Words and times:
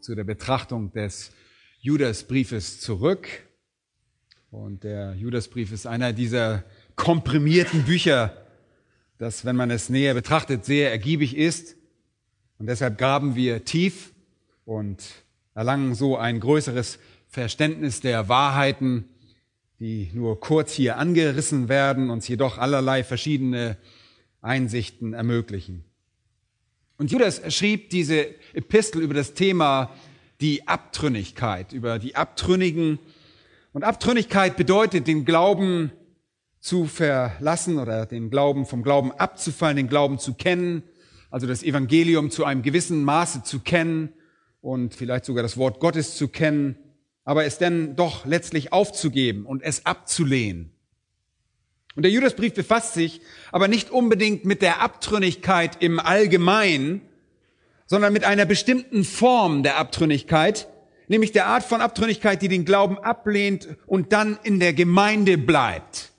zu 0.00 0.14
der 0.14 0.24
Betrachtung 0.24 0.92
des 0.92 1.30
Judasbriefes 1.80 2.80
zurück. 2.80 3.28
Und 4.50 4.84
der 4.84 5.14
Judasbrief 5.14 5.72
ist 5.72 5.86
einer 5.86 6.12
dieser 6.12 6.64
komprimierten 6.96 7.84
Bücher, 7.84 8.36
das, 9.18 9.44
wenn 9.44 9.56
man 9.56 9.70
es 9.70 9.88
näher 9.88 10.14
betrachtet, 10.14 10.64
sehr 10.64 10.90
ergiebig 10.90 11.36
ist. 11.36 11.76
Und 12.58 12.66
deshalb 12.66 12.98
graben 12.98 13.36
wir 13.36 13.64
tief 13.64 14.12
und 14.64 15.02
erlangen 15.54 15.94
so 15.94 16.16
ein 16.16 16.40
größeres 16.40 16.98
Verständnis 17.28 18.00
der 18.00 18.28
Wahrheiten, 18.28 19.04
die 19.78 20.10
nur 20.12 20.40
kurz 20.40 20.72
hier 20.72 20.98
angerissen 20.98 21.68
werden, 21.68 22.10
uns 22.10 22.28
jedoch 22.28 22.58
allerlei 22.58 23.04
verschiedene 23.04 23.76
Einsichten 24.42 25.14
ermöglichen. 25.14 25.84
Und 27.00 27.10
Judas 27.10 27.40
schrieb 27.48 27.88
diese 27.88 28.26
Epistel 28.52 29.00
über 29.00 29.14
das 29.14 29.32
Thema 29.32 29.90
die 30.42 30.68
Abtrünnigkeit, 30.68 31.72
über 31.72 31.98
die 31.98 32.14
Abtrünnigen. 32.14 32.98
Und 33.72 33.84
Abtrünnigkeit 33.84 34.58
bedeutet, 34.58 35.06
den 35.06 35.24
Glauben 35.24 35.92
zu 36.60 36.84
verlassen 36.84 37.78
oder 37.78 38.04
den 38.04 38.28
Glauben 38.28 38.66
vom 38.66 38.82
Glauben 38.82 39.12
abzufallen, 39.12 39.78
den 39.78 39.88
Glauben 39.88 40.18
zu 40.18 40.34
kennen, 40.34 40.82
also 41.30 41.46
das 41.46 41.62
Evangelium 41.62 42.30
zu 42.30 42.44
einem 42.44 42.60
gewissen 42.60 43.02
Maße 43.02 43.44
zu 43.44 43.60
kennen 43.60 44.12
und 44.60 44.94
vielleicht 44.94 45.24
sogar 45.24 45.42
das 45.42 45.56
Wort 45.56 45.80
Gottes 45.80 46.18
zu 46.18 46.28
kennen, 46.28 46.76
aber 47.24 47.46
es 47.46 47.56
dann 47.56 47.96
doch 47.96 48.26
letztlich 48.26 48.74
aufzugeben 48.74 49.46
und 49.46 49.62
es 49.62 49.86
abzulehnen. 49.86 50.70
Und 51.96 52.02
der 52.04 52.12
Judasbrief 52.12 52.54
befasst 52.54 52.94
sich 52.94 53.20
aber 53.52 53.68
nicht 53.68 53.90
unbedingt 53.90 54.44
mit 54.44 54.62
der 54.62 54.80
Abtrünnigkeit 54.80 55.82
im 55.82 55.98
Allgemeinen, 55.98 57.02
sondern 57.86 58.12
mit 58.12 58.24
einer 58.24 58.44
bestimmten 58.44 59.02
Form 59.04 59.62
der 59.64 59.76
Abtrünnigkeit, 59.76 60.68
nämlich 61.08 61.32
der 61.32 61.46
Art 61.46 61.64
von 61.64 61.80
Abtrünnigkeit, 61.80 62.40
die 62.40 62.48
den 62.48 62.64
Glauben 62.64 62.98
ablehnt 62.98 63.68
und 63.86 64.12
dann 64.12 64.38
in 64.44 64.60
der 64.60 64.72
Gemeinde 64.72 65.36
bleibt, 65.36 66.12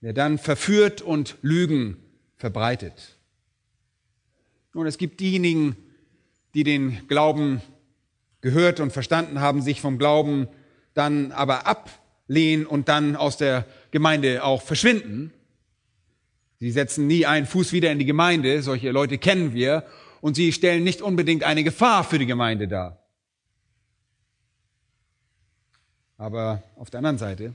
der 0.00 0.12
dann 0.12 0.38
verführt 0.38 1.00
und 1.00 1.36
Lügen 1.42 1.96
verbreitet. 2.36 3.16
Nun, 4.74 4.86
es 4.86 4.98
gibt 4.98 5.20
diejenigen, 5.20 5.76
die 6.54 6.64
den 6.64 7.06
Glauben 7.06 7.62
gehört 8.40 8.80
und 8.80 8.92
verstanden 8.92 9.40
haben, 9.40 9.62
sich 9.62 9.80
vom 9.80 9.98
Glauben 9.98 10.48
dann 10.94 11.30
aber 11.30 11.68
ablehnen 12.24 12.66
und 12.66 12.88
dann 12.88 13.16
aus 13.16 13.36
der 13.36 13.66
Gemeinde 13.90 14.44
auch 14.44 14.62
verschwinden. 14.62 15.32
Sie 16.58 16.70
setzen 16.70 17.06
nie 17.06 17.26
einen 17.26 17.46
Fuß 17.46 17.72
wieder 17.72 17.90
in 17.90 17.98
die 17.98 18.06
Gemeinde, 18.06 18.62
solche 18.62 18.90
Leute 18.90 19.18
kennen 19.18 19.52
wir, 19.52 19.84
und 20.20 20.34
sie 20.34 20.52
stellen 20.52 20.84
nicht 20.84 21.02
unbedingt 21.02 21.42
eine 21.42 21.64
Gefahr 21.64 22.04
für 22.04 22.18
die 22.18 22.26
Gemeinde 22.26 22.68
dar. 22.68 23.04
Aber 26.16 26.62
auf 26.76 26.88
der 26.88 26.98
anderen 26.98 27.18
Seite 27.18 27.54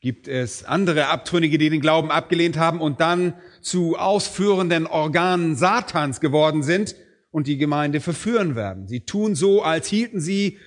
gibt 0.00 0.26
es 0.26 0.64
andere 0.64 1.08
Abtrünnige, 1.08 1.58
die 1.58 1.68
den 1.68 1.82
Glauben 1.82 2.10
abgelehnt 2.10 2.56
haben 2.56 2.80
und 2.80 3.00
dann 3.00 3.34
zu 3.60 3.98
ausführenden 3.98 4.86
Organen 4.86 5.54
Satans 5.54 6.20
geworden 6.20 6.62
sind 6.62 6.96
und 7.30 7.46
die 7.46 7.58
Gemeinde 7.58 8.00
verführen 8.00 8.56
werden. 8.56 8.88
Sie 8.88 9.00
tun 9.00 9.34
so, 9.34 9.62
als 9.62 9.86
hielten 9.86 10.20
sie 10.20 10.58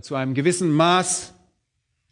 zu 0.00 0.14
einem 0.14 0.34
gewissen 0.34 0.70
Maß 0.70 1.34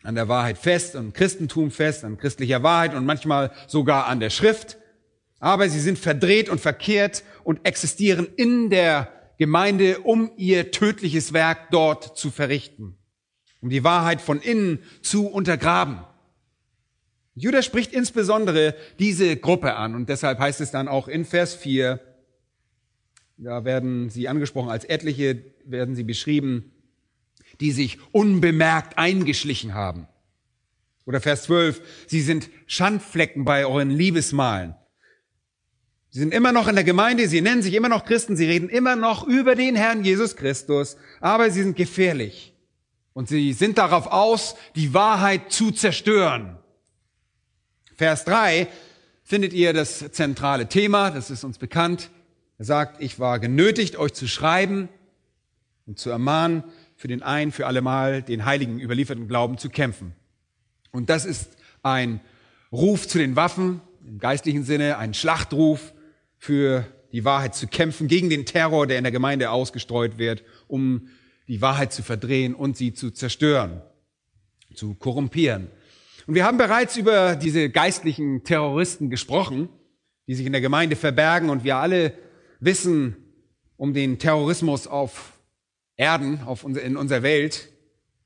an 0.02 0.14
der 0.14 0.28
Wahrheit 0.28 0.58
fest, 0.58 0.96
am 0.96 1.12
Christentum 1.12 1.70
fest, 1.70 2.04
an 2.04 2.18
christlicher 2.18 2.62
Wahrheit 2.62 2.94
und 2.94 3.06
manchmal 3.06 3.52
sogar 3.66 4.06
an 4.06 4.20
der 4.20 4.30
Schrift. 4.30 4.78
Aber 5.38 5.68
sie 5.68 5.80
sind 5.80 5.98
verdreht 5.98 6.48
und 6.48 6.60
verkehrt 6.60 7.24
und 7.44 7.66
existieren 7.66 8.28
in 8.36 8.70
der 8.70 9.08
Gemeinde, 9.38 10.00
um 10.00 10.30
ihr 10.36 10.70
tödliches 10.70 11.32
Werk 11.32 11.70
dort 11.70 12.16
zu 12.16 12.30
verrichten, 12.30 12.96
um 13.60 13.70
die 13.70 13.82
Wahrheit 13.84 14.20
von 14.20 14.40
innen 14.40 14.80
zu 15.02 15.26
untergraben. 15.26 16.00
Judas 17.34 17.64
spricht 17.64 17.92
insbesondere 17.92 18.74
diese 18.98 19.36
Gruppe 19.36 19.74
an 19.74 19.94
und 19.94 20.08
deshalb 20.08 20.38
heißt 20.38 20.60
es 20.60 20.70
dann 20.70 20.86
auch 20.86 21.08
in 21.08 21.24
Vers 21.24 21.54
4, 21.54 21.98
da 23.38 23.64
werden 23.64 24.10
sie 24.10 24.28
angesprochen 24.28 24.70
als 24.70 24.84
etliche, 24.84 25.42
werden 25.64 25.96
sie 25.96 26.04
beschrieben, 26.04 26.71
die 27.60 27.72
sich 27.72 27.98
unbemerkt 28.12 28.98
eingeschlichen 28.98 29.74
haben. 29.74 30.06
Oder 31.04 31.20
Vers 31.20 31.44
12, 31.44 31.80
sie 32.06 32.20
sind 32.20 32.48
Schandflecken 32.66 33.44
bei 33.44 33.66
euren 33.66 33.90
Liebesmalen. 33.90 34.74
Sie 36.10 36.20
sind 36.20 36.34
immer 36.34 36.52
noch 36.52 36.68
in 36.68 36.74
der 36.74 36.84
Gemeinde, 36.84 37.26
sie 37.26 37.40
nennen 37.40 37.62
sich 37.62 37.74
immer 37.74 37.88
noch 37.88 38.04
Christen, 38.04 38.36
sie 38.36 38.46
reden 38.46 38.68
immer 38.68 38.96
noch 38.96 39.26
über 39.26 39.54
den 39.54 39.74
Herrn 39.74 40.04
Jesus 40.04 40.36
Christus, 40.36 40.96
aber 41.20 41.50
sie 41.50 41.62
sind 41.62 41.76
gefährlich. 41.76 42.52
Und 43.14 43.28
sie 43.28 43.52
sind 43.52 43.78
darauf 43.78 44.06
aus, 44.06 44.54
die 44.76 44.94
Wahrheit 44.94 45.50
zu 45.50 45.70
zerstören. 45.70 46.58
Vers 47.94 48.24
3 48.24 48.68
findet 49.22 49.52
ihr 49.52 49.72
das 49.72 50.12
zentrale 50.12 50.68
Thema, 50.68 51.10
das 51.10 51.30
ist 51.30 51.44
uns 51.44 51.58
bekannt. 51.58 52.10
Er 52.58 52.64
sagt, 52.66 53.02
ich 53.02 53.18
war 53.18 53.38
genötigt, 53.38 53.96
euch 53.96 54.12
zu 54.12 54.28
schreiben 54.28 54.88
und 55.86 55.98
zu 55.98 56.10
ermahnen, 56.10 56.62
für 57.02 57.08
den 57.08 57.24
ein 57.24 57.50
für 57.50 57.66
allemal 57.66 58.22
den 58.22 58.44
heiligen 58.44 58.78
überlieferten 58.78 59.26
Glauben 59.26 59.58
zu 59.58 59.70
kämpfen. 59.70 60.14
Und 60.92 61.10
das 61.10 61.24
ist 61.24 61.56
ein 61.82 62.20
Ruf 62.70 63.08
zu 63.08 63.18
den 63.18 63.34
Waffen, 63.34 63.80
im 64.06 64.20
geistlichen 64.20 64.62
Sinne, 64.62 64.98
ein 64.98 65.12
Schlachtruf 65.12 65.94
für 66.38 66.86
die 67.10 67.24
Wahrheit 67.24 67.56
zu 67.56 67.66
kämpfen, 67.66 68.06
gegen 68.06 68.30
den 68.30 68.46
Terror, 68.46 68.86
der 68.86 68.98
in 68.98 69.02
der 69.02 69.10
Gemeinde 69.10 69.50
ausgestreut 69.50 70.16
wird, 70.16 70.44
um 70.68 71.08
die 71.48 71.60
Wahrheit 71.60 71.92
zu 71.92 72.04
verdrehen 72.04 72.54
und 72.54 72.76
sie 72.76 72.94
zu 72.94 73.10
zerstören, 73.10 73.82
zu 74.72 74.94
korrumpieren. 74.94 75.72
Und 76.28 76.36
wir 76.36 76.44
haben 76.44 76.56
bereits 76.56 76.96
über 76.96 77.34
diese 77.34 77.68
geistlichen 77.68 78.44
Terroristen 78.44 79.10
gesprochen, 79.10 79.68
die 80.28 80.36
sich 80.36 80.46
in 80.46 80.52
der 80.52 80.60
Gemeinde 80.60 80.94
verbergen 80.94 81.50
und 81.50 81.64
wir 81.64 81.78
alle 81.78 82.14
wissen 82.60 83.16
um 83.76 83.92
den 83.92 84.20
Terrorismus 84.20 84.86
auf 84.86 85.31
Erden, 86.02 86.40
auf 86.46 86.64
unser, 86.64 86.82
in 86.82 86.96
unserer 86.96 87.22
Welt. 87.22 87.68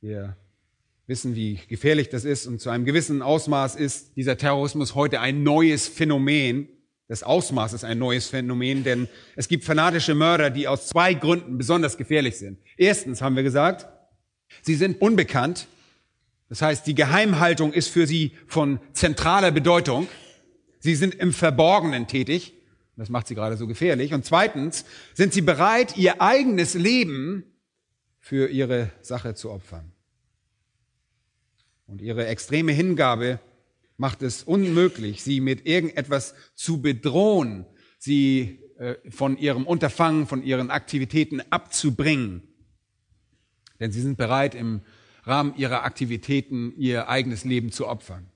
Wir 0.00 0.34
wissen, 1.06 1.34
wie 1.34 1.60
gefährlich 1.68 2.08
das 2.08 2.24
ist 2.24 2.46
und 2.46 2.58
zu 2.58 2.70
einem 2.70 2.86
gewissen 2.86 3.20
Ausmaß 3.20 3.76
ist 3.76 4.16
dieser 4.16 4.38
Terrorismus 4.38 4.94
heute 4.94 5.20
ein 5.20 5.42
neues 5.42 5.86
Phänomen. 5.86 6.70
Das 7.06 7.22
Ausmaß 7.22 7.74
ist 7.74 7.84
ein 7.84 7.98
neues 7.98 8.28
Phänomen, 8.28 8.82
denn 8.82 9.08
es 9.36 9.46
gibt 9.48 9.64
fanatische 9.64 10.14
Mörder, 10.14 10.48
die 10.48 10.68
aus 10.68 10.86
zwei 10.86 11.12
Gründen 11.12 11.58
besonders 11.58 11.98
gefährlich 11.98 12.38
sind. 12.38 12.58
Erstens 12.78 13.20
haben 13.20 13.36
wir 13.36 13.42
gesagt, 13.42 13.86
sie 14.62 14.74
sind 14.74 15.02
unbekannt. 15.02 15.68
Das 16.48 16.62
heißt, 16.62 16.86
die 16.86 16.94
Geheimhaltung 16.94 17.74
ist 17.74 17.88
für 17.88 18.06
sie 18.06 18.32
von 18.46 18.80
zentraler 18.94 19.50
Bedeutung. 19.50 20.08
Sie 20.78 20.94
sind 20.94 21.14
im 21.14 21.34
Verborgenen 21.34 22.06
tätig. 22.06 22.54
Das 22.96 23.10
macht 23.10 23.26
sie 23.28 23.34
gerade 23.34 23.58
so 23.58 23.66
gefährlich. 23.66 24.14
Und 24.14 24.24
zweitens 24.24 24.86
sind 25.12 25.34
sie 25.34 25.42
bereit, 25.42 25.98
ihr 25.98 26.22
eigenes 26.22 26.72
Leben 26.72 27.44
für 28.26 28.48
ihre 28.48 28.90
Sache 29.02 29.36
zu 29.36 29.52
opfern. 29.52 29.92
Und 31.86 32.02
ihre 32.02 32.26
extreme 32.26 32.72
Hingabe 32.72 33.38
macht 33.98 34.20
es 34.22 34.42
unmöglich, 34.42 35.22
sie 35.22 35.40
mit 35.40 35.64
irgendetwas 35.64 36.34
zu 36.56 36.82
bedrohen, 36.82 37.66
sie 37.98 38.58
äh, 38.78 38.96
von 39.12 39.38
ihrem 39.38 39.64
Unterfangen, 39.64 40.26
von 40.26 40.42
ihren 40.42 40.72
Aktivitäten 40.72 41.40
abzubringen. 41.50 42.42
Denn 43.78 43.92
sie 43.92 44.00
sind 44.00 44.16
bereit, 44.16 44.56
im 44.56 44.80
Rahmen 45.22 45.54
ihrer 45.54 45.84
Aktivitäten 45.84 46.74
ihr 46.76 47.08
eigenes 47.08 47.44
Leben 47.44 47.70
zu 47.70 47.86
opfern. 47.86 48.26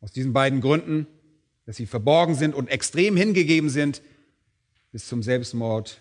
Aus 0.00 0.12
diesen 0.12 0.32
beiden 0.32 0.60
Gründen, 0.60 1.08
dass 1.66 1.78
sie 1.78 1.86
verborgen 1.86 2.36
sind 2.36 2.54
und 2.54 2.68
extrem 2.68 3.16
hingegeben 3.16 3.70
sind, 3.70 4.02
bis 4.92 5.08
zum 5.08 5.24
Selbstmord, 5.24 6.00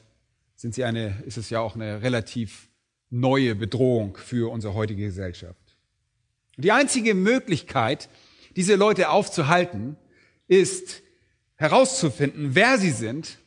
sind 0.57 0.73
sie 0.75 0.83
eine, 0.83 1.23
ist 1.25 1.37
es 1.37 1.49
ja 1.49 1.61
auch 1.61 1.75
eine 1.75 2.01
relativ 2.01 2.69
neue 3.09 3.55
Bedrohung 3.55 4.17
für 4.17 4.51
unsere 4.51 4.73
heutige 4.73 5.05
Gesellschaft. 5.05 5.77
Die 6.57 6.71
einzige 6.71 7.13
Möglichkeit, 7.13 8.09
diese 8.55 8.75
Leute 8.75 9.09
aufzuhalten, 9.09 9.95
ist 10.47 11.03
herauszufinden, 11.55 12.55
wer 12.55 12.77
sie 12.77 12.91
sind 12.91 13.39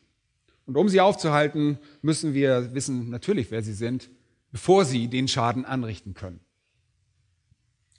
Und 0.66 0.76
um 0.76 0.88
sie 0.88 1.00
aufzuhalten, 1.00 1.78
müssen 2.00 2.32
wir 2.32 2.74
wissen 2.74 3.10
natürlich, 3.10 3.50
wer 3.50 3.60
sie 3.60 3.72
sind, 3.72 4.08
bevor 4.52 4.84
sie 4.84 5.08
den 5.08 5.26
Schaden 5.26 5.64
anrichten 5.64 6.14
können. 6.14 6.38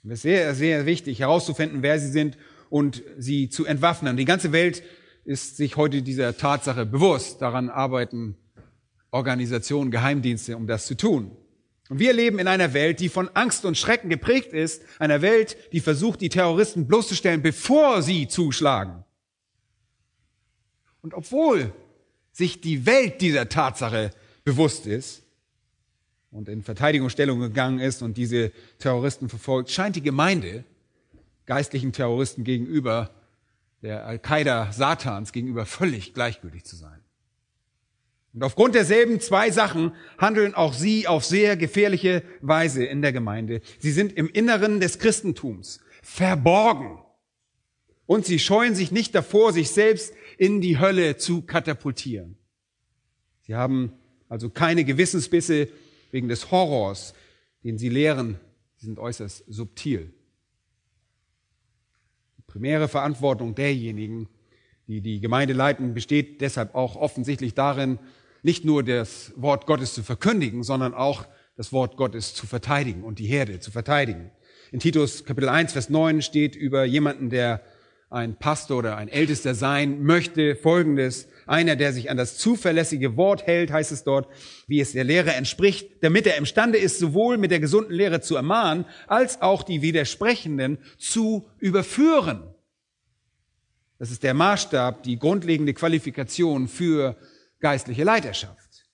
Es 0.04 0.12
ist 0.12 0.22
sehr, 0.22 0.54
sehr 0.54 0.86
wichtig 0.86 1.20
herauszufinden, 1.20 1.82
wer 1.82 2.00
sie 2.00 2.10
sind 2.10 2.38
und 2.70 3.02
sie 3.18 3.50
zu 3.50 3.66
entwaffnen. 3.66 4.16
Die 4.16 4.24
ganze 4.24 4.52
Welt 4.52 4.82
ist 5.26 5.58
sich 5.58 5.76
heute 5.76 6.00
dieser 6.00 6.34
Tatsache 6.38 6.86
bewusst. 6.86 7.42
Daran 7.42 7.68
arbeiten 7.68 8.38
Organisationen, 9.12 9.90
Geheimdienste, 9.90 10.56
um 10.56 10.66
das 10.66 10.86
zu 10.86 10.96
tun. 10.96 11.30
Und 11.88 11.98
wir 11.98 12.12
leben 12.12 12.38
in 12.38 12.48
einer 12.48 12.72
Welt, 12.72 13.00
die 13.00 13.08
von 13.08 13.28
Angst 13.34 13.64
und 13.64 13.76
Schrecken 13.76 14.08
geprägt 14.08 14.52
ist, 14.52 14.82
einer 14.98 15.20
Welt, 15.20 15.56
die 15.72 15.80
versucht, 15.80 16.20
die 16.22 16.30
Terroristen 16.30 16.86
bloßzustellen, 16.86 17.42
bevor 17.42 18.02
sie 18.02 18.26
zuschlagen. 18.26 19.04
Und 21.02 21.12
obwohl 21.12 21.72
sich 22.32 22.60
die 22.62 22.86
Welt 22.86 23.20
dieser 23.20 23.48
Tatsache 23.48 24.10
bewusst 24.42 24.86
ist 24.86 25.22
und 26.30 26.48
in 26.48 26.62
Verteidigungsstellung 26.62 27.40
gegangen 27.40 27.78
ist 27.78 28.00
und 28.00 28.16
diese 28.16 28.52
Terroristen 28.78 29.28
verfolgt, 29.28 29.70
scheint 29.70 29.96
die 29.96 30.02
Gemeinde 30.02 30.64
geistlichen 31.44 31.92
Terroristen 31.92 32.44
gegenüber, 32.44 33.10
der 33.82 34.06
Al-Qaida 34.06 34.72
Satans 34.72 35.32
gegenüber 35.32 35.66
völlig 35.66 36.14
gleichgültig 36.14 36.64
zu 36.64 36.76
sein. 36.76 37.01
Und 38.34 38.42
aufgrund 38.42 38.74
derselben 38.74 39.20
zwei 39.20 39.50
Sachen 39.50 39.92
handeln 40.16 40.54
auch 40.54 40.72
sie 40.72 41.06
auf 41.06 41.24
sehr 41.24 41.56
gefährliche 41.56 42.22
Weise 42.40 42.84
in 42.84 43.02
der 43.02 43.12
Gemeinde. 43.12 43.60
Sie 43.78 43.92
sind 43.92 44.12
im 44.14 44.28
Inneren 44.28 44.80
des 44.80 44.98
Christentums 44.98 45.80
verborgen. 46.02 46.98
Und 48.06 48.24
sie 48.24 48.38
scheuen 48.38 48.74
sich 48.74 48.90
nicht 48.90 49.14
davor, 49.14 49.52
sich 49.52 49.70
selbst 49.70 50.14
in 50.38 50.60
die 50.60 50.78
Hölle 50.78 51.18
zu 51.18 51.42
katapultieren. 51.42 52.36
Sie 53.42 53.54
haben 53.54 53.92
also 54.28 54.48
keine 54.48 54.84
Gewissensbisse 54.84 55.68
wegen 56.10 56.28
des 56.28 56.50
Horrors, 56.50 57.14
den 57.64 57.76
sie 57.76 57.90
lehren. 57.90 58.40
Sie 58.76 58.86
sind 58.86 58.98
äußerst 58.98 59.44
subtil. 59.46 60.12
Die 62.38 62.42
primäre 62.46 62.88
Verantwortung 62.88 63.54
derjenigen, 63.54 64.28
die 64.86 65.00
die 65.00 65.20
Gemeinde 65.20 65.54
leiten, 65.54 65.94
besteht 65.94 66.40
deshalb 66.40 66.74
auch 66.74 66.96
offensichtlich 66.96 67.54
darin, 67.54 67.98
nicht 68.42 68.64
nur 68.64 68.82
das 68.82 69.32
Wort 69.36 69.66
Gottes 69.66 69.94
zu 69.94 70.02
verkündigen, 70.02 70.62
sondern 70.62 70.94
auch 70.94 71.26
das 71.56 71.72
Wort 71.72 71.96
Gottes 71.96 72.34
zu 72.34 72.46
verteidigen 72.46 73.04
und 73.04 73.18
die 73.18 73.26
Herde 73.26 73.60
zu 73.60 73.70
verteidigen. 73.70 74.30
In 74.72 74.80
Titus 74.80 75.24
Kapitel 75.24 75.48
1, 75.48 75.72
Vers 75.72 75.90
9 75.90 76.22
steht 76.22 76.56
über 76.56 76.84
jemanden, 76.84 77.30
der 77.30 77.62
ein 78.12 78.36
Pastor 78.36 78.78
oder 78.78 78.96
ein 78.96 79.08
Ältester 79.08 79.54
sein 79.54 80.02
möchte, 80.02 80.54
folgendes. 80.54 81.28
Einer, 81.46 81.76
der 81.76 81.92
sich 81.92 82.10
an 82.10 82.18
das 82.18 82.36
zuverlässige 82.36 83.16
Wort 83.16 83.46
hält, 83.46 83.72
heißt 83.72 83.90
es 83.90 84.04
dort, 84.04 84.28
wie 84.66 84.80
es 84.80 84.92
der 84.92 85.04
Lehre 85.04 85.32
entspricht, 85.32 86.02
damit 86.02 86.26
er 86.26 86.36
imstande 86.36 86.78
ist, 86.78 86.98
sowohl 86.98 87.38
mit 87.38 87.50
der 87.50 87.60
gesunden 87.60 87.94
Lehre 87.94 88.20
zu 88.20 88.36
ermahnen, 88.36 88.84
als 89.06 89.40
auch 89.40 89.62
die 89.62 89.80
Widersprechenden 89.80 90.78
zu 90.98 91.48
überführen. 91.58 92.42
Das 93.98 94.10
ist 94.10 94.22
der 94.22 94.34
Maßstab, 94.34 95.02
die 95.04 95.18
grundlegende 95.18 95.74
Qualifikation 95.74 96.68
für 96.68 97.16
geistliche 97.62 98.04
Leiterschaft. 98.04 98.84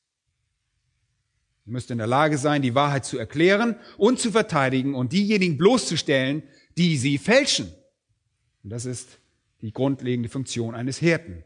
Ihr 1.67 1.73
müsst 1.73 1.91
in 1.91 1.99
der 1.99 2.07
Lage 2.07 2.39
sein, 2.39 2.63
die 2.63 2.75
Wahrheit 2.75 3.05
zu 3.05 3.19
erklären 3.19 3.77
und 3.97 4.21
zu 4.21 4.31
verteidigen 4.31 4.95
und 4.95 5.13
diejenigen 5.13 5.59
bloßzustellen, 5.59 6.43
die 6.77 6.97
sie 6.97 7.19
fälschen. 7.19 7.73
Und 8.63 8.71
das 8.71 8.85
ist 8.85 9.19
die 9.61 9.73
grundlegende 9.73 10.29
Funktion 10.29 10.75
eines 10.75 10.99
Hirten. 10.99 11.45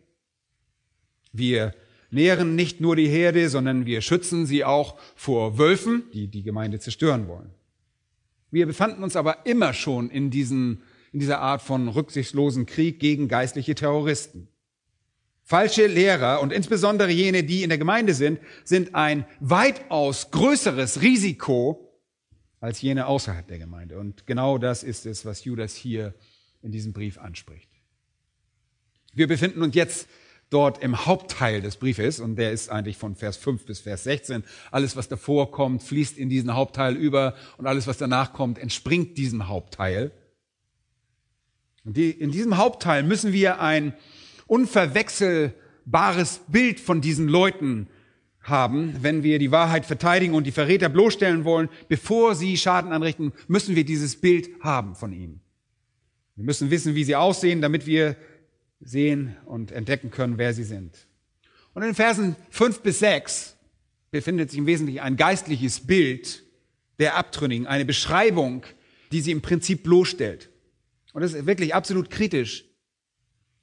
Wir 1.33 1.75
nähren 2.11 2.55
nicht 2.55 2.81
nur 2.81 2.95
die 2.95 3.09
Herde, 3.09 3.49
sondern 3.49 3.87
wir 3.87 4.03
schützen 4.03 4.47
sie 4.47 4.65
auch 4.65 4.99
vor 5.17 5.59
Wölfen, 5.59 6.05
die 6.13 6.29
die 6.29 6.43
Gemeinde 6.43 6.79
zerstören 6.79 7.27
wollen. 7.27 7.51
Wir 8.51 8.67
befanden 8.67 9.03
uns 9.03 9.17
aber 9.17 9.47
immer 9.47 9.73
schon 9.73 10.11
in, 10.11 10.31
diesen, 10.31 10.83
in 11.13 11.21
dieser 11.21 11.41
Art 11.41 11.63
von 11.63 11.89
rücksichtslosen 11.89 12.67
Krieg 12.67 13.01
gegen 13.01 13.29
geistliche 13.29 13.75
Terroristen. 13.75 14.49
Falsche 15.45 15.87
Lehrer 15.87 16.41
und 16.41 16.53
insbesondere 16.53 17.11
jene, 17.11 17.45
die 17.45 17.63
in 17.63 17.69
der 17.69 17.79
Gemeinde 17.79 18.15
sind, 18.15 18.41
sind 18.65 18.95
ein 18.95 19.27
weitaus 19.41 20.31
größeres 20.31 21.03
Risiko 21.03 22.01
als 22.61 22.81
jene 22.81 23.07
außerhalb 23.07 23.47
der 23.49 23.59
Gemeinde. 23.59 23.99
Und 23.99 24.27
genau 24.27 24.57
das 24.57 24.85
ist 24.85 25.05
es, 25.05 25.27
was 25.27 25.45
Judas 25.45 25.75
hier 25.75 26.15
in 26.63 26.71
diesem 26.71 26.93
Brief 26.93 27.19
anspricht. 27.19 27.69
Wir 29.15 29.27
befinden 29.27 29.63
uns 29.63 29.75
jetzt 29.75 30.09
dort 30.49 30.83
im 30.83 31.07
Hauptteil 31.07 31.61
des 31.61 31.77
Briefes 31.77 32.21
und 32.21 32.37
der 32.37 32.53
ist 32.53 32.71
eigentlich 32.71 32.97
von 32.97 33.17
Vers 33.17 33.37
5 33.37 33.67
bis 33.67 33.81
Vers 33.81 34.05
16. 34.05 34.45
Alles, 34.71 34.97
was 34.97 35.09
davor 35.09 35.51
kommt, 35.51 35.83
fließt 35.83 36.17
in 36.19 36.29
diesen 36.29 36.55
Hauptteil 36.55 36.95
über 36.95 37.35
und 37.57 37.67
alles, 37.67 37.87
was 37.87 37.99
danach 37.99 38.33
kommt, 38.33 38.59
entspringt 38.59 39.19
diesem 39.19 39.49
Hauptteil. 39.49 40.13
Und 41.85 41.97
die, 41.97 42.11
in 42.11 42.31
diesem 42.31 42.59
Hauptteil 42.59 43.03
müssen 43.03 43.33
wir 43.33 43.61
ein 43.61 43.95
unverwechselbares 44.53 46.43
Bild 46.47 46.79
von 46.79 47.01
diesen 47.01 47.27
Leuten 47.27 47.89
haben, 48.43 48.95
wenn 49.01 49.23
wir 49.23 49.39
die 49.39 49.51
Wahrheit 49.51 49.87
verteidigen 49.87 50.35
und 50.35 50.47
die 50.47 50.53
Verräter 50.53 50.91
bloßstellen 50.91 51.47
wollen, 51.47 51.71
bevor 51.89 52.35
sie 52.35 52.59
Schaden 52.59 52.93
anrichten, 52.93 53.33
müssen 53.49 53.77
wir 53.77 53.85
dieses 53.85 54.21
Bild 54.21 54.51
haben 54.61 54.95
von 54.95 55.15
ihnen. 55.15 55.41
Wir 56.37 56.45
müssen 56.45 56.71
wissen, 56.71 56.95
wie 56.95 57.05
sie 57.05 57.17
aussehen, 57.17 57.63
damit 57.63 57.87
wir 57.87 58.15
sehen 58.79 59.37
und 59.47 59.73
entdecken 59.73 60.11
können, 60.11 60.37
wer 60.37 60.53
sie 60.53 60.65
sind. 60.65 61.07
Und 61.73 61.83
in 61.83 61.95
Versen 61.95 62.37
fünf 62.51 62.81
bis 62.83 62.99
sechs 62.99 63.57
befindet 64.11 64.51
sich 64.51 64.59
im 64.59 64.67
Wesentlichen 64.67 65.01
ein 65.01 65.17
geistliches 65.17 65.81
Bild 65.87 66.43
der 66.99 67.17
Abtrünnigen, 67.17 67.67
eine 67.67 67.87
Beschreibung, 67.87 68.65
die 69.13 69.23
sie 69.23 69.31
im 69.31 69.41
Prinzip 69.41 69.83
bloßstellt. 69.83 70.51
Und 71.15 71.23
das 71.23 71.33
ist 71.33 71.47
wirklich 71.47 71.75
absolut 71.75 72.11
kritisch. 72.11 72.67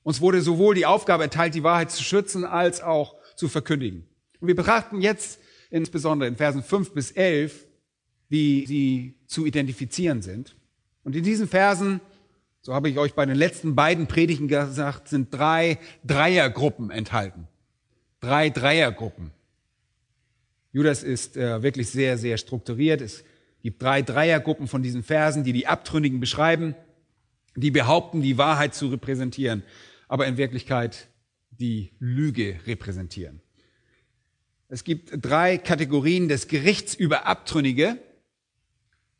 Uns 0.03 0.21
wurde 0.21 0.41
sowohl 0.41 0.75
die 0.75 0.85
Aufgabe 0.85 1.23
erteilt, 1.23 1.55
die 1.55 1.63
Wahrheit 1.63 1.91
zu 1.91 2.03
schützen, 2.03 2.45
als 2.45 2.81
auch 2.81 3.15
zu 3.35 3.47
verkündigen. 3.47 4.05
Und 4.39 4.47
wir 4.47 4.55
betrachten 4.55 5.01
jetzt 5.01 5.39
insbesondere 5.69 6.27
in 6.27 6.35
Versen 6.35 6.63
5 6.63 6.93
bis 6.93 7.11
11, 7.11 7.65
wie 8.29 8.65
sie 8.65 9.15
zu 9.27 9.45
identifizieren 9.45 10.21
sind. 10.21 10.55
Und 11.03 11.15
in 11.15 11.23
diesen 11.23 11.47
Versen, 11.47 11.99
so 12.61 12.73
habe 12.73 12.89
ich 12.89 12.97
euch 12.97 13.13
bei 13.13 13.25
den 13.25 13.35
letzten 13.35 13.75
beiden 13.75 14.07
Predigten 14.07 14.47
gesagt, 14.47 15.07
sind 15.07 15.33
drei 15.33 15.79
Dreiergruppen 16.05 16.91
enthalten. 16.91 17.47
Drei 18.19 18.49
Dreiergruppen. 18.49 19.31
Judas 20.71 21.03
ist 21.03 21.35
äh, 21.35 21.63
wirklich 21.63 21.89
sehr, 21.89 22.17
sehr 22.17 22.37
strukturiert. 22.37 23.01
Es 23.01 23.23
gibt 23.63 23.81
drei 23.81 24.01
Dreiergruppen 24.01 24.67
von 24.67 24.83
diesen 24.83 25.03
Versen, 25.03 25.43
die 25.43 25.53
die 25.53 25.67
Abtrünnigen 25.67 26.19
beschreiben, 26.19 26.75
die 27.55 27.71
behaupten, 27.71 28.21
die 28.21 28.37
Wahrheit 28.37 28.75
zu 28.75 28.87
repräsentieren 28.87 29.63
aber 30.09 30.27
in 30.27 30.35
Wirklichkeit 30.35 31.07
die 31.51 31.93
Lüge 31.99 32.59
repräsentieren. 32.67 33.41
Es 34.67 34.83
gibt 34.83 35.11
drei 35.21 35.57
Kategorien 35.57 36.27
des 36.27 36.47
Gerichts 36.47 36.93
über 36.93 37.25
Abtrünnige. 37.25 37.97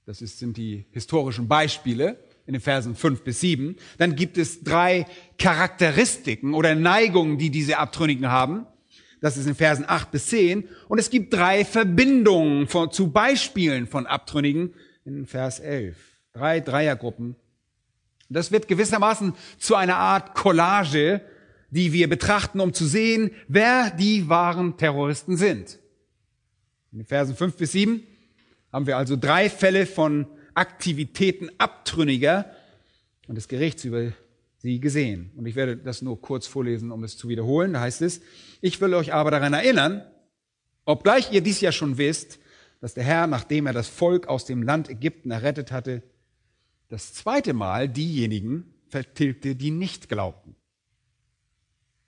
Das 0.05 0.19
sind 0.19 0.57
die 0.57 0.85
historischen 0.91 1.47
Beispiele 1.47 2.19
in 2.45 2.53
den 2.53 2.61
Versen 2.61 2.95
fünf 2.95 3.23
bis 3.23 3.39
sieben. 3.39 3.77
Dann 3.97 4.15
gibt 4.15 4.37
es 4.37 4.63
drei 4.63 5.05
Charakteristiken 5.37 6.53
oder 6.53 6.75
Neigungen, 6.75 7.37
die 7.37 7.51
diese 7.51 7.77
Abtrünnigen 7.77 8.27
haben. 8.27 8.65
Das 9.21 9.37
ist 9.37 9.47
in 9.47 9.55
Versen 9.55 9.85
acht 9.87 10.11
bis 10.11 10.27
zehn. 10.27 10.67
Und 10.87 10.97
es 10.97 11.09
gibt 11.09 11.33
drei 11.33 11.65
Verbindungen 11.65 12.67
von, 12.67 12.91
zu 12.91 13.11
Beispielen 13.11 13.85
von 13.85 14.07
Abtrünnigen 14.07 14.73
in 15.05 15.25
Vers 15.25 15.59
elf. 15.59 15.97
Drei 16.33 16.59
Dreiergruppen 16.59 17.35
das 18.29 18.51
wird 18.51 18.67
gewissermaßen 18.67 19.33
zu 19.57 19.75
einer 19.75 19.97
Art 19.97 20.35
Collage, 20.35 21.21
die 21.71 21.93
wir 21.93 22.09
betrachten, 22.09 22.59
um 22.59 22.73
zu 22.73 22.85
sehen, 22.85 23.31
wer 23.47 23.91
die 23.91 24.29
wahren 24.29 24.77
Terroristen 24.77 25.37
sind. 25.37 25.79
In 26.91 26.99
den 26.99 27.05
Versen 27.05 27.35
5 27.35 27.55
bis 27.55 27.71
7 27.73 28.01
haben 28.71 28.87
wir 28.87 28.97
also 28.97 29.15
drei 29.15 29.49
Fälle 29.49 29.85
von 29.85 30.27
Aktivitäten 30.53 31.49
Abtrünniger 31.57 32.45
und 33.27 33.35
des 33.35 33.47
Gerichts 33.47 33.85
über 33.85 34.11
sie 34.57 34.79
gesehen. 34.79 35.31
Und 35.35 35.45
ich 35.45 35.55
werde 35.55 35.77
das 35.77 36.01
nur 36.01 36.21
kurz 36.21 36.47
vorlesen, 36.47 36.91
um 36.91 37.03
es 37.03 37.17
zu 37.17 37.29
wiederholen. 37.29 37.73
Da 37.73 37.81
heißt 37.81 38.01
es, 38.01 38.21
ich 38.61 38.81
will 38.81 38.93
euch 38.93 39.13
aber 39.13 39.31
daran 39.31 39.53
erinnern, 39.53 40.03
obgleich 40.85 41.31
ihr 41.31 41.41
dies 41.41 41.61
ja 41.61 41.71
schon 41.71 41.97
wisst, 41.97 42.39
dass 42.81 42.93
der 42.93 43.03
Herr, 43.03 43.27
nachdem 43.27 43.67
er 43.67 43.73
das 43.73 43.87
Volk 43.87 44.27
aus 44.27 44.45
dem 44.45 44.63
Land 44.63 44.89
Ägypten 44.89 45.31
errettet 45.31 45.71
hatte, 45.71 46.03
das 46.89 47.13
zweite 47.13 47.53
Mal 47.53 47.87
diejenigen 47.87 48.73
vertilgte, 48.87 49.55
die 49.55 49.71
nicht 49.71 50.09
glaubten. 50.09 50.55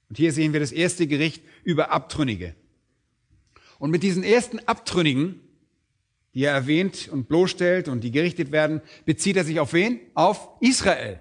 Und 0.10 0.18
hier 0.18 0.34
sehen 0.34 0.54
wir 0.54 0.60
das 0.60 0.72
erste 0.72 1.08
Gericht 1.08 1.44
über 1.64 1.92
Abtrünnige. 1.92 2.56
Und 3.80 3.92
mit 3.92 4.04
diesen 4.04 4.24
ersten 4.24 4.60
Abtrünnigen, 4.60 5.40
die 6.34 6.44
er 6.44 6.54
erwähnt 6.54 7.08
und 7.10 7.28
bloßstellt 7.28 7.88
und 7.88 8.04
die 8.04 8.12
gerichtet 8.12 8.52
werden, 8.52 8.82
bezieht 9.06 9.38
er 9.38 9.44
sich 9.44 9.60
auf 9.60 9.74
wen? 9.74 10.00
Auf 10.14 10.50
Israel. 10.60 11.20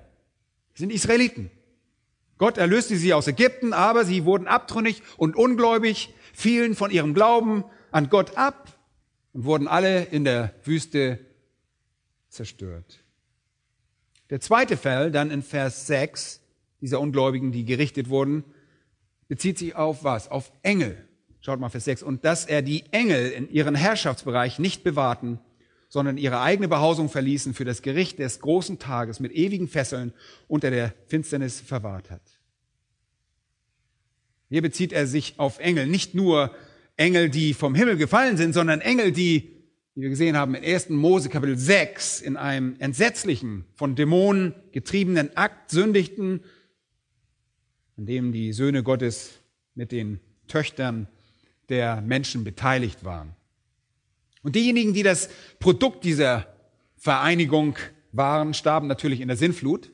Das 0.73 0.81
sind 0.81 0.91
Israeliten. 0.91 1.51
Gott 2.39 2.57
erlöste 2.57 2.97
sie 2.97 3.13
aus 3.13 3.29
Ägypten, 3.29 3.73
aber 3.75 4.05
sie 4.05 4.25
wurden 4.25 4.47
abtrünnig 4.47 5.03
und 5.19 5.37
ungläubig, 5.37 6.15
fielen 6.33 6.75
von 6.75 6.91
ihrem 6.91 7.13
Glauben 7.13 7.65
an 7.91 8.09
Gott 8.09 8.37
ab 8.37 8.79
und 9.33 9.45
wurden 9.45 9.69
alle 9.69 10.05
in 10.05 10.25
der 10.25 10.55
Wüste 10.65 11.19
zerstört. 12.31 13.00
Der 14.31 14.41
zweite 14.41 14.77
Fall, 14.77 15.11
dann 15.11 15.31
in 15.31 15.43
Vers 15.43 15.87
6, 15.87 16.41
dieser 16.81 17.01
Ungläubigen, 17.01 17.53
die 17.53 17.65
gerichtet 17.65 18.09
wurden, 18.09 18.45
bezieht 19.29 19.59
sich 19.59 19.75
auf 19.75 20.05
was? 20.05 20.31
Auf 20.31 20.53
Engel. 20.63 21.05
Schaut 21.41 21.59
mal 21.59 21.69
Vers 21.69 21.85
6. 21.85 22.03
Und 22.03 22.25
dass 22.25 22.47
er 22.47 22.63
die 22.63 22.85
Engel 22.93 23.31
in 23.31 23.51
ihren 23.51 23.75
Herrschaftsbereich 23.75 24.59
nicht 24.59 24.85
bewahrten, 24.85 25.41
sondern 25.89 26.17
ihre 26.17 26.41
eigene 26.41 26.69
Behausung 26.69 27.09
verließen 27.09 27.53
für 27.53 27.65
das 27.65 27.83
Gericht 27.83 28.21
des 28.21 28.41
großen 28.41 28.79
Tages 28.79 29.19
mit 29.19 29.33
ewigen 29.33 29.67
Fesseln 29.67 30.13
unter 30.47 30.71
der 30.71 30.95
Finsternis 31.09 31.61
verwahrt 31.61 32.11
hat. 32.11 32.23
Hier 34.49 34.63
bezieht 34.63 34.93
er 34.93 35.07
sich 35.07 35.35
auf 35.39 35.59
Engel, 35.59 35.87
nicht 35.87 36.15
nur 36.15 36.55
Engel, 36.97 37.31
die 37.31 37.55
vom 37.55 37.75
Himmel 37.75 37.97
gefallen 37.97 38.37
sind, 38.37 38.53
sondern 38.53 38.81
Engel, 38.81 39.11
die, 39.11 39.60
wie 39.95 40.03
wir 40.03 40.09
gesehen 40.09 40.37
haben, 40.37 40.55
in 40.55 40.65
1. 40.65 40.91
Mose 40.91 41.29
Kapitel 41.29 41.59
6 41.59 42.21
in 42.21 42.37
einem 42.37 42.77
entsetzlichen, 42.79 43.65
von 43.75 43.97
Dämonen 43.97 44.55
getriebenen 44.73 45.37
Akt 45.37 45.71
sündigten, 45.71 46.41
in 47.97 48.07
dem 48.07 48.33
die 48.33 48.53
Söhne 48.53 48.83
Gottes 48.83 49.41
mit 49.75 49.93
den 49.93 50.21
Töchtern 50.47 51.09
der 51.69 52.01
Menschen 52.03 52.45
beteiligt 52.45 53.05
waren. 53.05 53.35
Und 54.43 54.57
diejenigen, 54.57 54.95
die 54.95 55.03
das 55.03 55.29
Produkt 55.59 56.05
dieser 56.05 56.47
Vereinigung 56.97 57.77
waren, 58.13 58.55
starben 58.55 58.87
natürlich 58.87 59.21
in 59.21 59.29
der 59.29 59.37
Sinnflut. 59.37 59.91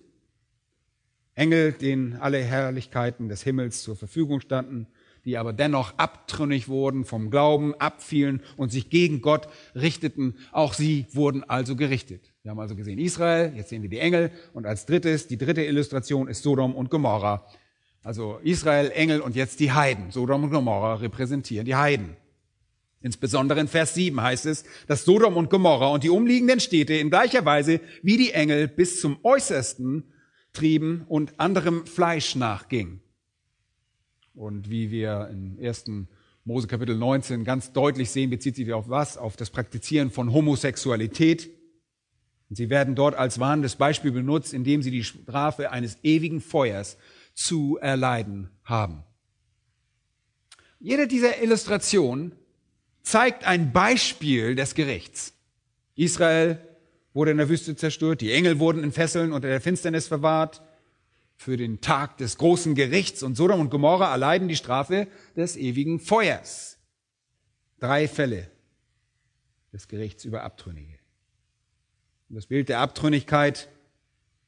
Engel, 1.34 1.72
denen 1.72 2.14
alle 2.14 2.42
Herrlichkeiten 2.42 3.28
des 3.28 3.42
Himmels 3.42 3.82
zur 3.82 3.96
Verfügung 3.96 4.40
standen, 4.40 4.86
die 5.26 5.37
aber 5.37 5.52
dennoch 5.52 5.99
abtrünnig 5.99 6.68
wurden, 6.68 7.04
vom 7.04 7.30
Glauben 7.30 7.75
abfielen 7.75 8.40
und 8.56 8.71
sich 8.71 8.88
gegen 8.88 9.21
Gott 9.21 9.49
richteten. 9.75 10.37
Auch 10.52 10.73
sie 10.73 11.06
wurden 11.12 11.42
also 11.45 11.75
gerichtet. 11.75 12.33
Wir 12.42 12.52
haben 12.52 12.61
also 12.61 12.76
gesehen 12.76 13.00
Israel, 13.00 13.52
jetzt 13.56 13.71
sehen 13.71 13.83
wir 13.83 13.90
die 13.90 13.99
Engel 13.99 14.30
und 14.54 14.66
als 14.66 14.87
drittes, 14.87 15.26
die 15.26 15.37
dritte 15.37 15.64
Illustration 15.64 16.28
ist 16.28 16.45
Sodom 16.45 16.76
und 16.76 16.90
Gomorra. 16.90 17.45
Also 18.04 18.38
Israel, 18.45 18.92
Engel 18.95 19.21
und 19.21 19.35
jetzt 19.35 19.59
die 19.59 19.73
Heiden. 19.73 20.12
Sodom 20.12 20.45
und 20.45 20.50
Gomorra 20.50 20.95
repräsentieren 20.95 21.66
die 21.66 21.75
Heiden. 21.75 22.16
Insbesondere 23.00 23.59
in 23.59 23.68
Vers 23.68 23.95
7 23.95 24.21
heißt 24.21 24.47
es, 24.47 24.64
dass 24.87 25.04
Sodom 25.04 25.37
und 25.37 25.50
Gomorra 25.50 25.88
und 25.88 26.04
die 26.04 26.11
umliegenden 26.11 26.61
Städte 26.61 26.95
in 26.95 27.11
gleicher 27.11 27.45
Weise 27.45 27.80
wie 28.02 28.16
die 28.16 28.30
Engel 28.30 28.68
bis 28.68 29.00
zum 29.00 29.18
Äußersten 29.25 30.04
trieben 30.52 31.04
und 31.09 31.38
anderem 31.40 31.85
Fleisch 31.85 32.37
nachging. 32.37 33.00
Und 34.37 34.69
wie 34.69 34.90
wir 34.90 35.31
im 35.33 35.59
ersten 35.59 36.09
Mose 36.45 36.66
Kapitel 36.66 36.95
19 36.95 37.43
ganz 37.43 37.73
deutlich 37.73 38.11
sehen, 38.11 38.28
bezieht 38.28 38.55
sich 38.55 38.71
auf 38.71 38.90
was? 38.90 39.16
Auf 39.16 39.35
das 39.35 39.49
Praktizieren 39.49 40.11
von 40.11 40.31
Homosexualität. 40.31 41.49
Und 42.50 42.57
sie 42.57 42.69
werden 42.69 42.95
dort 42.95 43.14
als 43.14 43.40
warnendes 43.40 43.76
Beispiel 43.76 44.12
benutzt, 44.12 44.52
indem 44.52 44.83
sie 44.83 44.90
die 44.90 45.05
Strafe 45.05 45.73
eines 45.73 45.97
ewigen 46.02 46.43
Feuers 46.43 46.99
zu 47.33 47.78
erleiden 47.78 48.50
haben. 48.62 49.05
Jede 50.81 51.09
dieser 51.09 51.43
Illustrationen 51.43 52.33
zeigt 53.02 53.45
ein 53.47 53.73
Beispiel 53.73 54.55
des 54.55 54.75
Gerichts. 54.75 55.33
Israel 55.95 56.61
wurde 57.14 57.31
in 57.31 57.38
der 57.38 57.49
Wüste 57.49 57.75
zerstört, 57.75 58.21
die 58.21 58.33
Engel 58.33 58.59
wurden 58.59 58.85
in 58.85 58.93
Fesseln 58.93 59.33
unter 59.33 59.49
der 59.49 59.62
Finsternis 59.62 60.07
verwahrt 60.07 60.61
für 61.37 61.57
den 61.57 61.81
Tag 61.81 62.16
des 62.19 62.38
großen 62.38 62.75
Gerichts 62.75 63.23
und 63.23 63.37
Sodom 63.37 63.61
und 63.61 63.71
Gomorra 63.71 64.11
erleiden 64.11 64.49
die 64.49 64.57
Strafe 64.57 65.07
des 65.37 65.57
ewigen 65.57 66.00
Feuers. 66.00 66.78
Drei 67.78 68.09
Fälle 68.09 68.50
des 69.73 69.87
Gerichts 69.88 70.25
über 70.25 70.43
Abtrünnige. 70.43 70.99
Und 72.28 72.37
das 72.37 72.47
Bild 72.47 72.69
der 72.69 72.81
Abtrünnigkeit 72.81 73.69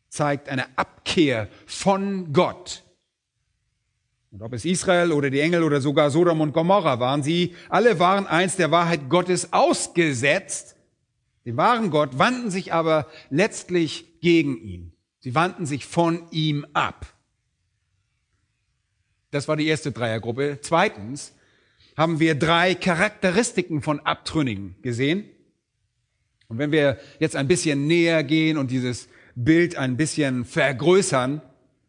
zeigt 0.08 0.48
eine 0.48 0.78
Abkehr 0.78 1.48
von 1.66 2.32
Gott. 2.32 2.82
Und 4.30 4.42
ob 4.42 4.52
es 4.52 4.64
Israel 4.64 5.12
oder 5.12 5.30
die 5.30 5.40
Engel 5.40 5.62
oder 5.62 5.80
sogar 5.80 6.10
Sodom 6.10 6.40
und 6.40 6.52
Gomorra 6.52 7.00
waren, 7.00 7.22
sie 7.22 7.54
alle 7.68 7.98
waren 7.98 8.26
eins 8.26 8.56
der 8.56 8.70
Wahrheit 8.70 9.08
Gottes 9.08 9.52
ausgesetzt, 9.52 10.76
dem 11.44 11.56
wahren 11.56 11.90
Gott, 11.90 12.18
wandten 12.18 12.50
sich 12.50 12.72
aber 12.72 13.06
letztlich 13.30 14.20
gegen 14.20 14.60
ihn. 14.60 14.92
Sie 15.20 15.34
wandten 15.34 15.66
sich 15.66 15.84
von 15.84 16.30
ihm 16.30 16.66
ab. 16.72 17.06
Das 19.30 19.48
war 19.48 19.56
die 19.56 19.66
erste 19.66 19.92
Dreiergruppe. 19.92 20.58
Zweitens 20.62 21.34
haben 21.96 22.20
wir 22.20 22.34
drei 22.34 22.74
Charakteristiken 22.74 23.82
von 23.82 24.00
Abtrünnigen 24.00 24.76
gesehen. 24.82 25.28
Und 26.46 26.58
wenn 26.58 26.72
wir 26.72 26.98
jetzt 27.18 27.36
ein 27.36 27.48
bisschen 27.48 27.86
näher 27.86 28.24
gehen 28.24 28.56
und 28.56 28.70
dieses 28.70 29.08
Bild 29.34 29.76
ein 29.76 29.96
bisschen 29.96 30.44
vergrößern, 30.44 31.42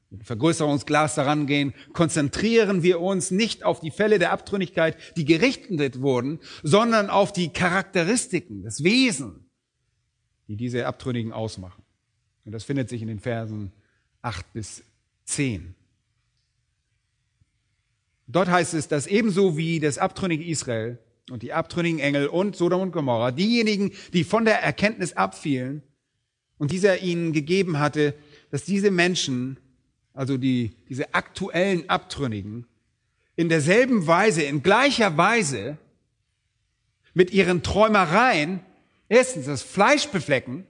mit 0.10 0.26
Vergrößerungsglas 0.26 1.16
daran 1.16 1.46
gehen, 1.46 1.74
konzentrieren 1.94 2.82
wir 2.82 3.00
uns 3.00 3.32
nicht 3.32 3.64
auf 3.64 3.80
die 3.80 3.92
Fälle 3.92 4.20
der 4.20 4.32
Abtrünnigkeit, 4.32 4.98
die 5.16 5.26
gerichtet 5.26 6.02
wurden, 6.02 6.40
sondern 6.64 7.10
auf 7.10 7.32
die 7.32 7.50
Charakteristiken, 7.50 8.64
das 8.64 8.84
Wesen, 8.84 9.46
die 10.48 10.56
diese 10.56 10.88
Abtrünnigen 10.88 11.32
ausmachen. 11.32 11.79
Und 12.50 12.54
das 12.54 12.64
findet 12.64 12.90
sich 12.90 13.04
in 13.04 13.08
den 13.10 13.20
Versen 13.20 13.72
8 14.24 14.54
bis 14.54 14.82
10. 15.26 15.76
Dort 18.26 18.50
heißt 18.50 18.74
es, 18.74 18.88
dass 18.88 19.06
ebenso 19.06 19.56
wie 19.56 19.80
das 19.80 20.00
abtrünnige 20.00 20.44
Israel 20.44 20.98
und 21.30 21.44
die 21.44 21.54
abtrünnigen 21.54 22.00
Engel 22.00 22.26
und 22.26 22.56
Sodom 22.56 22.82
und 22.82 22.92
Gomorra, 22.92 23.30
diejenigen, 23.30 23.92
die 24.14 24.24
von 24.24 24.46
der 24.46 24.64
Erkenntnis 24.64 25.14
abfielen, 25.14 25.84
und 26.58 26.72
dieser 26.72 27.04
ihnen 27.04 27.34
gegeben 27.34 27.78
hatte, 27.78 28.16
dass 28.50 28.64
diese 28.64 28.90
Menschen, 28.90 29.60
also 30.16 30.36
die, 30.36 30.72
diese 30.90 31.14
aktuellen 31.14 31.88
Abtrünnigen, 31.88 32.66
in 33.36 33.50
derselben 33.50 34.08
Weise, 34.08 34.42
in 34.42 34.64
gleicher 34.64 35.18
Weise 35.18 35.78
mit 37.14 37.30
ihren 37.30 37.62
Träumereien 37.62 38.62
erstens 39.08 39.46
das 39.46 39.62
Fleisch 39.62 40.08
beflecken, 40.08 40.66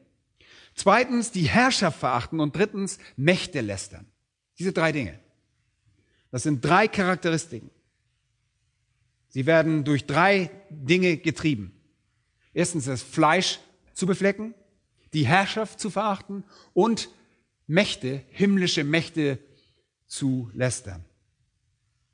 zweitens 0.79 1.31
die 1.31 1.49
Herrschaft 1.49 1.99
verachten 1.99 2.39
und 2.39 2.55
drittens 2.55 2.99
Mächte 3.17 3.61
lästern. 3.61 4.05
Diese 4.57 4.71
drei 4.71 4.91
Dinge. 4.91 5.19
Das 6.31 6.43
sind 6.43 6.63
drei 6.63 6.87
Charakteristiken. 6.87 7.69
Sie 9.27 9.45
werden 9.45 9.83
durch 9.83 10.05
drei 10.05 10.49
Dinge 10.69 11.17
getrieben. 11.17 11.73
Erstens 12.53 12.85
das 12.85 13.03
Fleisch 13.03 13.59
zu 13.93 14.07
beflecken, 14.07 14.55
die 15.13 15.27
Herrschaft 15.27 15.79
zu 15.79 15.89
verachten 15.89 16.43
und 16.73 17.09
Mächte, 17.67 18.23
himmlische 18.29 18.83
Mächte 18.83 19.39
zu 20.07 20.49
lästern. 20.53 21.05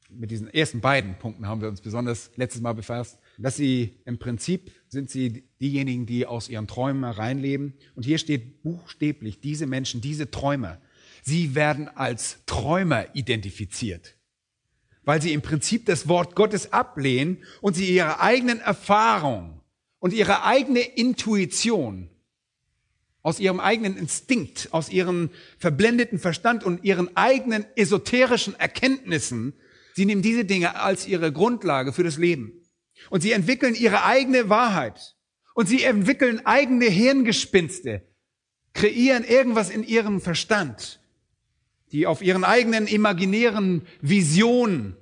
Mit 0.09 0.31
diesen 0.31 0.49
ersten 0.49 0.81
beiden 0.81 1.17
Punkten 1.17 1.47
haben 1.47 1.61
wir 1.61 1.69
uns 1.69 1.81
besonders 1.81 2.31
letztes 2.35 2.61
Mal 2.61 2.73
befasst, 2.73 3.19
dass 3.37 3.55
sie 3.55 3.99
im 4.05 4.17
Prinzip 4.17 4.71
sind 4.87 5.09
sie 5.09 5.43
diejenigen, 5.59 6.05
die 6.05 6.25
aus 6.25 6.49
ihren 6.49 6.67
Träumen 6.67 7.03
reinleben. 7.03 7.73
Und 7.95 8.03
hier 8.03 8.17
steht 8.17 8.63
buchstäblich, 8.63 9.41
diese 9.41 9.65
Menschen, 9.67 10.01
diese 10.01 10.31
Träumer, 10.31 10.79
sie 11.23 11.55
werden 11.55 11.87
als 11.87 12.39
Träumer 12.45 13.13
identifiziert, 13.13 14.15
weil 15.03 15.21
sie 15.21 15.33
im 15.33 15.41
Prinzip 15.41 15.85
das 15.85 16.07
Wort 16.07 16.35
Gottes 16.35 16.71
ablehnen 16.71 17.43
und 17.61 17.75
sie 17.75 17.93
ihre 17.93 18.19
eigenen 18.19 18.59
Erfahrungen 18.59 19.61
und 19.99 20.13
ihre 20.13 20.43
eigene 20.43 20.81
Intuition 20.81 22.09
aus 23.25 23.39
ihrem 23.39 23.59
eigenen 23.59 23.97
Instinkt, 23.97 24.67
aus 24.71 24.89
ihrem 24.89 25.31
verblendeten 25.57 26.19
Verstand 26.19 26.63
und 26.63 26.83
ihren 26.83 27.17
eigenen 27.17 27.65
esoterischen 27.75 28.53
Erkenntnissen, 28.59 29.53
sie 29.95 30.05
nehmen 30.05 30.21
diese 30.21 30.45
Dinge 30.45 30.79
als 30.79 31.07
ihre 31.07 31.31
Grundlage 31.31 31.91
für 31.91 32.03
das 32.03 32.17
Leben. 32.17 32.64
Und 33.09 33.21
sie 33.21 33.31
entwickeln 33.31 33.75
ihre 33.75 34.03
eigene 34.03 34.49
Wahrheit. 34.49 35.15
Und 35.53 35.67
sie 35.67 35.83
entwickeln 35.83 36.45
eigene 36.45 36.85
Hirngespinste, 36.85 38.03
kreieren 38.73 39.23
irgendwas 39.23 39.69
in 39.69 39.83
ihrem 39.83 40.19
Verstand, 40.19 40.99
die 41.91 42.07
auf 42.07 42.21
ihren 42.21 42.43
eigenen 42.43 42.87
imaginären 42.87 43.83
Visionen 44.01 44.97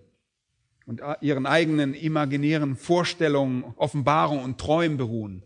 und 0.86 1.02
ihren 1.22 1.46
eigenen 1.46 1.94
imaginären 1.94 2.76
Vorstellungen, 2.76 3.64
Offenbarungen 3.78 4.44
und 4.44 4.60
Träumen 4.60 4.98
beruhen. 4.98 5.44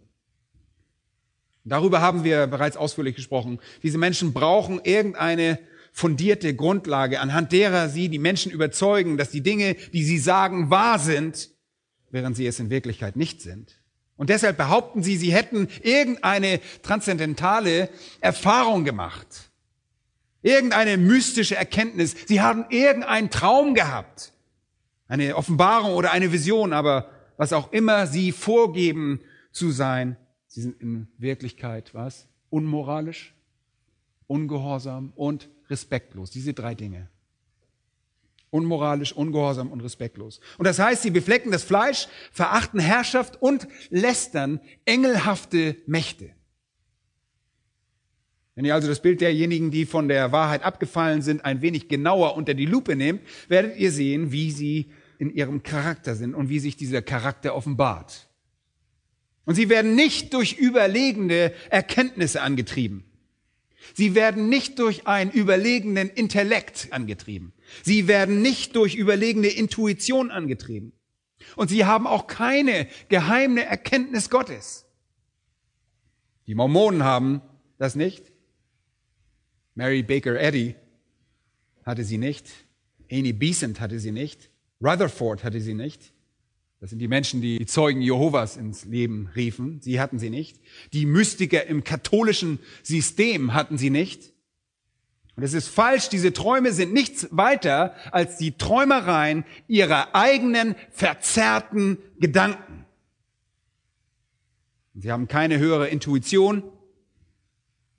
Darüber 1.63 2.01
haben 2.01 2.23
wir 2.23 2.47
bereits 2.47 2.77
ausführlich 2.77 3.15
gesprochen. 3.15 3.59
Diese 3.83 3.97
Menschen 3.97 4.33
brauchen 4.33 4.81
irgendeine 4.83 5.59
fundierte 5.91 6.55
Grundlage, 6.55 7.19
anhand 7.19 7.51
derer 7.51 7.89
sie 7.89 8.09
die 8.09 8.19
Menschen 8.19 8.51
überzeugen, 8.51 9.17
dass 9.17 9.31
die 9.31 9.41
Dinge, 9.41 9.75
die 9.93 10.03
sie 10.03 10.17
sagen, 10.17 10.69
wahr 10.69 10.99
sind, 10.99 11.49
während 12.11 12.35
sie 12.35 12.47
es 12.47 12.59
in 12.59 12.69
Wirklichkeit 12.69 13.15
nicht 13.15 13.41
sind. 13.41 13.81
Und 14.15 14.29
deshalb 14.29 14.57
behaupten 14.57 15.03
sie, 15.03 15.17
sie 15.17 15.33
hätten 15.33 15.67
irgendeine 15.83 16.59
transzendentale 16.81 17.89
Erfahrung 18.19 18.83
gemacht. 18.83 19.27
irgendeine 20.41 20.97
mystische 20.97 21.55
Erkenntnis. 21.55 22.15
Sie 22.27 22.41
haben 22.41 22.65
irgendeinen 22.69 23.29
Traum 23.29 23.73
gehabt, 23.73 24.31
eine 25.07 25.35
Offenbarung 25.35 25.93
oder 25.93 26.11
eine 26.11 26.31
Vision, 26.31 26.73
aber 26.73 27.09
was 27.37 27.53
auch 27.53 27.71
immer 27.71 28.07
sie 28.07 28.31
vorgeben 28.31 29.19
zu 29.51 29.71
sein, 29.71 30.17
sie 30.47 30.61
sind 30.61 30.81
in 30.81 31.07
Wirklichkeit 31.17 31.93
was? 31.93 32.27
Unmoralisch, 32.49 33.35
ungehorsam 34.27 35.11
und 35.15 35.49
respektlos. 35.69 36.31
Diese 36.31 36.53
drei 36.53 36.75
Dinge. 36.75 37.09
Unmoralisch, 38.57 39.13
ungehorsam 39.13 39.71
und 39.71 39.81
respektlos. 39.81 40.39
Und 40.57 40.65
das 40.65 40.79
heißt, 40.79 41.03
sie 41.03 41.11
beflecken 41.11 41.51
das 41.51 41.63
Fleisch, 41.63 42.07
verachten 42.31 42.79
Herrschaft 42.79 43.39
und 43.39 43.67
lästern 43.91 44.59
engelhafte 44.85 45.75
Mächte. 45.85 46.31
Wenn 48.55 48.65
ihr 48.65 48.73
also 48.73 48.87
das 48.87 49.03
Bild 49.03 49.21
derjenigen, 49.21 49.69
die 49.69 49.85
von 49.85 50.07
der 50.07 50.31
Wahrheit 50.31 50.63
abgefallen 50.63 51.21
sind, 51.21 51.45
ein 51.45 51.61
wenig 51.61 51.89
genauer 51.89 52.35
unter 52.35 52.55
die 52.55 52.65
Lupe 52.65 52.95
nehmt, 52.95 53.21
werdet 53.47 53.77
ihr 53.77 53.91
sehen, 53.91 54.31
wie 54.31 54.49
sie 54.49 54.91
in 55.19 55.29
ihrem 55.29 55.61
Charakter 55.61 56.15
sind 56.15 56.33
und 56.33 56.49
wie 56.49 56.57
sich 56.57 56.75
dieser 56.75 57.03
Charakter 57.03 57.53
offenbart. 57.53 58.27
Und 59.45 59.53
sie 59.53 59.69
werden 59.69 59.93
nicht 59.93 60.33
durch 60.33 60.53
überlegene 60.57 61.53
Erkenntnisse 61.69 62.41
angetrieben. 62.41 63.03
Sie 63.93 64.15
werden 64.15 64.49
nicht 64.49 64.79
durch 64.79 65.07
einen 65.07 65.31
überlegenen 65.31 66.09
Intellekt 66.09 66.87
angetrieben. 66.91 67.53
Sie 67.83 68.07
werden 68.07 68.41
nicht 68.41 68.75
durch 68.75 68.95
überlegene 68.95 69.47
Intuition 69.47 70.31
angetrieben. 70.31 70.93
Und 71.55 71.69
sie 71.69 71.85
haben 71.85 72.07
auch 72.07 72.27
keine 72.27 72.87
geheime 73.09 73.63
Erkenntnis 73.63 74.29
Gottes. 74.29 74.85
Die 76.47 76.55
Mormonen 76.55 77.03
haben 77.03 77.41
das 77.77 77.95
nicht. 77.95 78.31
Mary 79.75 80.01
Baker 80.01 80.39
Eddy 80.39 80.75
hatte 81.85 82.03
sie 82.03 82.17
nicht. 82.17 82.49
Annie 83.11 83.33
Besant 83.33 83.79
hatte 83.79 83.99
sie 83.99 84.11
nicht. 84.11 84.49
Rutherford 84.81 85.43
hatte 85.43 85.61
sie 85.61 85.73
nicht. 85.73 86.13
Das 86.79 86.91
sind 86.91 86.99
die 86.99 87.07
Menschen, 87.07 87.41
die 87.41 87.57
die 87.57 87.65
Zeugen 87.65 88.01
Jehovas 88.01 88.55
ins 88.55 88.85
Leben 88.85 89.29
riefen. 89.35 89.81
Sie 89.81 89.99
hatten 89.99 90.19
sie 90.19 90.29
nicht. 90.29 90.59
Die 90.93 91.05
Mystiker 91.05 91.65
im 91.65 91.83
katholischen 91.83 92.59
System 92.83 93.53
hatten 93.53 93.77
sie 93.77 93.89
nicht. 93.89 94.33
Und 95.37 95.43
es 95.43 95.53
ist 95.53 95.69
falsch, 95.69 96.09
diese 96.09 96.33
Träume 96.33 96.73
sind 96.73 96.91
nichts 96.91 97.27
weiter 97.31 97.93
als 98.11 98.37
die 98.37 98.57
Träumereien 98.57 99.45
ihrer 99.67 100.15
eigenen 100.15 100.75
verzerrten 100.91 101.99
Gedanken. 102.19 102.85
Sie 104.95 105.11
haben 105.11 105.27
keine 105.27 105.59
höhere 105.59 105.87
Intuition, 105.87 106.63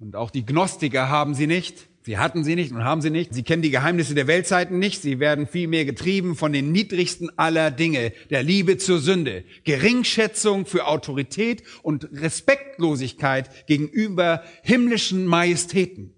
und 0.00 0.14
auch 0.14 0.30
die 0.30 0.47
Gnostiker 0.47 1.09
haben 1.09 1.35
sie 1.35 1.47
nicht. 1.47 1.88
Sie 2.02 2.18
hatten 2.18 2.45
sie 2.45 2.54
nicht 2.54 2.73
und 2.73 2.85
haben 2.85 3.02
sie 3.02 3.11
nicht. 3.11 3.35
Sie 3.35 3.42
kennen 3.42 3.62
die 3.62 3.71
Geheimnisse 3.71 4.14
der 4.14 4.26
Weltzeiten 4.26 4.78
nicht. 4.78 5.02
Sie 5.02 5.18
werden 5.18 5.47
vielmehr 5.47 5.85
getrieben 5.85 6.37
von 6.37 6.52
den 6.52 6.73
niedrigsten 6.73 7.37
aller 7.37 7.71
Dinge, 7.71 8.12
der 8.30 8.42
Liebe 8.42 8.78
zur 8.78 9.00
Sünde, 9.00 9.45
Geringschätzung 9.64 10.64
für 10.66 10.87
Autorität 10.87 11.64
und 11.83 12.09
Respektlosigkeit 12.12 13.66
gegenüber 13.66 14.42
himmlischen 14.62 15.26
Majestäten. 15.26 16.14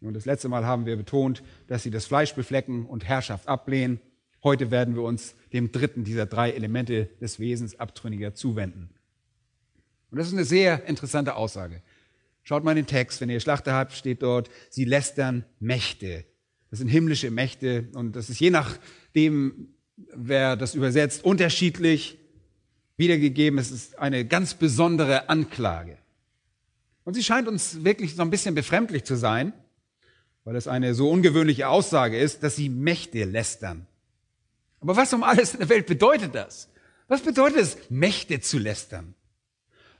Und 0.00 0.14
das 0.14 0.26
letzte 0.26 0.48
Mal 0.48 0.64
haben 0.64 0.86
wir 0.86 0.96
betont, 0.96 1.42
dass 1.66 1.82
sie 1.82 1.90
das 1.90 2.06
Fleisch 2.06 2.34
beflecken 2.34 2.86
und 2.86 3.04
Herrschaft 3.04 3.48
ablehnen. 3.48 4.00
Heute 4.44 4.70
werden 4.70 4.94
wir 4.94 5.02
uns 5.02 5.34
dem 5.52 5.72
dritten 5.72 6.04
dieser 6.04 6.26
drei 6.26 6.52
Elemente 6.52 7.06
des 7.20 7.40
Wesens 7.40 7.78
abtrünniger 7.80 8.34
zuwenden. 8.34 8.90
Und 10.10 10.18
das 10.18 10.28
ist 10.28 10.34
eine 10.34 10.44
sehr 10.44 10.86
interessante 10.86 11.34
Aussage. 11.34 11.82
Schaut 12.44 12.64
mal 12.64 12.70
in 12.70 12.76
den 12.76 12.86
Text, 12.86 13.20
wenn 13.20 13.28
ihr 13.28 13.40
Schlachter 13.40 13.74
habt, 13.74 13.92
steht 13.92 14.22
dort, 14.22 14.48
sie 14.70 14.84
lästern 14.84 15.44
Mächte. 15.58 16.24
Das 16.70 16.78
sind 16.78 16.88
himmlische 16.88 17.30
Mächte 17.30 17.88
und 17.94 18.14
das 18.14 18.30
ist 18.30 18.40
je 18.40 18.50
nachdem, 18.50 19.74
wer 20.14 20.56
das 20.56 20.74
übersetzt, 20.74 21.24
unterschiedlich 21.24 22.18
wiedergegeben. 22.96 23.58
Es 23.58 23.70
ist 23.70 23.98
eine 23.98 24.24
ganz 24.24 24.54
besondere 24.54 25.28
Anklage. 25.28 25.98
Und 27.04 27.14
sie 27.14 27.22
scheint 27.22 27.48
uns 27.48 27.84
wirklich 27.84 28.14
so 28.14 28.22
ein 28.22 28.30
bisschen 28.30 28.54
befremdlich 28.54 29.04
zu 29.04 29.16
sein, 29.16 29.52
weil 30.48 30.56
es 30.56 30.66
eine 30.66 30.94
so 30.94 31.10
ungewöhnliche 31.10 31.68
Aussage 31.68 32.18
ist, 32.18 32.42
dass 32.42 32.56
sie 32.56 32.70
Mächte 32.70 33.24
lästern. 33.24 33.86
Aber 34.80 34.96
was 34.96 35.12
um 35.12 35.22
alles 35.22 35.52
in 35.52 35.60
der 35.60 35.68
Welt 35.68 35.86
bedeutet 35.86 36.34
das? 36.34 36.70
Was 37.06 37.20
bedeutet 37.20 37.58
es, 37.58 37.76
Mächte 37.90 38.40
zu 38.40 38.56
lästern? 38.56 39.14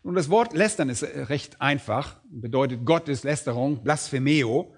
Und 0.02 0.14
das 0.14 0.30
Wort 0.30 0.54
lästern 0.54 0.88
ist 0.88 1.02
recht 1.02 1.60
einfach, 1.60 2.16
bedeutet 2.30 2.86
Gottes 2.86 3.24
Lästerung, 3.24 3.84
Blasphemeo, 3.84 4.72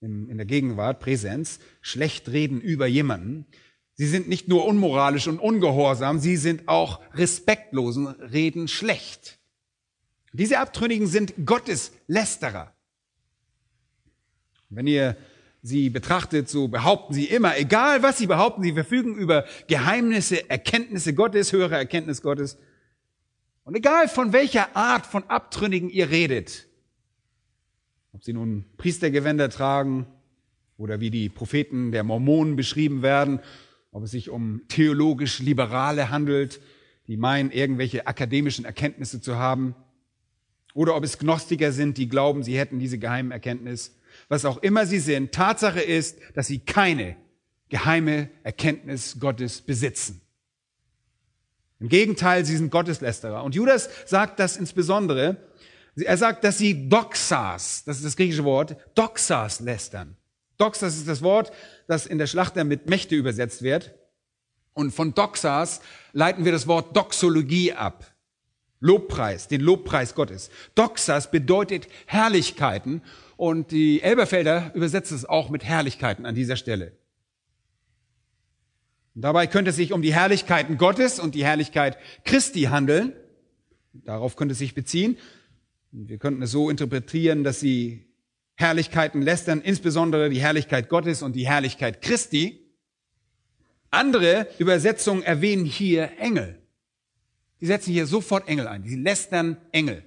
in, 0.00 0.34
der 0.34 0.46
Gegenwart, 0.46 1.00
Präsenz, 1.00 1.58
schlecht 1.82 2.30
reden 2.30 2.62
über 2.62 2.86
jemanden. 2.86 3.44
Sie 3.92 4.06
sind 4.06 4.30
nicht 4.30 4.48
nur 4.48 4.64
unmoralisch 4.64 5.28
und 5.28 5.40
ungehorsam, 5.40 6.20
sie 6.20 6.38
sind 6.38 6.68
auch 6.68 7.02
respektlosen, 7.12 8.06
reden 8.06 8.66
schlecht. 8.66 9.38
Diese 10.32 10.58
Abtrünnigen 10.58 11.06
sind 11.06 11.34
Gottes 11.44 11.92
Lästerer. 12.06 12.72
Wenn 14.74 14.86
ihr 14.86 15.16
sie 15.62 15.90
betrachtet, 15.90 16.48
so 16.48 16.68
behaupten 16.68 17.14
sie 17.14 17.26
immer, 17.26 17.56
egal 17.58 18.02
was 18.02 18.18
sie 18.18 18.26
behaupten, 18.26 18.62
sie 18.62 18.72
verfügen 18.72 19.14
über 19.14 19.44
Geheimnisse, 19.68 20.48
Erkenntnisse 20.50 21.14
Gottes, 21.14 21.52
höhere 21.52 21.76
Erkenntnis 21.76 22.22
Gottes. 22.22 22.58
Und 23.64 23.76
egal 23.76 24.08
von 24.08 24.32
welcher 24.32 24.74
Art 24.76 25.06
von 25.06 25.24
Abtrünnigen 25.24 25.88
ihr 25.88 26.10
redet, 26.10 26.66
ob 28.12 28.24
sie 28.24 28.32
nun 28.32 28.64
Priestergewänder 28.76 29.50
tragen 29.50 30.06
oder 30.76 31.00
wie 31.00 31.10
die 31.10 31.28
Propheten 31.28 31.92
der 31.92 32.02
Mormonen 32.02 32.56
beschrieben 32.56 33.02
werden, 33.02 33.40
ob 33.92 34.02
es 34.04 34.10
sich 34.10 34.30
um 34.30 34.62
theologisch 34.68 35.38
Liberale 35.38 36.10
handelt, 36.10 36.60
die 37.06 37.16
meinen, 37.16 37.50
irgendwelche 37.50 38.06
akademischen 38.06 38.64
Erkenntnisse 38.64 39.20
zu 39.20 39.36
haben, 39.36 39.74
oder 40.74 40.96
ob 40.96 41.04
es 41.04 41.18
Gnostiker 41.18 41.70
sind, 41.70 41.98
die 41.98 42.08
glauben, 42.08 42.42
sie 42.42 42.58
hätten 42.58 42.78
diese 42.78 42.98
geheimen 42.98 43.30
Erkenntnis. 43.30 43.94
Was 44.32 44.46
auch 44.46 44.62
immer 44.62 44.86
sie 44.86 44.98
sind, 44.98 45.32
Tatsache 45.32 45.82
ist, 45.82 46.16
dass 46.32 46.46
sie 46.46 46.60
keine 46.60 47.16
geheime 47.68 48.30
Erkenntnis 48.44 49.20
Gottes 49.20 49.60
besitzen. 49.60 50.22
Im 51.80 51.90
Gegenteil, 51.90 52.42
sie 52.46 52.56
sind 52.56 52.70
Gotteslästerer. 52.70 53.44
Und 53.44 53.54
Judas 53.54 53.90
sagt 54.06 54.40
das 54.40 54.56
insbesondere. 54.56 55.36
Er 55.96 56.16
sagt, 56.16 56.44
dass 56.44 56.56
sie 56.56 56.88
Doxas, 56.88 57.84
das 57.84 57.98
ist 57.98 58.06
das 58.06 58.16
griechische 58.16 58.44
Wort, 58.44 58.74
Doxas 58.94 59.60
lästern. 59.60 60.16
Doxas 60.56 60.96
ist 60.96 61.08
das 61.08 61.20
Wort, 61.20 61.52
das 61.86 62.06
in 62.06 62.16
der 62.16 62.26
Schlachter 62.26 62.64
mit 62.64 62.88
Mächte 62.88 63.14
übersetzt 63.14 63.60
wird. 63.60 63.94
Und 64.72 64.92
von 64.92 65.12
Doxas 65.12 65.82
leiten 66.14 66.46
wir 66.46 66.52
das 66.52 66.66
Wort 66.66 66.96
Doxologie 66.96 67.74
ab. 67.74 68.10
Lobpreis, 68.80 69.46
den 69.46 69.60
Lobpreis 69.60 70.14
Gottes. 70.14 70.48
Doxas 70.74 71.30
bedeutet 71.30 71.86
Herrlichkeiten 72.06 73.02
und 73.36 73.70
die 73.70 74.02
Elberfelder 74.02 74.72
übersetzt 74.74 75.12
es 75.12 75.24
auch 75.24 75.50
mit 75.50 75.64
Herrlichkeiten 75.64 76.26
an 76.26 76.34
dieser 76.34 76.56
Stelle. 76.56 76.92
Und 79.14 79.22
dabei 79.22 79.46
könnte 79.46 79.70
es 79.70 79.76
sich 79.76 79.92
um 79.92 80.02
die 80.02 80.14
Herrlichkeiten 80.14 80.78
Gottes 80.78 81.20
und 81.20 81.34
die 81.34 81.44
Herrlichkeit 81.44 81.98
Christi 82.24 82.62
handeln. 82.62 83.12
Darauf 83.92 84.36
könnte 84.36 84.52
es 84.52 84.58
sich 84.58 84.74
beziehen. 84.74 85.18
Wir 85.90 86.18
könnten 86.18 86.42
es 86.42 86.50
so 86.50 86.70
interpretieren, 86.70 87.44
dass 87.44 87.60
sie 87.60 88.06
Herrlichkeiten 88.54 89.20
lästern, 89.20 89.60
insbesondere 89.60 90.30
die 90.30 90.40
Herrlichkeit 90.40 90.88
Gottes 90.88 91.22
und 91.22 91.36
die 91.36 91.46
Herrlichkeit 91.46 92.00
Christi. 92.00 92.60
Andere 93.90 94.48
Übersetzungen 94.58 95.22
erwähnen 95.22 95.66
hier 95.66 96.12
Engel. 96.18 96.58
Die 97.60 97.66
setzen 97.66 97.92
hier 97.92 98.06
sofort 98.06 98.48
Engel 98.48 98.66
ein. 98.66 98.82
Die 98.82 98.96
lästern 98.96 99.58
Engel. 99.70 100.02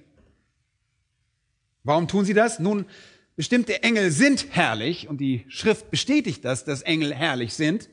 Warum 1.84 2.08
tun 2.08 2.24
sie 2.24 2.34
das? 2.34 2.58
Nun, 2.58 2.86
bestimmte 3.36 3.82
Engel 3.82 4.10
sind 4.10 4.48
herrlich 4.50 5.08
und 5.08 5.20
die 5.20 5.44
Schrift 5.48 5.90
bestätigt 5.90 6.44
das, 6.44 6.64
dass 6.64 6.82
Engel 6.82 7.14
herrlich 7.14 7.54
sind. 7.54 7.88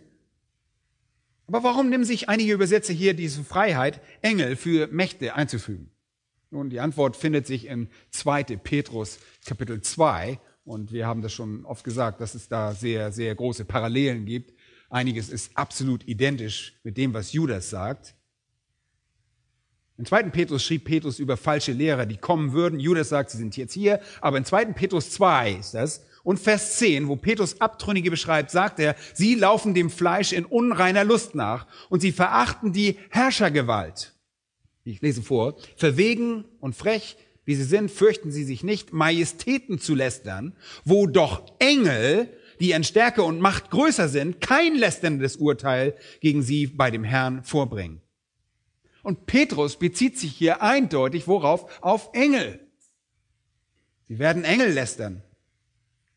Aber 1.48 1.64
warum 1.64 1.90
nehmen 1.90 2.06
sich 2.06 2.30
einige 2.30 2.54
Übersetzer 2.54 2.94
hier 2.94 3.14
diese 3.14 3.44
Freiheit, 3.44 4.02
Engel 4.22 4.56
für 4.56 4.88
Mächte 4.88 5.36
einzufügen? 5.36 5.92
Nun, 6.50 6.70
die 6.70 6.80
Antwort 6.80 7.18
findet 7.18 7.46
sich 7.46 7.68
in 7.68 7.90
2. 8.12 8.44
Petrus 8.58 9.20
Kapitel 9.46 9.82
2 9.82 10.40
und 10.66 10.94
wir 10.94 11.06
haben 11.06 11.22
das 11.22 11.34
schon 11.34 11.66
oft 11.66 11.84
gesagt, 11.84 12.22
dass 12.22 12.36
es 12.36 12.48
da 12.48 12.74
sehr, 12.74 13.12
sehr 13.12 13.36
große 13.36 13.66
Parallelen 13.66 14.26
gibt. 14.26 14.54
Einiges 14.90 15.30
ist 15.30 15.58
absolut 15.58 16.08
identisch 16.08 16.80
mit 16.84 16.98
dem, 16.98 17.14
was 17.14 17.34
Judas 17.34 17.70
sagt. 17.70 18.16
In 19.98 20.06
2. 20.06 20.24
Petrus 20.24 20.64
schrieb 20.64 20.86
Petrus 20.86 21.20
über 21.20 21.38
falsche 21.38 21.72
Lehrer, 21.72 22.06
die 22.06 22.18
kommen 22.18 22.54
würden. 22.54 22.80
Judas 22.80 23.10
sagt, 23.10 23.30
sie 23.30 23.38
sind 23.38 23.56
jetzt 23.58 23.74
hier. 23.74 24.00
Aber 24.22 24.38
in 24.38 24.46
2. 24.46 24.66
Petrus 24.66 25.12
2 25.12 25.52
ist 25.54 25.74
das. 25.76 26.06
Und 26.24 26.40
Vers 26.40 26.78
10, 26.78 27.08
wo 27.10 27.16
Petrus 27.16 27.60
Abtrünnige 27.62 28.10
beschreibt, 28.10 28.50
sagt 28.50 28.80
er, 28.80 28.96
sie 29.14 29.36
laufen 29.36 29.74
dem 29.74 29.90
Fleisch 29.90 30.32
in 30.32 30.46
unreiner 30.46 31.04
Lust 31.04 31.36
nach 31.36 31.68
und 31.90 32.00
sie 32.00 32.14
verachten 32.14 32.72
die 32.72 32.98
Herrschergewalt. 33.10 34.14
Ich 34.86 35.02
lese 35.02 35.22
vor, 35.22 35.58
verwegen 35.76 36.46
und 36.60 36.76
frech, 36.76 37.18
wie 37.46 37.56
sie 37.56 37.64
sind, 37.64 37.92
fürchten 37.92 38.32
sie 38.32 38.46
sich 38.46 38.64
nicht, 38.64 38.94
Majestäten 38.94 39.80
zu 39.80 39.96
lästern, 39.96 40.56
wo 40.86 41.08
doch 41.08 41.44
Engel, 41.60 42.30
die 42.60 42.72
in 42.72 42.86
Stärke 42.86 43.24
und 43.24 43.42
Macht 43.42 43.70
größer 43.70 44.08
sind, 44.08 44.40
kein 44.40 44.76
lästerndes 44.76 45.36
Urteil 45.36 45.96
gegen 46.22 46.42
sie 46.42 46.68
bei 46.68 46.90
dem 46.90 47.04
Herrn 47.04 47.44
vorbringen. 47.44 48.03
Und 49.04 49.26
Petrus 49.28 49.78
bezieht 49.78 50.18
sich 50.18 50.32
hier 50.32 50.64
eindeutig 50.64 51.28
worauf? 51.28 51.82
Auf 51.82 52.10
Engel. 52.14 52.60
Sie 54.08 54.18
werden 54.18 54.44
Engel 54.44 54.72
lästern, 54.72 55.22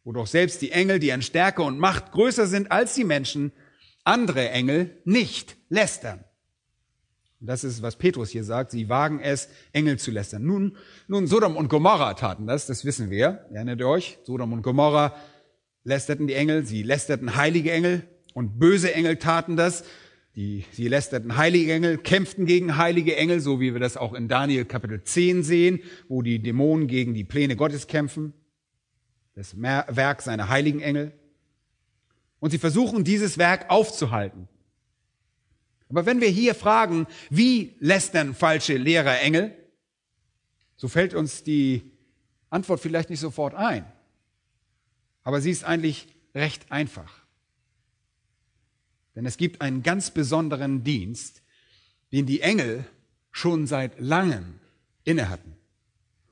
wo 0.05 0.13
doch 0.13 0.27
selbst 0.27 0.63
die 0.63 0.71
Engel, 0.71 0.99
die 0.99 1.13
an 1.13 1.23
Stärke 1.23 1.63
und 1.63 1.79
Macht 1.79 2.13
größer 2.13 2.47
sind 2.47 2.73
als 2.73 2.95
die 2.95 3.05
Menschen, 3.05 3.53
andere 4.05 4.51
Engel 4.51 5.01
nicht 5.05 5.57
lästern. 5.69 6.25
Und 7.41 7.49
das 7.49 7.65
ist, 7.65 7.83
was 7.83 7.97
Petrus 7.97 8.31
hier 8.31 8.45
sagt. 8.45 8.71
Sie 8.71 8.89
wagen 8.89 9.21
es, 9.21 9.49
Engel 9.73 9.99
zu 9.99 10.11
lästern. 10.11 10.45
Nun, 10.45 10.77
nun, 11.07 11.27
Sodom 11.27 11.57
und 11.57 11.69
Gomorra 11.69 12.15
taten 12.15 12.47
das, 12.47 12.67
das 12.67 12.85
wissen 12.85 13.11
wir. 13.11 13.47
Erinnert 13.53 13.81
ihr 13.81 13.89
euch? 13.89 14.19
Sodom 14.25 14.53
und 14.53 14.63
Gomorra 14.63 15.15
lästerten 15.85 16.27
die 16.27 16.35
Engel, 16.35 16.65
sie 16.65 16.83
lästerten 16.83 17.37
heilige 17.37 17.73
Engel 17.73 18.09
und 18.33 18.59
böse 18.59 18.95
Engel 18.95 19.17
taten 19.17 19.57
das. 19.57 19.85
Die, 20.37 20.67
sie 20.71 20.87
lästerten 20.89 21.39
heilige 21.39 21.73
Engel, 21.73 21.97
kämpften 21.97 22.45
gegen 22.45 22.77
heilige 22.77 23.17
Engel, 23.17 23.41
so 23.41 23.59
wie 23.59 23.73
wir 23.73 23.81
das 23.81 23.97
auch 23.97 24.13
in 24.13 24.29
Daniel 24.29 24.67
Kapitel 24.67 25.03
10 25.03 25.43
sehen, 25.43 25.81
wo 26.09 26.21
die 26.21 26.43
Dämonen 26.43 26.89
gegen 26.89 27.15
die 27.15 27.25
Pläne 27.25 27.57
Gottes 27.57 27.87
kämpfen. 27.87 28.35
Das 29.35 29.61
Werk 29.61 30.21
seiner 30.21 30.51
heiligen 30.51 30.81
Engel. 30.81 31.13
Und 32.39 32.51
sie 32.51 32.59
versuchen, 32.59 33.03
dieses 33.03 33.39
Werk 33.39 33.71
aufzuhalten. 33.71 34.47
Aber 35.89 36.05
wenn 36.05 36.21
wir 36.21 36.29
hier 36.29 36.55
fragen, 36.55 37.07
wie 37.31 37.75
lästern 37.81 38.35
falsche 38.35 38.77
Lehrer 38.77 39.21
Engel, 39.21 39.57
so 40.77 40.89
fällt 40.89 41.15
uns 41.15 41.45
die 41.45 41.93
Antwort 42.51 42.81
vielleicht 42.81 43.09
nicht 43.09 43.21
sofort 43.21 43.55
ein. 43.55 43.91
Aber 45.23 45.41
sie 45.41 45.51
ist 45.51 45.65
eigentlich 45.65 46.09
recht 46.35 46.71
einfach. 46.71 47.26
Denn 49.17 49.25
es 49.25 49.39
gibt 49.39 49.63
einen 49.63 49.83
ganz 49.83 50.11
besonderen 50.11 50.85
Dienst, 50.85 51.43
den 52.13 52.27
die 52.27 52.43
Engel 52.43 52.85
schon 53.33 53.67
seit 53.67 53.99
langem 53.99 54.61
innehatten 55.05 55.57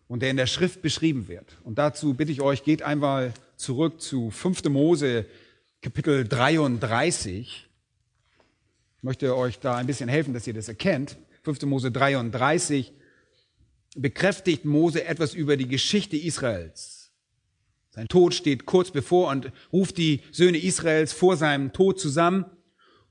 und 0.06 0.20
der 0.20 0.30
in 0.30 0.36
der 0.36 0.46
Schrift 0.46 0.82
beschrieben 0.82 1.26
wird. 1.26 1.56
Und 1.64 1.78
dazu 1.78 2.14
bitte 2.14 2.30
ich 2.30 2.42
euch, 2.42 2.62
geht 2.62 2.82
einmal 2.82 3.32
zurück 3.56 4.00
zu 4.00 4.30
5. 4.30 4.64
Mose 4.64 5.26
Kapitel 5.80 6.26
33 6.26 7.68
möchte 9.02 9.36
euch 9.36 9.58
da 9.58 9.76
ein 9.76 9.86
bisschen 9.86 10.08
helfen, 10.08 10.32
dass 10.32 10.46
ihr 10.46 10.54
das 10.54 10.68
erkennt. 10.68 11.16
5. 11.42 11.62
Mose 11.62 11.90
33 11.90 12.92
bekräftigt 13.96 14.64
Mose 14.64 15.04
etwas 15.04 15.34
über 15.34 15.56
die 15.56 15.68
Geschichte 15.68 16.16
Israels. 16.16 17.12
Sein 17.90 18.08
Tod 18.08 18.34
steht 18.34 18.66
kurz 18.66 18.90
bevor 18.90 19.30
und 19.30 19.52
ruft 19.72 19.98
die 19.98 20.20
Söhne 20.32 20.58
Israels 20.58 21.12
vor 21.12 21.36
seinem 21.36 21.72
Tod 21.72 22.00
zusammen 22.00 22.46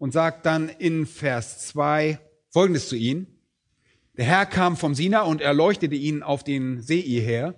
und 0.03 0.11
sagt 0.11 0.45
dann 0.45 0.67
in 0.67 1.05
Vers 1.05 1.65
2 1.69 2.19
Folgendes 2.49 2.89
zu 2.89 2.97
ihnen. 2.97 3.25
Der 4.17 4.25
Herr 4.25 4.45
kam 4.45 4.75
vom 4.75 4.95
Sina 4.95 5.21
und 5.21 5.39
erleuchtete 5.39 5.95
ihn 5.95 6.23
auf 6.23 6.43
den 6.43 6.81
See 6.81 6.99
her. 6.99 7.55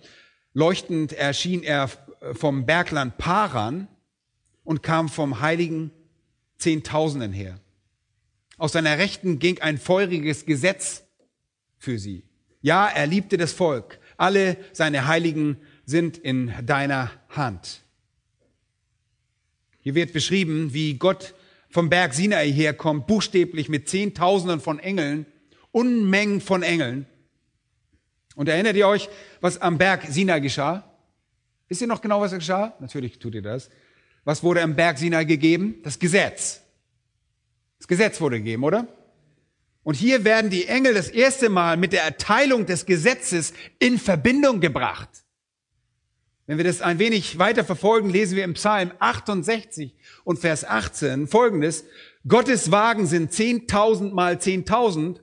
Leuchtend 0.53 1.11
erschien 1.11 1.63
er 1.63 1.89
vom 2.33 2.67
Bergland 2.67 3.17
Paran 3.17 3.87
und 4.63 4.83
kam 4.83 5.09
vom 5.09 5.41
heiligen 5.41 5.89
Zehntausenden 6.59 7.33
her. 7.33 7.59
Aus 8.59 8.73
seiner 8.73 8.99
Rechten 8.99 9.39
ging 9.39 9.59
ein 9.61 9.79
feuriges 9.79 10.45
Gesetz 10.45 11.03
für 11.79 11.97
sie. 11.97 12.25
Ja, 12.61 12.85
er 12.87 13.07
liebte 13.07 13.37
das 13.37 13.53
Volk. 13.53 13.99
Alle 14.17 14.55
seine 14.71 15.07
Heiligen 15.07 15.57
sind 15.87 16.19
in 16.19 16.53
deiner 16.63 17.09
Hand. 17.27 17.81
Hier 19.79 19.95
wird 19.95 20.13
beschrieben, 20.13 20.75
wie 20.75 20.93
Gott 20.99 21.33
vom 21.75 21.89
Berg 21.89 22.13
Sinai 22.13 22.53
herkommt, 22.53 23.05
buchstäblich 23.05 23.67
mit 23.67 23.89
Zehntausenden 23.89 24.61
von 24.61 24.79
Engeln, 24.79 25.25
Unmengen 25.73 26.39
von 26.39 26.63
Engeln. 26.63 27.05
Und 28.37 28.47
erinnert 28.47 28.77
ihr 28.77 28.87
euch, 28.87 29.09
was 29.41 29.59
am 29.59 29.77
Berg 29.77 30.03
Sinai 30.07 30.39
geschah? 30.39 30.89
Wisst 31.67 31.81
ihr 31.81 31.87
noch 31.87 31.99
genau, 31.99 32.21
was 32.21 32.31
geschah? 32.31 32.77
Natürlich 32.79 33.19
tut 33.19 33.35
ihr 33.35 33.41
das. 33.41 33.69
Was 34.23 34.41
wurde 34.41 34.61
am 34.61 34.77
Berg 34.77 34.97
Sinai 34.97 35.25
gegeben? 35.25 35.81
Das 35.83 35.99
Gesetz. 35.99 36.61
Das 37.79 37.89
Gesetz 37.89 38.21
wurde 38.21 38.37
gegeben, 38.37 38.63
oder? 38.63 38.87
Und 39.83 39.95
hier 39.95 40.23
werden 40.23 40.49
die 40.49 40.67
Engel 40.67 40.93
das 40.93 41.09
erste 41.09 41.49
Mal 41.49 41.75
mit 41.75 41.91
der 41.91 42.03
Erteilung 42.03 42.65
des 42.65 42.85
Gesetzes 42.85 43.51
in 43.79 43.99
Verbindung 43.99 44.61
gebracht. 44.61 45.24
Wenn 46.47 46.57
wir 46.57 46.65
das 46.65 46.81
ein 46.81 46.99
wenig 46.99 47.39
weiter 47.39 47.63
verfolgen, 47.63 48.09
lesen 48.09 48.35
wir 48.35 48.43
im 48.43 48.53
Psalm 48.53 48.91
68 48.99 49.95
und 50.23 50.39
Vers 50.39 50.63
18 50.63 51.27
folgendes. 51.27 51.85
Gottes 52.27 52.71
Wagen 52.71 53.07
sind 53.07 53.31
10.000 53.31 54.13
mal 54.13 54.35
10.000, 54.35 55.19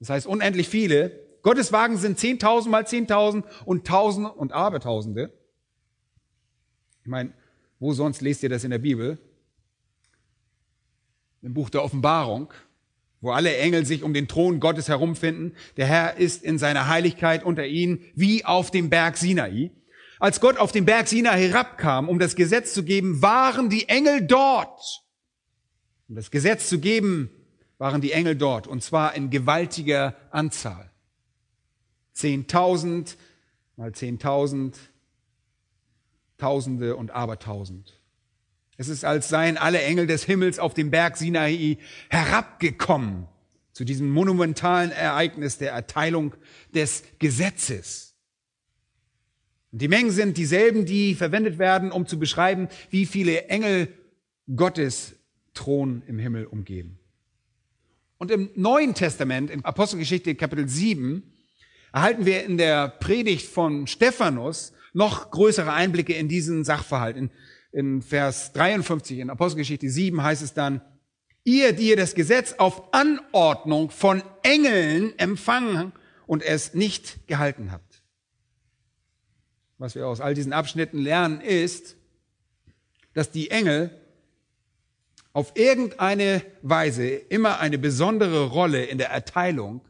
das 0.00 0.10
heißt 0.10 0.26
unendlich 0.26 0.68
viele. 0.68 1.20
Gottes 1.42 1.72
Wagen 1.72 1.96
sind 1.96 2.18
10.000 2.18 2.68
mal 2.68 2.82
10.000 2.82 3.44
und 3.64 3.86
Tausende 3.86 4.32
und 4.32 4.52
Abertausende. 4.52 5.32
Ich 7.02 7.08
meine, 7.08 7.32
wo 7.78 7.92
sonst 7.92 8.20
lest 8.20 8.42
ihr 8.42 8.48
das 8.48 8.64
in 8.64 8.70
der 8.70 8.78
Bibel? 8.78 9.18
im 11.46 11.54
Buch 11.54 11.70
der 11.70 11.84
Offenbarung, 11.84 12.52
wo 13.20 13.30
alle 13.30 13.56
Engel 13.56 13.86
sich 13.86 14.02
um 14.02 14.12
den 14.12 14.26
Thron 14.26 14.58
Gottes 14.58 14.88
herumfinden. 14.88 15.54
Der 15.76 15.86
Herr 15.86 16.16
ist 16.16 16.42
in 16.42 16.58
seiner 16.58 16.88
Heiligkeit 16.88 17.44
unter 17.44 17.64
ihnen 17.64 18.00
wie 18.14 18.44
auf 18.44 18.72
dem 18.72 18.90
Berg 18.90 19.16
Sinai. 19.16 19.70
Als 20.18 20.40
Gott 20.40 20.58
auf 20.58 20.72
den 20.72 20.84
Berg 20.84 21.08
Sinai 21.08 21.48
herabkam, 21.48 22.08
um 22.08 22.18
das 22.18 22.36
Gesetz 22.36 22.72
zu 22.72 22.82
geben, 22.82 23.20
waren 23.22 23.68
die 23.68 23.88
Engel 23.88 24.22
dort. 24.26 25.02
Um 26.08 26.14
das 26.14 26.30
Gesetz 26.30 26.68
zu 26.68 26.78
geben, 26.78 27.30
waren 27.78 28.00
die 28.00 28.12
Engel 28.12 28.36
dort, 28.36 28.66
und 28.66 28.82
zwar 28.82 29.14
in 29.14 29.28
gewaltiger 29.30 30.16
Anzahl. 30.30 30.90
Zehntausend 32.12 33.18
mal 33.76 33.92
zehntausend, 33.92 34.78
Tausende 36.38 36.96
und 36.96 37.12
Abertausend. 37.12 37.98
Es 38.76 38.88
ist, 38.88 39.04
als 39.04 39.28
seien 39.30 39.56
alle 39.56 39.80
Engel 39.80 40.06
des 40.06 40.24
Himmels 40.24 40.58
auf 40.58 40.74
dem 40.74 40.90
Berg 40.90 41.16
Sinai 41.16 41.78
herabgekommen 42.10 43.26
zu 43.72 43.84
diesem 43.84 44.10
monumentalen 44.10 44.90
Ereignis 44.90 45.56
der 45.56 45.72
Erteilung 45.72 46.34
des 46.74 47.04
Gesetzes. 47.18 48.05
Die 49.72 49.88
Mengen 49.88 50.10
sind 50.10 50.36
dieselben, 50.36 50.86
die 50.86 51.14
verwendet 51.14 51.58
werden, 51.58 51.92
um 51.92 52.06
zu 52.06 52.18
beschreiben, 52.18 52.68
wie 52.90 53.06
viele 53.06 53.44
Engel 53.48 53.88
Gottes 54.54 55.16
Thron 55.54 56.02
im 56.06 56.18
Himmel 56.18 56.46
umgeben. 56.46 56.98
Und 58.18 58.30
im 58.30 58.50
Neuen 58.54 58.94
Testament, 58.94 59.50
in 59.50 59.64
Apostelgeschichte 59.64 60.34
Kapitel 60.34 60.68
7, 60.68 61.22
erhalten 61.92 62.24
wir 62.24 62.44
in 62.44 62.56
der 62.56 62.88
Predigt 62.88 63.46
von 63.46 63.86
Stephanus 63.86 64.72
noch 64.92 65.30
größere 65.30 65.72
Einblicke 65.72 66.14
in 66.14 66.28
diesen 66.28 66.64
Sachverhalt. 66.64 67.16
In 67.16 67.30
in 67.76 68.00
Vers 68.00 68.52
53 68.54 69.18
in 69.18 69.28
Apostelgeschichte 69.28 69.90
7 69.90 70.22
heißt 70.22 70.42
es 70.42 70.54
dann, 70.54 70.80
ihr, 71.44 71.74
die 71.74 71.90
ihr 71.90 71.96
das 71.96 72.14
Gesetz 72.14 72.54
auf 72.54 72.94
Anordnung 72.94 73.90
von 73.90 74.22
Engeln 74.42 75.16
empfangen 75.18 75.92
und 76.26 76.42
es 76.42 76.72
nicht 76.72 77.26
gehalten 77.26 77.70
habt. 77.70 77.85
Was 79.78 79.94
wir 79.94 80.06
aus 80.06 80.20
all 80.20 80.34
diesen 80.34 80.52
Abschnitten 80.52 80.98
lernen, 80.98 81.40
ist, 81.40 81.96
dass 83.12 83.30
die 83.30 83.50
Engel 83.50 83.90
auf 85.32 85.52
irgendeine 85.54 86.42
Weise 86.62 87.08
immer 87.08 87.60
eine 87.60 87.76
besondere 87.76 88.46
Rolle 88.46 88.84
in 88.84 88.96
der 88.96 89.10
Erteilung 89.10 89.82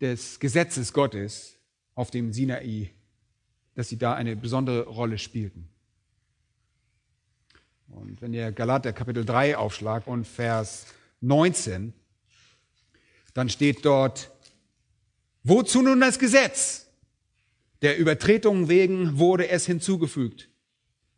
des 0.00 0.38
Gesetzes 0.38 0.92
Gottes 0.92 1.56
auf 1.94 2.10
dem 2.10 2.32
Sinai, 2.32 2.90
dass 3.74 3.88
sie 3.88 3.96
da 3.96 4.14
eine 4.14 4.36
besondere 4.36 4.86
Rolle 4.86 5.16
spielten. 5.16 5.68
Und 7.88 8.20
wenn 8.20 8.34
ihr 8.34 8.52
Galater 8.52 8.92
Kapitel 8.92 9.24
3 9.24 9.56
aufschlagt 9.56 10.06
und 10.06 10.26
Vers 10.26 10.86
19, 11.22 11.92
dann 13.34 13.48
steht 13.48 13.84
dort, 13.84 14.30
wozu 15.42 15.82
nun 15.82 16.00
das 16.00 16.18
Gesetz? 16.18 16.89
Der 17.82 17.98
Übertretungen 17.98 18.68
wegen 18.68 19.18
wurde 19.18 19.48
es 19.48 19.66
hinzugefügt. 19.66 20.48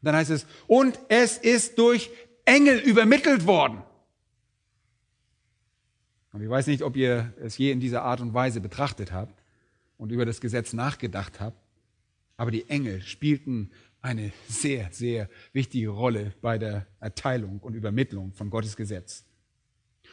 Dann 0.03 0.17
heißt 0.17 0.31
es, 0.31 0.47
und 0.67 0.99
es 1.09 1.39
ist 1.39 1.79
durch 1.79 2.11
Engel 2.45 2.79
übermittelt 2.79 3.47
worden. 3.47 3.83
Und 6.33 6.43
ich 6.43 6.49
weiß 6.49 6.67
nicht, 6.67 6.83
ob 6.83 6.97
ihr 6.97 7.33
es 7.41 7.59
je 7.59 7.71
in 7.71 7.81
dieser 7.81 8.03
Art 8.03 8.21
und 8.21 8.35
Weise 8.35 8.61
betrachtet 8.61 9.13
habt 9.13 9.43
und 9.99 10.11
über 10.11 10.25
das 10.25 10.41
Gesetz 10.41 10.73
nachgedacht 10.73 11.41
habt, 11.41 11.59
aber 12.37 12.51
die 12.51 12.69
Engel 12.69 13.03
spielten 13.03 13.71
eine 14.01 14.33
sehr, 14.49 14.89
sehr 14.91 15.29
wichtige 15.53 15.91
Rolle 15.91 16.33
bei 16.41 16.59
der 16.59 16.87
Erteilung 17.01 17.61
und 17.61 17.75
Übermittlung 17.75 18.33
von 18.33 18.51
Gottes 18.51 18.77
Gesetz. 18.77 19.25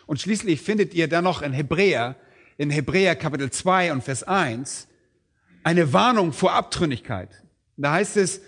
Und 0.06 0.20
schließlich 0.20 0.62
findet 0.62 0.94
ihr 0.94 1.08
dann 1.08 1.24
noch 1.24 1.42
in 1.42 1.54
Hebräer, 1.54 2.16
in 2.58 2.70
Hebräer 2.70 3.16
Kapitel 3.16 3.50
2 3.50 3.94
und 3.94 4.04
Vers 4.04 4.24
1, 4.24 4.89
eine 5.64 5.94
Warnung 5.94 6.34
vor 6.34 6.54
Abtrünnigkeit. 6.54 7.44
Da 7.78 7.94
heißt 7.94 8.18
es, 8.18 8.42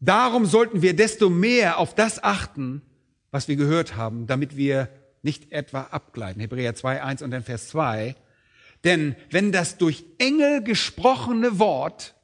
darum 0.00 0.46
sollten 0.46 0.82
wir 0.82 0.94
desto 0.94 1.30
mehr 1.30 1.78
auf 1.78 1.94
das 1.94 2.22
achten, 2.22 2.82
was 3.30 3.48
wir 3.48 3.56
gehört 3.56 3.96
haben, 3.96 4.26
damit 4.26 4.56
wir 4.56 4.88
nicht 5.22 5.52
etwa 5.52 5.82
abgleiten. 5.82 6.40
Hebräer 6.40 6.74
2, 6.74 7.02
1 7.02 7.22
und 7.22 7.30
dann 7.30 7.42
Vers 7.42 7.68
2. 7.68 8.14
Denn 8.84 9.16
wenn 9.30 9.52
das 9.52 9.78
durch 9.78 10.04
Engel 10.18 10.62
gesprochene 10.62 11.58
Wort, 11.58 12.14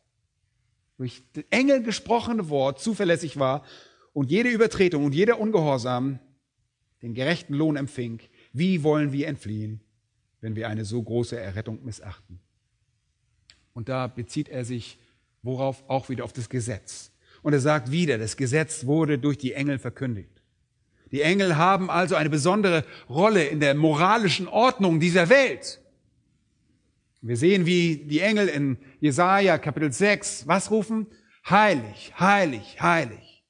durch 0.97 1.23
Engel 1.51 1.83
gesprochene 1.83 2.49
Wort 2.49 2.81
zuverlässig 2.81 3.39
war 3.39 3.65
und 4.13 4.31
jede 4.31 4.51
Übertretung 4.51 5.05
und 5.05 5.15
jeder 5.15 5.41
Ungehorsam 5.41 6.21
den 7.03 7.15
gerechten 7.15 7.55
Lohn 7.55 7.77
empfing, 7.77 8.21
wie 8.53 8.85
wollen 8.85 9.13
wir 9.13 9.27
entfliehen, 9.27 9.81
wenn 10.41 10.55
wir 10.55 10.69
eine 10.69 10.85
so 10.85 11.03
große 11.03 11.39
Errettung 11.39 11.85
missachten? 11.85 12.41
Und 13.75 13.89
da 13.89 14.07
bezieht 14.07 14.49
er 14.49 14.65
sich 14.65 14.99
worauf 15.43 15.83
auch 15.89 16.09
wieder 16.09 16.25
auf 16.25 16.33
das 16.33 16.49
Gesetz. 16.49 17.11
Und 17.43 17.53
er 17.53 17.61
sagt 17.61 17.91
wieder, 17.91 18.19
das 18.19 18.37
Gesetz 18.37 18.87
wurde 18.87 19.19
durch 19.19 19.39
die 19.39 19.53
Engel 19.53 19.79
verkündigt. 19.79 20.31
Die 21.11 21.23
Engel 21.23 21.57
haben 21.57 21.91
also 21.91 22.15
eine 22.15 22.31
besondere 22.31 22.85
Rolle 23.09 23.45
in 23.45 23.61
der 23.61 23.75
moralischen 23.75 24.49
Ordnung 24.49 25.01
dieser 25.01 25.29
Welt. 25.29 25.81
Wir 27.21 27.37
sehen, 27.37 27.67
wie 27.67 27.97
die 27.97 28.21
Engel 28.21 28.49
in 28.49 28.79
Jesaja 29.01 29.59
Kapitel 29.59 29.93
6 29.93 30.47
was 30.47 30.71
rufen? 30.71 31.07
Heilig, 31.49 32.13
heilig, 32.19 32.81
heilig. 32.81 33.45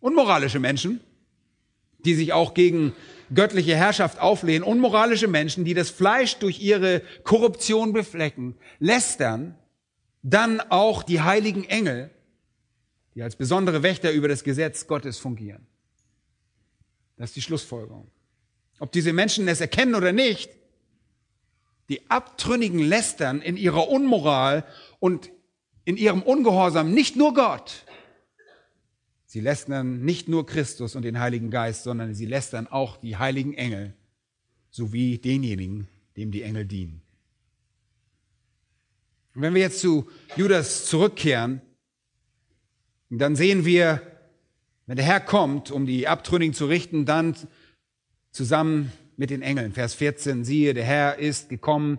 Unmoralische 0.00 0.60
Menschen, 0.60 1.00
die 1.98 2.14
sich 2.14 2.32
auch 2.32 2.54
gegen 2.54 2.92
göttliche 3.32 3.76
Herrschaft 3.76 4.18
auflehnen, 4.18 4.62
unmoralische 4.62 5.28
Menschen, 5.28 5.64
die 5.64 5.74
das 5.74 5.90
Fleisch 5.90 6.36
durch 6.36 6.60
ihre 6.60 7.02
Korruption 7.22 7.92
beflecken, 7.92 8.56
lästern, 8.78 9.56
dann 10.22 10.60
auch 10.60 11.02
die 11.02 11.20
heiligen 11.20 11.64
Engel, 11.64 12.10
die 13.14 13.22
als 13.22 13.36
besondere 13.36 13.82
Wächter 13.82 14.10
über 14.10 14.28
das 14.28 14.42
Gesetz 14.42 14.86
Gottes 14.86 15.18
fungieren. 15.18 15.66
Das 17.16 17.30
ist 17.30 17.36
die 17.36 17.42
Schlussfolgerung. 17.42 18.10
Ob 18.80 18.90
diese 18.90 19.12
Menschen 19.12 19.46
es 19.46 19.60
erkennen 19.60 19.94
oder 19.94 20.12
nicht, 20.12 20.50
die 21.88 22.10
Abtrünnigen 22.10 22.80
lästern 22.80 23.40
in 23.42 23.56
ihrer 23.56 23.88
Unmoral 23.88 24.64
und 24.98 25.30
in 25.84 25.96
ihrem 25.96 26.22
Ungehorsam 26.22 26.92
nicht 26.92 27.14
nur 27.14 27.34
Gott. 27.34 27.83
Sie 29.34 29.40
lästern 29.40 30.04
nicht 30.04 30.28
nur 30.28 30.46
Christus 30.46 30.94
und 30.94 31.02
den 31.02 31.18
Heiligen 31.18 31.50
Geist, 31.50 31.82
sondern 31.82 32.14
sie 32.14 32.24
lästern 32.24 32.68
auch 32.68 32.98
die 32.98 33.16
heiligen 33.16 33.52
Engel 33.52 33.92
sowie 34.70 35.18
denjenigen, 35.18 35.88
dem 36.16 36.30
die 36.30 36.42
Engel 36.42 36.66
dienen. 36.66 37.02
Und 39.34 39.42
wenn 39.42 39.54
wir 39.54 39.62
jetzt 39.62 39.80
zu 39.80 40.08
Judas 40.36 40.86
zurückkehren, 40.86 41.62
dann 43.10 43.34
sehen 43.34 43.64
wir, 43.64 44.02
wenn 44.86 44.94
der 44.94 45.04
Herr 45.04 45.18
kommt, 45.18 45.72
um 45.72 45.84
die 45.84 46.06
Abtrünnigen 46.06 46.54
zu 46.54 46.66
richten, 46.66 47.04
dann 47.04 47.34
zusammen 48.30 48.92
mit 49.16 49.30
den 49.30 49.42
Engeln. 49.42 49.72
Vers 49.72 49.94
14, 49.94 50.44
siehe, 50.44 50.74
der 50.74 50.84
Herr 50.84 51.18
ist 51.18 51.48
gekommen 51.48 51.98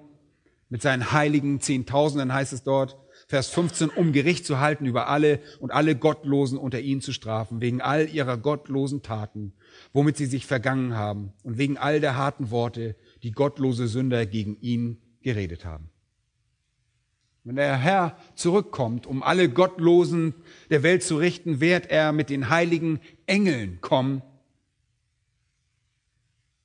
mit 0.69 0.81
seinen 0.81 1.11
heiligen 1.11 1.59
Zehntausenden, 1.59 2.31
heißt 2.31 2.53
es 2.53 2.63
dort. 2.63 2.95
Vers 3.27 3.49
15, 3.49 3.89
um 3.89 4.11
Gericht 4.11 4.45
zu 4.45 4.59
halten 4.59 4.85
über 4.85 5.07
alle 5.07 5.39
und 5.59 5.71
alle 5.71 5.95
Gottlosen 5.95 6.59
unter 6.59 6.79
ihnen 6.79 7.01
zu 7.01 7.11
strafen, 7.11 7.59
wegen 7.59 7.81
all 7.81 8.07
ihrer 8.07 8.37
gottlosen 8.37 9.01
Taten, 9.01 9.53
womit 9.93 10.15
sie 10.17 10.27
sich 10.27 10.45
vergangen 10.45 10.95
haben 10.95 11.33
und 11.41 11.57
wegen 11.57 11.77
all 11.77 11.99
der 11.99 12.15
harten 12.15 12.51
Worte, 12.51 12.95
die 13.23 13.31
gottlose 13.31 13.87
Sünder 13.87 14.27
gegen 14.27 14.57
ihn 14.61 15.01
geredet 15.23 15.65
haben. 15.65 15.89
Wenn 17.43 17.55
der 17.55 17.77
Herr 17.77 18.17
zurückkommt, 18.35 19.07
um 19.07 19.23
alle 19.23 19.49
Gottlosen 19.49 20.33
der 20.69 20.83
Welt 20.83 21.03
zu 21.03 21.17
richten, 21.17 21.59
wird 21.59 21.87
er 21.87 22.11
mit 22.11 22.29
den 22.29 22.49
heiligen 22.49 22.99
Engeln 23.25 23.81
kommen. 23.81 24.21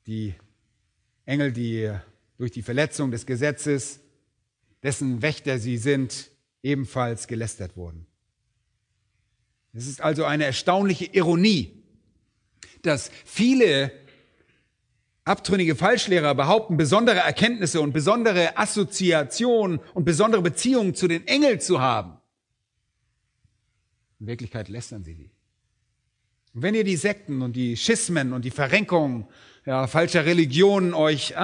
Die 0.07 0.35
Engel, 1.25 1.53
die 1.53 1.92
durch 2.38 2.51
die 2.51 2.62
Verletzung 2.62 3.11
des 3.11 3.27
Gesetzes, 3.27 4.01
dessen 4.83 5.20
Wächter 5.20 5.59
sie 5.59 5.77
sind, 5.77 6.29
ebenfalls 6.62 7.27
gelästert 7.27 7.77
wurden. 7.77 8.07
Es 9.73 9.87
ist 9.87 10.01
also 10.01 10.25
eine 10.25 10.44
erstaunliche 10.44 11.07
Ironie, 11.07 11.83
dass 12.83 13.11
viele 13.25 13.92
Abtrünnige 15.25 15.77
Falschlehrer 15.77 16.35
behaupten, 16.35 16.77
besondere 16.77 17.18
Erkenntnisse 17.18 17.81
und 17.81 17.92
besondere 17.92 18.57
Assoziationen 18.59 19.79
und 19.94 20.05
besondere 20.05 20.42
Beziehungen 20.42 20.94
zu 20.94 21.09
den 21.09 21.27
Engeln 21.27 21.61
zu 21.61 21.81
haben. 21.81 22.16
In 24.18 24.27
Wirklichkeit 24.27 24.68
lästern 24.68 25.05
sie 25.05 25.14
die. 25.14 25.31
Und 26.53 26.62
wenn 26.62 26.75
ihr 26.75 26.85
die 26.85 26.96
Sekten 26.96 27.42
und 27.42 27.55
die 27.55 27.77
Schismen 27.77 28.33
und 28.33 28.44
die 28.44 28.51
Verrenkungen 28.51 29.29
ja, 29.66 29.87
falscher 29.87 30.25
Religionen 30.25 30.94
euch 30.94 31.37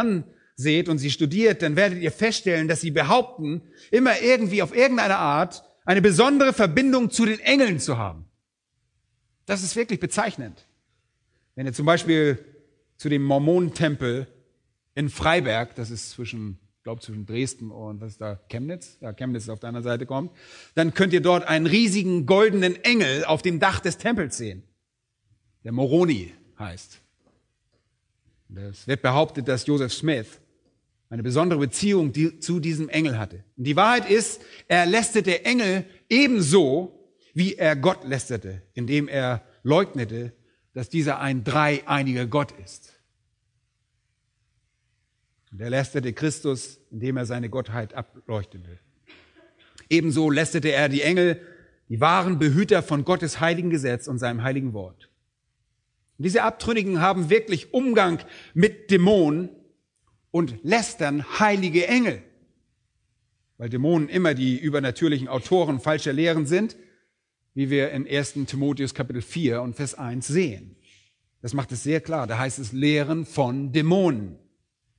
anseht 0.56 0.88
und 0.88 0.98
sie 0.98 1.10
studiert, 1.10 1.62
dann 1.62 1.76
werdet 1.76 2.00
ihr 2.00 2.10
feststellen, 2.10 2.68
dass 2.68 2.80
sie 2.80 2.90
behaupten, 2.90 3.62
immer 3.90 4.20
irgendwie 4.20 4.62
auf 4.62 4.74
irgendeine 4.74 5.18
Art 5.18 5.62
eine 5.84 6.02
besondere 6.02 6.52
Verbindung 6.52 7.10
zu 7.10 7.26
den 7.26 7.38
Engeln 7.40 7.78
zu 7.78 7.98
haben. 7.98 8.24
Das 9.44 9.62
ist 9.62 9.76
wirklich 9.76 10.00
bezeichnend. 10.00 10.66
Wenn 11.54 11.66
ihr 11.66 11.72
zum 11.72 11.86
Beispiel 11.86 12.38
zu 12.96 13.08
dem 13.08 13.22
Mormonentempel 13.22 14.26
in 14.94 15.10
Freiberg, 15.10 15.74
das 15.74 15.90
ist 15.90 16.10
zwischen, 16.10 16.58
glaube 16.82 17.02
zwischen 17.02 17.26
Dresden 17.26 17.70
und 17.70 18.00
was 18.00 18.12
ist 18.12 18.20
da, 18.20 18.40
Chemnitz, 18.48 18.96
ja, 19.00 19.12
Chemnitz 19.12 19.48
auf 19.48 19.60
deiner 19.60 19.82
Seite 19.82 20.06
kommt, 20.06 20.32
dann 20.74 20.94
könnt 20.94 21.12
ihr 21.12 21.20
dort 21.20 21.46
einen 21.46 21.66
riesigen 21.66 22.26
goldenen 22.26 22.82
Engel 22.82 23.24
auf 23.24 23.42
dem 23.42 23.60
Dach 23.60 23.80
des 23.80 23.98
Tempels 23.98 24.38
sehen, 24.38 24.62
der 25.64 25.72
Moroni 25.72 26.32
heißt. 26.58 27.00
Es 28.54 28.86
wird 28.86 29.02
behauptet, 29.02 29.48
dass 29.48 29.66
Joseph 29.66 29.92
Smith 29.92 30.40
eine 31.08 31.22
besondere 31.22 31.60
Beziehung 31.60 32.12
zu 32.40 32.60
diesem 32.60 32.88
Engel 32.88 33.18
hatte. 33.18 33.44
Und 33.56 33.64
die 33.64 33.76
Wahrheit 33.76 34.10
ist, 34.10 34.40
er 34.68 34.86
lästerte 34.86 35.44
Engel 35.44 35.84
ebenso, 36.08 37.10
wie 37.34 37.54
er 37.54 37.76
Gott 37.76 38.04
lästerte, 38.04 38.62
indem 38.74 39.08
er 39.08 39.42
leugnete, 39.62 40.32
dass 40.72 40.88
dieser 40.88 41.20
ein 41.20 41.44
dreieiniger 41.44 42.26
Gott 42.26 42.52
ist. 42.64 42.92
Und 45.52 45.60
er 45.60 45.70
lästerte 45.70 46.12
Christus, 46.12 46.80
indem 46.90 47.16
er 47.16 47.26
seine 47.26 47.48
Gottheit 47.48 47.94
ableuchtete. 47.94 48.78
Ebenso 49.88 50.30
lästerte 50.30 50.72
er 50.72 50.88
die 50.88 51.02
Engel, 51.02 51.40
die 51.88 52.00
wahren 52.00 52.38
Behüter 52.38 52.82
von 52.82 53.04
Gottes 53.04 53.40
heiligen 53.40 53.70
Gesetz 53.70 54.08
und 54.08 54.18
seinem 54.18 54.42
heiligen 54.42 54.72
Wort. 54.72 55.08
Und 56.18 56.24
diese 56.24 56.42
Abtrünnigen 56.42 57.00
haben 57.00 57.30
wirklich 57.30 57.72
Umgang 57.72 58.18
mit 58.54 58.90
Dämonen 58.90 59.50
und 60.30 60.62
lästern 60.62 61.38
heilige 61.38 61.86
Engel. 61.86 62.22
Weil 63.58 63.70
Dämonen 63.70 64.08
immer 64.08 64.34
die 64.34 64.58
übernatürlichen 64.58 65.28
Autoren 65.28 65.80
falscher 65.80 66.12
Lehren 66.12 66.46
sind 66.46 66.76
wie 67.56 67.70
wir 67.70 67.90
in 67.90 68.06
1. 68.06 68.34
Timotheus 68.46 68.92
Kapitel 68.92 69.22
4 69.22 69.62
und 69.62 69.74
Vers 69.74 69.94
1 69.94 70.26
sehen. 70.26 70.76
Das 71.40 71.54
macht 71.54 71.72
es 71.72 71.82
sehr 71.82 72.02
klar. 72.02 72.26
Da 72.26 72.38
heißt 72.38 72.58
es 72.58 72.72
Lehren 72.72 73.24
von 73.24 73.72
Dämonen. 73.72 74.38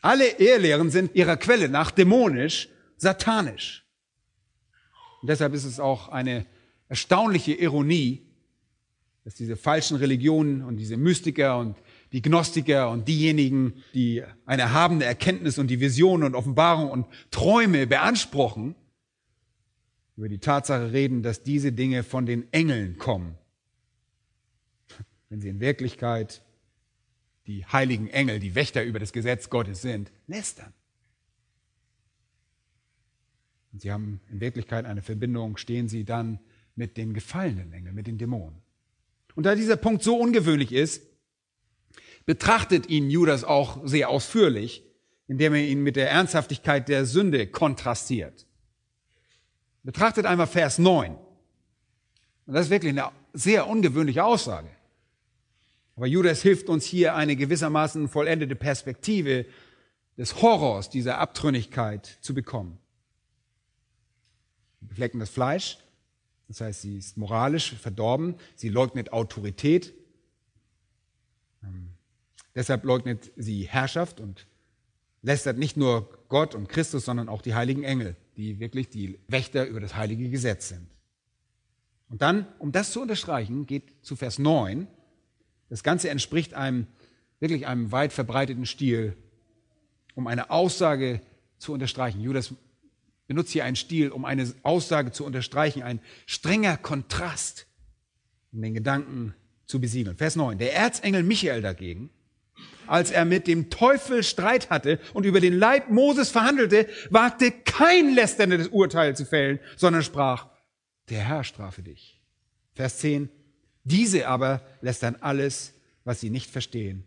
Alle 0.02 0.28
Ehrlehren 0.40 0.90
sind 0.90 1.14
ihrer 1.14 1.38
Quelle 1.38 1.70
nach 1.70 1.92
dämonisch, 1.92 2.68
satanisch. 2.98 3.86
Und 5.22 5.30
deshalb 5.30 5.54
ist 5.54 5.66
es 5.66 5.80
auch 5.80 6.10
eine 6.10 6.48
erstaunliche 6.90 7.54
Ironie, 7.54 8.26
dass 9.24 9.36
diese 9.36 9.56
falschen 9.56 9.98
Religionen 9.98 10.64
und 10.64 10.78
diese 10.78 10.98
Mystiker 10.98 11.60
und 11.60 11.78
die 12.12 12.22
Gnostiker 12.22 12.90
und 12.90 13.08
diejenigen, 13.08 13.84
die 13.94 14.24
eine 14.46 14.64
erhabene 14.64 15.06
Erkenntnis 15.06 15.58
und 15.58 15.68
die 15.68 15.80
Vision 15.80 16.24
und 16.24 16.36
Offenbarung 16.36 16.90
und 16.90 17.06
Träume 17.32 17.88
beanspruchen, 17.88 18.76
über 20.16 20.30
die 20.30 20.40
Tatsache 20.40 20.92
reden, 20.92 21.22
dass 21.22 21.44
diese 21.44 21.72
Dinge 21.72 22.04
von 22.04 22.26
den 22.26 22.52
Engeln 22.52 22.98
kommen, 22.98 23.38
wenn 25.30 25.42
sie 25.42 25.50
in 25.50 25.60
Wirklichkeit 25.60 26.42
die 27.46 27.66
heiligen 27.66 28.08
Engel, 28.08 28.40
die 28.40 28.56
Wächter 28.56 28.84
über 28.84 29.00
das 29.00 29.14
Gesetz 29.14 29.50
Gottes 29.50 29.82
sind, 29.82 30.12
lästern. 30.28 30.74
Und 33.72 33.82
sie 33.82 33.92
haben 33.92 34.22
in 34.30 34.40
Wirklichkeit 34.40 34.86
eine 34.86 35.02
Verbindung, 35.02 35.58
stehen 35.58 35.88
sie 35.88 36.04
dann 36.04 36.40
mit 36.76 36.98
den 36.98 37.14
gefallenen 37.14 37.72
Engeln, 37.74 37.96
mit 37.96 38.08
den 38.08 38.18
Dämonen. 38.18 38.58
Und 39.36 39.46
da 39.46 39.56
dieser 39.56 39.78
Punkt 39.78 40.04
so 40.04 40.18
ungewöhnlich 40.18 40.72
ist, 40.72 41.04
betrachtet 42.28 42.90
ihn 42.90 43.10
Judas 43.10 43.44
auch 43.46 43.80
sehr 43.86 44.10
ausführlich, 44.10 44.84
indem 45.28 45.56
er 45.56 45.62
ihn 45.62 45.82
mit 45.82 45.96
der 45.96 46.12
Ernsthaftigkeit 46.12 46.88
der 46.90 47.06
Sünde 47.06 47.48
kontrastiert. 47.48 48.46
Betrachtet 49.82 50.26
einmal 50.26 50.48
Vers 50.48 50.78
9. 50.78 51.16
Und 51.16 52.54
das 52.54 52.66
ist 52.66 52.70
wirklich 52.70 52.92
eine 52.92 53.10
sehr 53.34 53.68
ungewöhnliche 53.68 54.26
Aussage. 54.26 54.70
Aber 55.96 56.06
Judas 56.06 56.42
hilft 56.42 56.68
uns 56.68 56.86
hier 56.86 57.16
eine 57.16 57.38
gewissermaßen 57.38 58.10
vollendete 58.10 58.56
Perspektive 58.56 59.46
des 60.18 60.42
Horrors 60.42 60.90
dieser 60.90 61.20
Abtrünnigkeit 61.20 62.18
zu 62.22 62.34
bekommen. 62.34 62.78
beflecken 64.82 65.20
das 65.20 65.30
Fleisch. 65.30 65.78
Das 66.50 66.62
heißt, 66.62 66.82
sie 66.82 66.98
ist 66.98 67.18
moralisch 67.18 67.74
verdorben. 67.76 68.36
Sie 68.56 68.70
leugnet 68.70 69.14
Autorität. 69.14 69.94
Deshalb 72.56 72.84
leugnet 72.84 73.32
sie 73.36 73.68
Herrschaft 73.68 74.20
und 74.20 74.48
lästert 75.22 75.58
nicht 75.58 75.78
nur 75.78 76.10
Gott 76.30 76.56
und 76.56 76.70
Christus, 76.70 77.06
sondern 77.06 77.30
auch 77.30 77.42
die 77.42 77.56
heiligen 77.56 77.84
Engel, 77.84 78.16
die 78.36 78.60
wirklich 78.60 78.90
die 78.90 79.20
Wächter 79.28 79.66
über 79.66 79.80
das 79.80 79.96
heilige 79.96 80.30
Gesetz 80.30 80.70
sind. 80.70 80.88
Und 82.10 82.22
dann, 82.22 82.48
um 82.60 82.72
das 82.72 82.92
zu 82.92 83.02
unterstreichen, 83.02 83.66
geht 83.66 84.06
zu 84.06 84.16
Vers 84.16 84.40
9. 84.40 84.88
Das 85.70 85.84
Ganze 85.84 86.10
entspricht 86.10 86.54
einem, 86.54 86.88
wirklich 87.40 87.68
einem 87.68 87.92
weit 87.92 88.14
verbreiteten 88.14 88.66
Stil, 88.66 89.16
um 90.16 90.28
eine 90.28 90.50
Aussage 90.50 91.22
zu 91.58 91.74
unterstreichen. 91.74 92.22
Judas 92.22 92.54
benutzt 93.28 93.52
hier 93.52 93.66
einen 93.66 93.76
Stil, 93.76 94.10
um 94.10 94.26
eine 94.26 94.52
Aussage 94.64 95.12
zu 95.12 95.26
unterstreichen, 95.26 95.84
ein 95.84 96.00
strenger 96.26 96.78
Kontrast, 96.78 97.68
um 98.54 98.62
den 98.62 98.74
Gedanken 98.74 99.36
zu 99.66 99.82
besiegeln. 99.82 100.16
Vers 100.16 100.38
9. 100.38 100.58
Der 100.58 100.74
Erzengel 100.74 101.24
Michael 101.24 101.62
dagegen, 101.62 102.10
als 102.88 103.12
er 103.12 103.26
mit 103.26 103.48
dem 103.48 103.70
Teufel 103.70 104.24
Streit 104.24 104.70
hatte 104.70 105.00
und 105.14 105.26
über 105.26 105.40
den 105.40 105.54
Leib 105.54 105.90
Moses 105.90 106.30
verhandelte, 106.30 106.88
wagte 107.10 107.52
kein 107.52 108.14
lästerndes 108.14 108.68
Urteil 108.68 109.16
zu 109.16 109.26
fällen, 109.26 109.60
sondern 109.76 110.04
sprach, 110.04 110.48
der 111.10 111.20
Herr 111.20 111.44
strafe 111.44 111.82
dich. 111.84 112.22
Vers 112.74 113.00
10. 113.00 113.30
Diese 113.84 114.28
aber 114.28 114.62
lästern 114.82 115.18
alles, 115.22 115.74
was 116.04 116.20
sie 116.20 116.30
nicht 116.30 116.52
verstehen, 116.52 117.04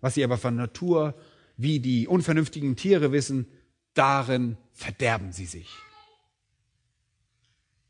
was 0.00 0.14
sie 0.14 0.24
aber 0.24 0.38
von 0.38 0.56
Natur 0.56 1.14
wie 1.56 1.80
die 1.80 2.06
unvernünftigen 2.06 2.76
Tiere 2.76 3.12
wissen, 3.12 3.46
darin 3.94 4.56
verderben 4.72 5.32
sie 5.32 5.46
sich. 5.46 5.68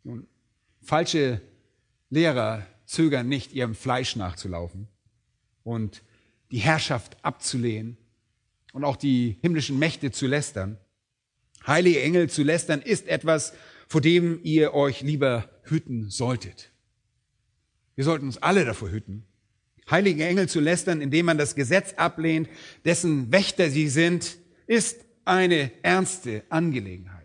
Nun, 0.04 0.26
falsche 0.80 1.42
Lehrer 2.08 2.66
zögern 2.86 3.28
nicht, 3.28 3.52
ihrem 3.52 3.74
Fleisch 3.74 4.16
nachzulaufen 4.16 4.88
und 5.62 6.02
die 6.50 6.58
Herrschaft 6.58 7.16
abzulehnen 7.22 7.96
und 8.72 8.84
auch 8.84 8.96
die 8.96 9.38
himmlischen 9.40 9.78
Mächte 9.78 10.10
zu 10.10 10.26
lästern. 10.26 10.78
Heilige 11.66 12.00
Engel 12.00 12.30
zu 12.30 12.42
lästern 12.42 12.80
ist 12.80 13.08
etwas, 13.08 13.52
vor 13.88 14.00
dem 14.00 14.40
ihr 14.42 14.74
euch 14.74 15.00
lieber 15.00 15.48
hüten 15.62 16.10
solltet. 16.10 16.70
Wir 17.94 18.04
sollten 18.04 18.26
uns 18.26 18.38
alle 18.38 18.64
davor 18.64 18.90
hüten, 18.90 19.24
heilige 19.90 20.24
Engel 20.24 20.48
zu 20.48 20.60
lästern, 20.60 21.00
indem 21.00 21.26
man 21.26 21.38
das 21.38 21.54
Gesetz 21.54 21.94
ablehnt, 21.94 22.48
dessen 22.84 23.32
Wächter 23.32 23.70
sie 23.70 23.88
sind, 23.88 24.38
ist 24.66 25.04
eine 25.24 25.70
ernste 25.82 26.44
Angelegenheit. 26.48 27.17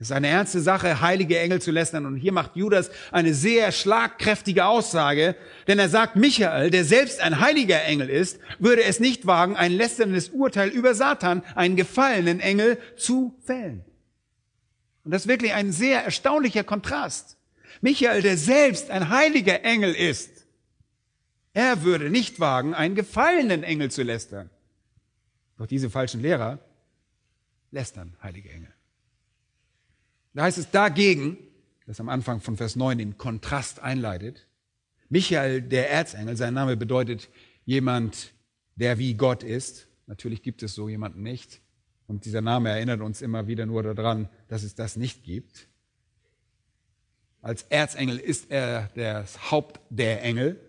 Es 0.00 0.10
ist 0.10 0.12
eine 0.12 0.28
ernste 0.28 0.60
Sache, 0.60 1.00
heilige 1.00 1.40
Engel 1.40 1.60
zu 1.60 1.72
lästern. 1.72 2.06
Und 2.06 2.16
hier 2.16 2.32
macht 2.32 2.54
Judas 2.54 2.90
eine 3.10 3.34
sehr 3.34 3.72
schlagkräftige 3.72 4.64
Aussage, 4.66 5.34
denn 5.66 5.80
er 5.80 5.88
sagt, 5.88 6.14
Michael, 6.14 6.70
der 6.70 6.84
selbst 6.84 7.20
ein 7.20 7.40
heiliger 7.40 7.82
Engel 7.82 8.08
ist, 8.08 8.38
würde 8.60 8.84
es 8.84 9.00
nicht 9.00 9.26
wagen, 9.26 9.56
ein 9.56 9.72
lästerndes 9.72 10.28
Urteil 10.28 10.68
über 10.68 10.94
Satan, 10.94 11.42
einen 11.56 11.74
gefallenen 11.74 12.38
Engel, 12.38 12.78
zu 12.96 13.34
fällen. 13.44 13.84
Und 15.02 15.10
das 15.10 15.22
ist 15.22 15.28
wirklich 15.28 15.54
ein 15.54 15.72
sehr 15.72 16.04
erstaunlicher 16.04 16.62
Kontrast. 16.62 17.36
Michael, 17.80 18.22
der 18.22 18.36
selbst 18.36 18.90
ein 18.90 19.08
heiliger 19.08 19.64
Engel 19.64 19.94
ist, 19.94 20.46
er 21.54 21.82
würde 21.82 22.08
nicht 22.08 22.38
wagen, 22.38 22.72
einen 22.72 22.94
gefallenen 22.94 23.64
Engel 23.64 23.90
zu 23.90 24.04
lästern. 24.04 24.48
Doch 25.56 25.66
diese 25.66 25.90
falschen 25.90 26.22
Lehrer 26.22 26.60
lästern 27.72 28.16
heilige 28.22 28.50
Engel. 28.50 28.72
Da 30.38 30.44
heißt 30.44 30.58
es 30.58 30.70
dagegen, 30.70 31.36
das 31.84 31.98
am 31.98 32.08
Anfang 32.08 32.40
von 32.40 32.56
Vers 32.56 32.76
9 32.76 32.96
den 32.98 33.18
Kontrast 33.18 33.80
einleitet, 33.80 34.46
Michael, 35.08 35.62
der 35.62 35.90
Erzengel, 35.90 36.36
sein 36.36 36.54
Name 36.54 36.76
bedeutet 36.76 37.28
jemand, 37.64 38.34
der 38.76 38.98
wie 38.98 39.14
Gott 39.14 39.42
ist. 39.42 39.88
Natürlich 40.06 40.42
gibt 40.42 40.62
es 40.62 40.76
so 40.76 40.88
jemanden 40.88 41.24
nicht. 41.24 41.60
Und 42.06 42.24
dieser 42.24 42.40
Name 42.40 42.68
erinnert 42.68 43.00
uns 43.00 43.20
immer 43.20 43.48
wieder 43.48 43.66
nur 43.66 43.82
daran, 43.82 44.28
dass 44.46 44.62
es 44.62 44.76
das 44.76 44.94
nicht 44.94 45.24
gibt. 45.24 45.66
Als 47.42 47.64
Erzengel 47.64 48.18
ist 48.18 48.48
er 48.48 48.90
das 48.94 49.50
Haupt 49.50 49.80
der 49.90 50.22
Engel. 50.22 50.60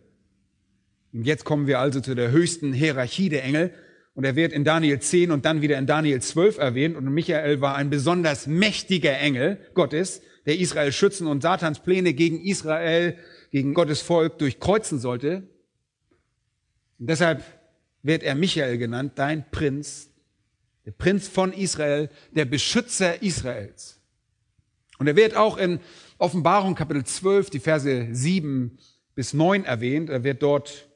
Und 1.14 1.26
jetzt 1.26 1.46
kommen 1.46 1.68
wir 1.68 1.78
also 1.78 2.02
zu 2.02 2.16
der 2.16 2.32
höchsten 2.32 2.74
Hierarchie 2.74 3.30
der 3.30 3.44
Engel. 3.44 3.72
Und 4.20 4.26
er 4.26 4.36
wird 4.36 4.52
in 4.52 4.66
Daniel 4.66 5.00
10 5.00 5.32
und 5.32 5.46
dann 5.46 5.62
wieder 5.62 5.78
in 5.78 5.86
Daniel 5.86 6.22
12 6.22 6.58
erwähnt. 6.58 6.98
Und 6.98 7.06
Michael 7.06 7.62
war 7.62 7.76
ein 7.76 7.90
besonders 7.90 8.48
mächtiger 8.48 9.18
Engel 9.18 9.66
Gottes, 9.76 10.22
der 10.46 10.60
Israel 10.60 10.92
schützen 10.92 11.26
und 11.26 11.42
Satans 11.42 11.80
Pläne 11.80 12.14
gegen 12.14 12.44
Israel, 12.44 13.18
gegen 13.50 13.74
Gottes 13.74 14.02
Volk 14.02 14.38
durchkreuzen 14.38 15.00
sollte. 15.00 15.48
Und 17.00 17.10
deshalb 17.10 17.46
wird 18.04 18.24
er 18.24 18.36
Michael 18.36 18.78
genannt, 18.78 19.14
dein 19.16 19.50
Prinz, 19.52 20.10
der 20.86 20.92
Prinz 20.92 21.30
von 21.30 21.54
Israel, 21.54 22.10
der 22.32 22.44
Beschützer 22.44 23.24
Israels. 23.24 24.02
Und 24.98 25.08
er 25.08 25.16
wird 25.16 25.38
auch 25.38 25.56
in 25.56 25.80
Offenbarung 26.18 26.76
Kapitel 26.76 27.06
12, 27.06 27.52
die 27.52 27.60
Verse 27.60 28.10
7 28.12 28.80
bis 29.16 29.34
9 29.34 29.64
erwähnt. 29.64 30.10
Er 30.10 30.26
wird 30.26 30.44
dort 30.44 30.90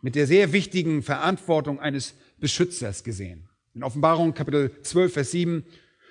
mit 0.00 0.14
der 0.14 0.28
sehr 0.28 0.52
wichtigen 0.52 1.02
Verantwortung 1.02 1.80
eines 1.80 2.14
Beschützers 2.40 3.04
gesehen. 3.04 3.48
In 3.74 3.82
Offenbarung 3.82 4.34
Kapitel 4.34 4.70
12, 4.82 5.12
Vers 5.12 5.30
7 5.30 5.64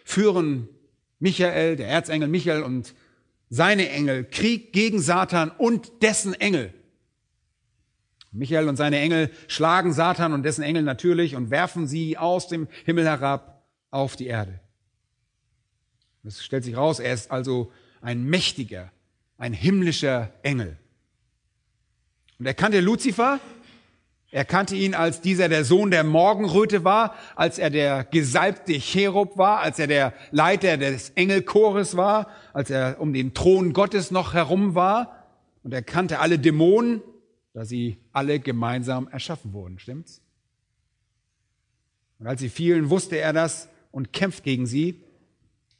führen 0.03 0.69
Michael, 1.19 1.75
der 1.75 1.87
Erzengel 1.87 2.27
Michael 2.27 2.63
und 2.63 2.93
seine 3.49 3.89
Engel 3.89 4.25
Krieg 4.25 4.73
gegen 4.73 4.99
Satan 4.99 5.51
und 5.51 6.01
dessen 6.01 6.33
Engel. 6.33 6.73
Michael 8.31 8.69
und 8.69 8.75
seine 8.75 8.99
Engel 8.99 9.31
schlagen 9.47 9.93
Satan 9.93 10.33
und 10.33 10.43
dessen 10.43 10.63
Engel 10.63 10.83
natürlich 10.83 11.35
und 11.35 11.49
werfen 11.49 11.87
sie 11.87 12.17
aus 12.17 12.47
dem 12.47 12.67
Himmel 12.85 13.05
herab 13.05 13.65
auf 13.89 14.15
die 14.15 14.27
Erde. 14.27 14.59
Es 16.23 16.43
stellt 16.43 16.65
sich 16.65 16.75
raus, 16.75 16.99
er 16.99 17.13
ist 17.13 17.31
also 17.31 17.71
ein 18.01 18.25
mächtiger, 18.25 18.91
ein 19.37 19.53
himmlischer 19.53 20.33
Engel. 20.43 20.77
Und 22.37 22.45
er 22.45 22.53
kannte 22.53 22.81
Luzifer, 22.81 23.39
er 24.29 24.43
kannte 24.43 24.75
ihn 24.75 24.93
als 24.93 25.21
dieser 25.21 25.47
der 25.47 25.63
Sohn 25.63 25.89
der 25.89 26.03
Morgenröte 26.03 26.83
war, 26.83 27.15
als 27.35 27.59
er 27.59 27.69
der 27.69 28.03
gesalbte 28.03 28.73
Cherub 28.73 29.37
war, 29.37 29.59
als 29.59 29.79
er 29.79 29.87
der 29.87 30.13
Leiter 30.31 30.77
des 30.77 31.11
Engelchores 31.11 31.95
war, 31.95 32.27
als 32.51 32.69
er 32.69 32.99
um 32.99 33.13
den 33.13 33.33
Thron 33.33 33.71
Gottes 33.71 34.11
noch 34.11 34.33
herum 34.33 34.75
war. 34.75 35.27
Und 35.63 35.73
er 35.73 35.81
kannte 35.81 36.19
alle 36.19 36.39
Dämonen, 36.39 37.01
da 37.53 37.63
sie 37.63 37.97
alle 38.11 38.39
gemeinsam 38.39 39.07
erschaffen 39.07 39.53
wurden, 39.53 39.79
stimmt's? 39.79 40.21
Und 42.19 42.27
als 42.27 42.41
sie 42.41 42.49
fielen, 42.49 42.89
wusste 42.89 43.17
er 43.17 43.31
das 43.31 43.69
und 43.91 44.11
kämpft 44.11 44.43
gegen 44.43 44.65
sie. 44.65 45.03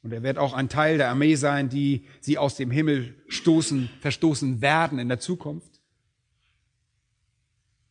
Und 0.04 0.14
er 0.14 0.24
wird 0.24 0.38
auch 0.38 0.54
ein 0.54 0.70
Teil 0.70 0.98
der 0.98 1.10
Armee 1.10 1.36
sein, 1.36 1.68
die 1.68 2.06
sie 2.22 2.38
aus 2.38 2.56
dem 2.56 2.72
Himmel 2.72 3.16
stoßen, 3.28 3.90
verstoßen 4.00 4.62
werden 4.62 5.00
in 5.00 5.10
der 5.10 5.20
Zukunft. 5.20 5.77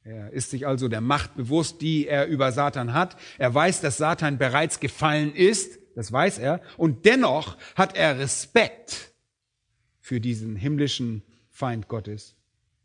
Er 0.09 0.33
ist 0.33 0.51
sich 0.51 0.69
also 0.69 0.87
der 0.87 1.01
Macht 1.01 1.35
bewusst, 1.35 1.81
die 1.81 2.07
er 2.07 2.29
über 2.29 2.53
Satan 2.53 2.93
hat. 2.93 3.17
Er 3.39 3.53
weiß, 3.53 3.81
dass 3.81 3.97
Satan 3.97 4.39
bereits 4.39 4.79
gefallen 4.79 5.35
ist, 5.35 5.81
das 5.97 6.13
weiß 6.13 6.39
er. 6.39 6.61
Und 6.77 7.07
dennoch 7.07 7.57
hat 7.75 7.97
er 7.97 8.17
Respekt 8.21 9.13
für 10.01 10.21
diesen 10.21 10.55
himmlischen 10.55 11.25
Feind 11.51 11.89
Gottes. 11.89 12.37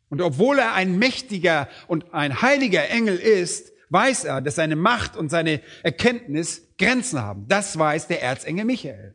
Und 0.10 0.20
obwohl 0.20 0.58
er 0.58 0.74
ein 0.74 0.98
mächtiger 0.98 1.70
und 1.86 2.12
ein 2.12 2.42
heiliger 2.42 2.90
Engel 2.90 3.18
ist, 3.18 3.72
weiß 3.90 4.24
er, 4.24 4.42
dass 4.42 4.56
seine 4.56 4.76
Macht 4.76 5.16
und 5.16 5.30
seine 5.30 5.62
Erkenntnis 5.84 6.70
Grenzen 6.80 7.20
haben. 7.20 7.48
Das 7.48 7.78
weiß 7.78 8.08
der 8.08 8.24
Erzengel 8.24 8.66
Michael. 8.66 9.14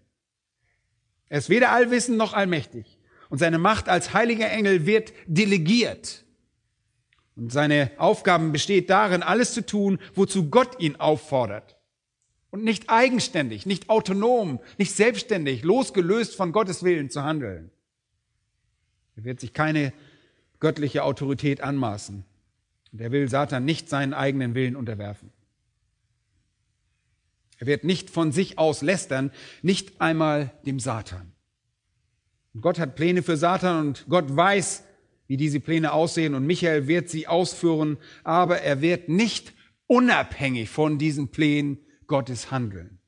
Er 1.28 1.38
ist 1.38 1.48
weder 1.48 1.72
allwissend 1.72 2.18
noch 2.18 2.34
allmächtig. 2.34 3.00
Und 3.30 3.38
seine 3.38 3.58
Macht 3.58 3.88
als 3.88 4.14
heiliger 4.14 4.48
Engel 4.48 4.86
wird 4.86 5.12
delegiert. 5.26 6.25
Und 7.36 7.52
seine 7.52 7.90
Aufgaben 7.98 8.50
besteht 8.50 8.88
darin, 8.88 9.22
alles 9.22 9.52
zu 9.52 9.64
tun, 9.64 9.98
wozu 10.14 10.48
Gott 10.48 10.80
ihn 10.80 10.96
auffordert. 10.96 11.76
Und 12.50 12.64
nicht 12.64 12.88
eigenständig, 12.88 13.66
nicht 13.66 13.90
autonom, 13.90 14.60
nicht 14.78 14.94
selbstständig, 14.94 15.62
losgelöst 15.62 16.34
von 16.34 16.52
Gottes 16.52 16.82
Willen 16.82 17.10
zu 17.10 17.22
handeln. 17.22 17.70
Er 19.16 19.24
wird 19.24 19.40
sich 19.40 19.52
keine 19.52 19.92
göttliche 20.60 21.04
Autorität 21.04 21.60
anmaßen. 21.60 22.24
Und 22.92 23.00
er 23.00 23.12
will 23.12 23.28
Satan 23.28 23.66
nicht 23.66 23.90
seinen 23.90 24.14
eigenen 24.14 24.54
Willen 24.54 24.74
unterwerfen. 24.74 25.30
Er 27.58 27.66
wird 27.66 27.84
nicht 27.84 28.08
von 28.08 28.32
sich 28.32 28.58
aus 28.58 28.80
lästern, 28.80 29.30
nicht 29.60 30.00
einmal 30.00 30.52
dem 30.64 30.80
Satan. 30.80 31.32
Und 32.54 32.62
Gott 32.62 32.78
hat 32.78 32.96
Pläne 32.96 33.22
für 33.22 33.36
Satan 33.36 33.88
und 33.88 34.06
Gott 34.08 34.34
weiß, 34.34 34.85
wie 35.26 35.36
diese 35.36 35.60
Pläne 35.60 35.92
aussehen 35.92 36.34
und 36.34 36.46
Michael 36.46 36.86
wird 36.86 37.08
sie 37.08 37.26
ausführen, 37.26 37.98
aber 38.24 38.60
er 38.60 38.80
wird 38.80 39.08
nicht 39.08 39.52
unabhängig 39.86 40.68
von 40.68 40.98
diesen 40.98 41.28
Plänen 41.28 41.78
Gottes 42.06 42.50
handeln. 42.50 42.98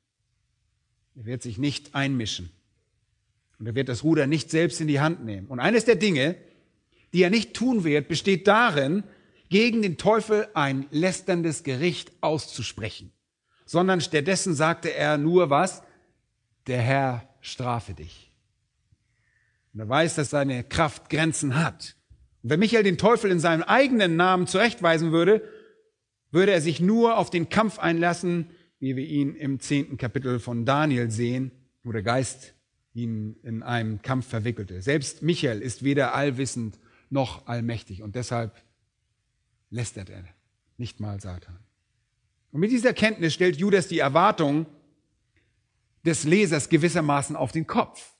Er 1.15 1.25
wird 1.25 1.41
sich 1.41 1.57
nicht 1.57 1.95
einmischen. 1.95 2.51
Und 3.57 3.67
er 3.67 3.75
wird 3.75 3.89
das 3.89 4.03
Ruder 4.03 4.25
nicht 4.25 4.49
selbst 4.49 4.79
in 4.79 4.87
die 4.87 5.01
Hand 5.01 5.25
nehmen. 5.25 5.47
Und 5.47 5.59
eines 5.59 5.85
der 5.85 5.95
Dinge, 5.95 6.35
die 7.13 7.23
er 7.23 7.29
nicht 7.29 7.53
tun 7.53 7.83
wird, 7.83 8.07
besteht 8.07 8.47
darin, 8.47 9.03
gegen 9.49 9.81
den 9.81 9.97
Teufel 9.97 10.47
ein 10.53 10.85
lästerndes 10.91 11.63
Gericht 11.63 12.11
auszusprechen, 12.21 13.11
sondern 13.65 13.99
stattdessen 13.99 14.53
sagte 14.53 14.93
er 14.93 15.17
nur 15.17 15.49
was, 15.49 15.81
der 16.67 16.81
Herr 16.81 17.27
strafe 17.41 17.93
dich. 17.93 18.31
Und 19.73 19.81
er 19.81 19.89
weiß, 19.89 20.15
dass 20.15 20.29
seine 20.29 20.63
Kraft 20.63 21.09
Grenzen 21.09 21.55
hat. 21.55 21.95
Wenn 22.41 22.59
Michael 22.59 22.83
den 22.83 22.97
Teufel 22.97 23.31
in 23.31 23.39
seinem 23.39 23.63
eigenen 23.63 24.15
Namen 24.15 24.47
zurechtweisen 24.47 25.11
würde, 25.11 25.43
würde 26.31 26.51
er 26.51 26.61
sich 26.61 26.79
nur 26.79 27.17
auf 27.17 27.29
den 27.29 27.49
Kampf 27.49 27.79
einlassen, 27.79 28.51
wie 28.79 28.95
wir 28.95 29.05
ihn 29.05 29.35
im 29.35 29.59
zehnten 29.59 29.97
Kapitel 29.97 30.39
von 30.39 30.65
Daniel 30.65 31.11
sehen, 31.11 31.51
wo 31.83 31.91
der 31.91 32.03
Geist 32.03 32.53
ihn 32.93 33.35
in 33.43 33.63
einem 33.63 34.01
Kampf 34.01 34.27
verwickelte. 34.27 34.81
Selbst 34.81 35.21
Michael 35.21 35.61
ist 35.61 35.83
weder 35.83 36.13
allwissend 36.15 36.79
noch 37.09 37.47
allmächtig 37.47 38.01
und 38.01 38.15
deshalb 38.15 38.55
lästert 39.69 40.09
er 40.09 40.23
nicht 40.77 40.99
mal 40.99 41.19
Satan. 41.19 41.59
Und 42.51 42.61
mit 42.61 42.71
dieser 42.71 42.93
Kenntnis 42.93 43.33
stellt 43.33 43.57
Judas 43.57 43.87
die 43.87 43.99
Erwartung 43.99 44.65
des 46.05 46.23
Lesers 46.23 46.69
gewissermaßen 46.69 47.35
auf 47.35 47.51
den 47.51 47.67
Kopf. 47.67 48.13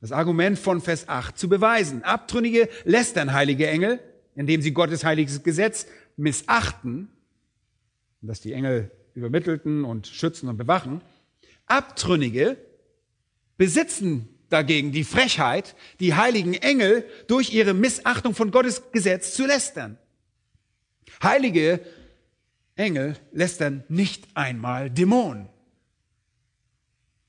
Das 0.00 0.12
Argument 0.12 0.58
von 0.58 0.80
Vers 0.80 1.08
8 1.08 1.36
zu 1.36 1.48
beweisen. 1.48 2.04
Abtrünnige 2.04 2.68
lästern 2.84 3.32
heilige 3.32 3.66
Engel, 3.66 4.00
indem 4.36 4.62
sie 4.62 4.72
Gottes 4.72 5.04
heiliges 5.04 5.42
Gesetz 5.42 5.86
missachten, 6.16 7.08
dass 8.20 8.40
die 8.40 8.52
Engel 8.52 8.90
übermittelten 9.14 9.84
und 9.84 10.06
schützen 10.06 10.48
und 10.48 10.56
bewachen. 10.56 11.00
Abtrünnige 11.66 12.56
besitzen 13.56 14.28
dagegen 14.48 14.92
die 14.92 15.04
Frechheit, 15.04 15.74
die 16.00 16.14
heiligen 16.14 16.54
Engel 16.54 17.04
durch 17.26 17.52
ihre 17.52 17.74
Missachtung 17.74 18.34
von 18.34 18.50
Gottes 18.50 18.90
Gesetz 18.92 19.34
zu 19.34 19.46
lästern. 19.46 19.98
Heilige 21.22 21.80
Engel 22.76 23.16
lästern 23.32 23.84
nicht 23.88 24.24
einmal 24.34 24.90
Dämonen. 24.90 25.48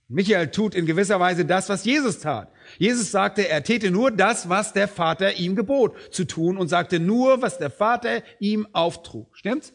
Michael 0.07 0.49
tut 0.51 0.76
in 0.76 0.86
gewisser 0.86 1.20
Weise 1.20 1.45
das, 1.45 1.70
was 1.70 1.86
Jesus 1.86 2.20
tat. 2.20 2.51
Jesus 2.78 3.11
sagte, 3.11 3.47
er 3.47 3.63
täte 3.63 3.91
nur 3.91 4.11
das, 4.11 4.49
was 4.49 4.74
der 4.74 4.88
Vater 4.88 5.34
ihm 5.38 5.55
gebot 5.55 5.95
zu 6.11 6.26
tun 6.26 6.57
und 6.57 6.67
sagte 6.67 6.99
nur, 6.99 7.41
was 7.41 7.57
der 7.57 7.70
Vater 7.70 8.22
ihm 8.39 8.67
auftrug. 8.74 9.36
Stimmt's? 9.38 9.74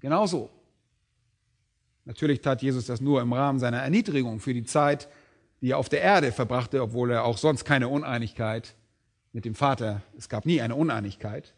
Genau 0.00 0.26
so. 0.26 0.50
Natürlich 2.04 2.40
tat 2.40 2.62
Jesus 2.62 2.86
das 2.86 3.00
nur 3.00 3.20
im 3.20 3.32
Rahmen 3.32 3.58
seiner 3.58 3.78
Erniedrigung 3.78 4.38
für 4.38 4.54
die 4.54 4.64
Zeit, 4.64 5.08
die 5.60 5.70
er 5.70 5.78
auf 5.78 5.88
der 5.88 6.02
Erde 6.02 6.32
verbrachte, 6.32 6.82
obwohl 6.82 7.10
er 7.10 7.24
auch 7.24 7.38
sonst 7.38 7.64
keine 7.64 7.88
Uneinigkeit 7.88 8.74
mit 9.32 9.44
dem 9.44 9.54
Vater, 9.54 10.02
es 10.16 10.28
gab 10.28 10.46
nie 10.46 10.60
eine 10.60 10.76
Uneinigkeit. 10.76 11.54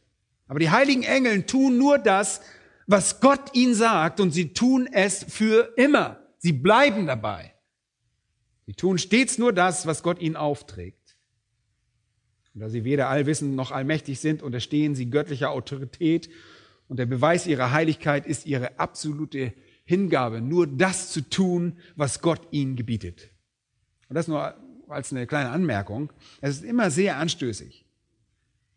Aber 0.47 0.59
die 0.59 0.70
heiligen 0.70 1.03
Engel 1.03 1.45
tun 1.45 1.76
nur 1.76 1.99
das, 1.99 2.41
was 2.86 3.20
Gott 3.20 3.55
ihnen 3.55 3.74
sagt 3.74 4.18
und 4.18 4.30
sie 4.30 4.55
tun 4.55 4.89
es 4.91 5.24
für 5.28 5.74
immer. 5.76 6.18
Sie 6.39 6.55
bleiben 6.55 7.07
dabei. 7.07 7.53
Sie 8.68 8.74
tun 8.74 8.98
stets 8.98 9.38
nur 9.38 9.54
das, 9.54 9.86
was 9.86 10.02
Gott 10.02 10.20
ihnen 10.20 10.36
aufträgt. 10.36 11.16
Und 12.52 12.60
da 12.60 12.68
sie 12.68 12.84
weder 12.84 13.08
allwissend 13.08 13.56
noch 13.56 13.70
allmächtig 13.70 14.20
sind, 14.20 14.42
unterstehen 14.42 14.94
sie 14.94 15.08
göttlicher 15.08 15.52
Autorität. 15.52 16.28
Und 16.86 16.98
der 16.98 17.06
Beweis 17.06 17.46
ihrer 17.46 17.72
Heiligkeit 17.72 18.26
ist 18.26 18.44
ihre 18.44 18.78
absolute 18.78 19.54
Hingabe, 19.86 20.42
nur 20.42 20.66
das 20.66 21.10
zu 21.10 21.22
tun, 21.22 21.78
was 21.96 22.20
Gott 22.20 22.46
ihnen 22.50 22.76
gebietet. 22.76 23.30
Und 24.10 24.16
das 24.16 24.28
nur 24.28 24.54
als 24.88 25.12
eine 25.12 25.26
kleine 25.26 25.48
Anmerkung. 25.48 26.12
Es 26.42 26.56
ist 26.56 26.64
immer 26.64 26.90
sehr 26.90 27.16
anstößig. 27.16 27.86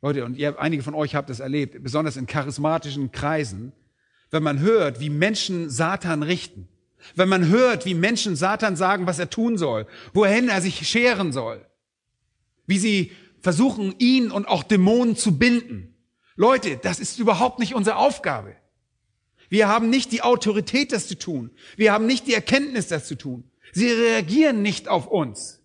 Leute, 0.02 0.24
und 0.24 0.38
ihr, 0.38 0.58
einige 0.58 0.84
von 0.84 0.96
euch 0.96 1.16
habt 1.16 1.30
es 1.30 1.42
erlebt, 1.42 1.84
besonders 1.84 2.16
in 2.16 2.28
charismatischen 2.28 3.12
Kreisen, 3.12 3.74
wenn 4.30 4.42
man 4.42 4.62
hört, 4.62 5.02
wie 5.02 5.10
Menschen 5.10 5.70
Satan 5.70 6.24
richten. 6.24 6.70
Wenn 7.16 7.30
man 7.30 7.48
hört, 7.48 7.86
wie 7.86 7.94
Menschen 7.94 8.36
Satan 8.36 8.76
sagen, 8.76 9.08
was 9.08 9.20
er 9.20 9.30
tun 9.30 9.58
soll, 9.58 9.88
wohin 10.14 10.50
er 10.50 10.62
sich 10.62 10.88
scheren 10.88 11.32
soll, 11.32 11.66
wie 12.68 12.78
sie 12.78 13.12
versuchen, 13.42 13.96
ihn 13.98 14.32
und 14.32 14.48
auch 14.48 14.64
Dämonen 14.64 15.16
zu 15.16 15.38
binden. 15.38 15.96
Leute, 16.36 16.78
das 16.78 17.00
ist 17.00 17.20
überhaupt 17.20 17.60
nicht 17.60 17.76
unsere 17.76 17.98
Aufgabe. 17.98 18.56
Wir 19.50 19.68
haben 19.68 19.90
nicht 19.90 20.12
die 20.12 20.22
Autorität, 20.22 20.92
das 20.92 21.08
zu 21.08 21.18
tun. 21.18 21.52
Wir 21.76 21.92
haben 21.92 22.06
nicht 22.06 22.28
die 22.28 22.34
Erkenntnis, 22.34 22.88
das 22.88 23.06
zu 23.06 23.16
tun. 23.16 23.44
Sie 23.74 23.92
reagieren 23.92 24.62
nicht 24.62 24.88
auf 24.88 25.08
uns. 25.08 25.62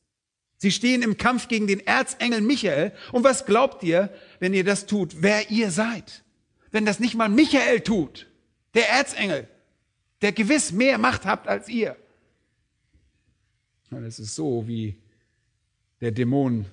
Sie 0.59 0.72
stehen 0.72 1.03
im 1.03 1.18
Kampf 1.18 1.49
gegen 1.49 1.66
den 1.66 1.87
Erzengel 1.87 2.41
Michael. 2.41 2.93
Und 3.12 3.24
was 3.24 3.47
glaubt 3.47 3.82
ihr, 3.82 4.12
wenn 4.41 4.55
ihr 4.55 4.64
das 4.64 4.87
tut, 4.87 5.22
wer 5.22 5.51
ihr 5.51 5.70
seid? 5.70 6.24
Wenn 6.70 6.87
das 6.87 6.99
nicht 6.99 7.14
mal 7.14 7.28
Michael 7.28 7.80
tut, 7.80 8.26
der 8.74 8.89
Erzengel, 8.91 9.49
der 10.26 10.32
gewiss 10.32 10.72
mehr 10.72 10.98
Macht 10.98 11.24
habt 11.24 11.46
als 11.46 11.68
ihr. 11.68 11.96
Das 13.90 14.18
ist 14.18 14.34
so 14.34 14.66
wie 14.66 14.96
der 16.00 16.10
Dämon, 16.10 16.66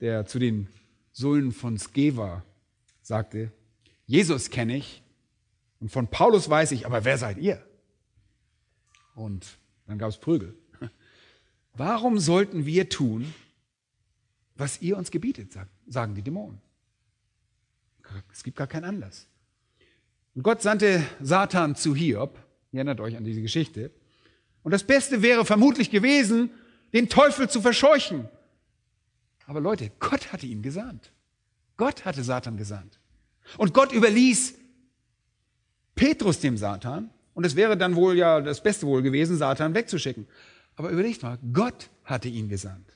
der 0.00 0.26
zu 0.26 0.40
den 0.40 0.66
Sullen 1.12 1.52
von 1.52 1.78
Skeva 1.78 2.44
sagte, 3.00 3.52
Jesus 4.06 4.50
kenne 4.50 4.76
ich 4.76 5.00
und 5.78 5.92
von 5.92 6.08
Paulus 6.08 6.50
weiß 6.50 6.72
ich, 6.72 6.84
aber 6.84 7.04
wer 7.04 7.18
seid 7.18 7.38
ihr? 7.38 7.64
Und 9.14 9.58
dann 9.86 9.96
gab 9.96 10.08
es 10.08 10.18
Prügel. 10.18 10.58
Warum 11.74 12.18
sollten 12.18 12.66
wir 12.66 12.88
tun, 12.88 13.32
was 14.56 14.82
ihr 14.82 14.96
uns 14.96 15.12
gebietet, 15.12 15.56
sagen 15.86 16.16
die 16.16 16.22
Dämonen? 16.22 16.60
Es 18.32 18.42
gibt 18.42 18.56
gar 18.56 18.66
keinen 18.66 18.86
Anlass. 18.86 19.28
Und 20.34 20.42
Gott 20.42 20.62
sandte 20.62 21.06
Satan 21.20 21.76
zu 21.76 21.94
Hiob 21.94 22.41
Ihr 22.72 22.78
erinnert 22.78 23.00
euch 23.00 23.16
an 23.16 23.24
diese 23.24 23.42
Geschichte. 23.42 23.90
Und 24.62 24.72
das 24.72 24.84
Beste 24.84 25.22
wäre 25.22 25.44
vermutlich 25.44 25.90
gewesen, 25.90 26.50
den 26.92 27.08
Teufel 27.08 27.48
zu 27.48 27.60
verscheuchen. 27.60 28.28
Aber 29.46 29.60
Leute, 29.60 29.90
Gott 30.00 30.32
hatte 30.32 30.46
ihn 30.46 30.62
gesandt. 30.62 31.12
Gott 31.76 32.04
hatte 32.04 32.24
Satan 32.24 32.56
gesandt. 32.56 32.98
Und 33.58 33.74
Gott 33.74 33.92
überließ 33.92 34.54
Petrus 35.94 36.40
dem 36.40 36.56
Satan. 36.56 37.10
Und 37.34 37.44
es 37.44 37.56
wäre 37.56 37.76
dann 37.76 37.96
wohl 37.96 38.16
ja 38.16 38.40
das 38.40 38.62
Beste 38.62 38.86
wohl 38.86 39.02
gewesen, 39.02 39.36
Satan 39.36 39.74
wegzuschicken. 39.74 40.26
Aber 40.76 40.90
überlegt 40.90 41.22
mal, 41.22 41.38
Gott 41.52 41.90
hatte 42.04 42.28
ihn 42.28 42.48
gesandt. 42.48 42.92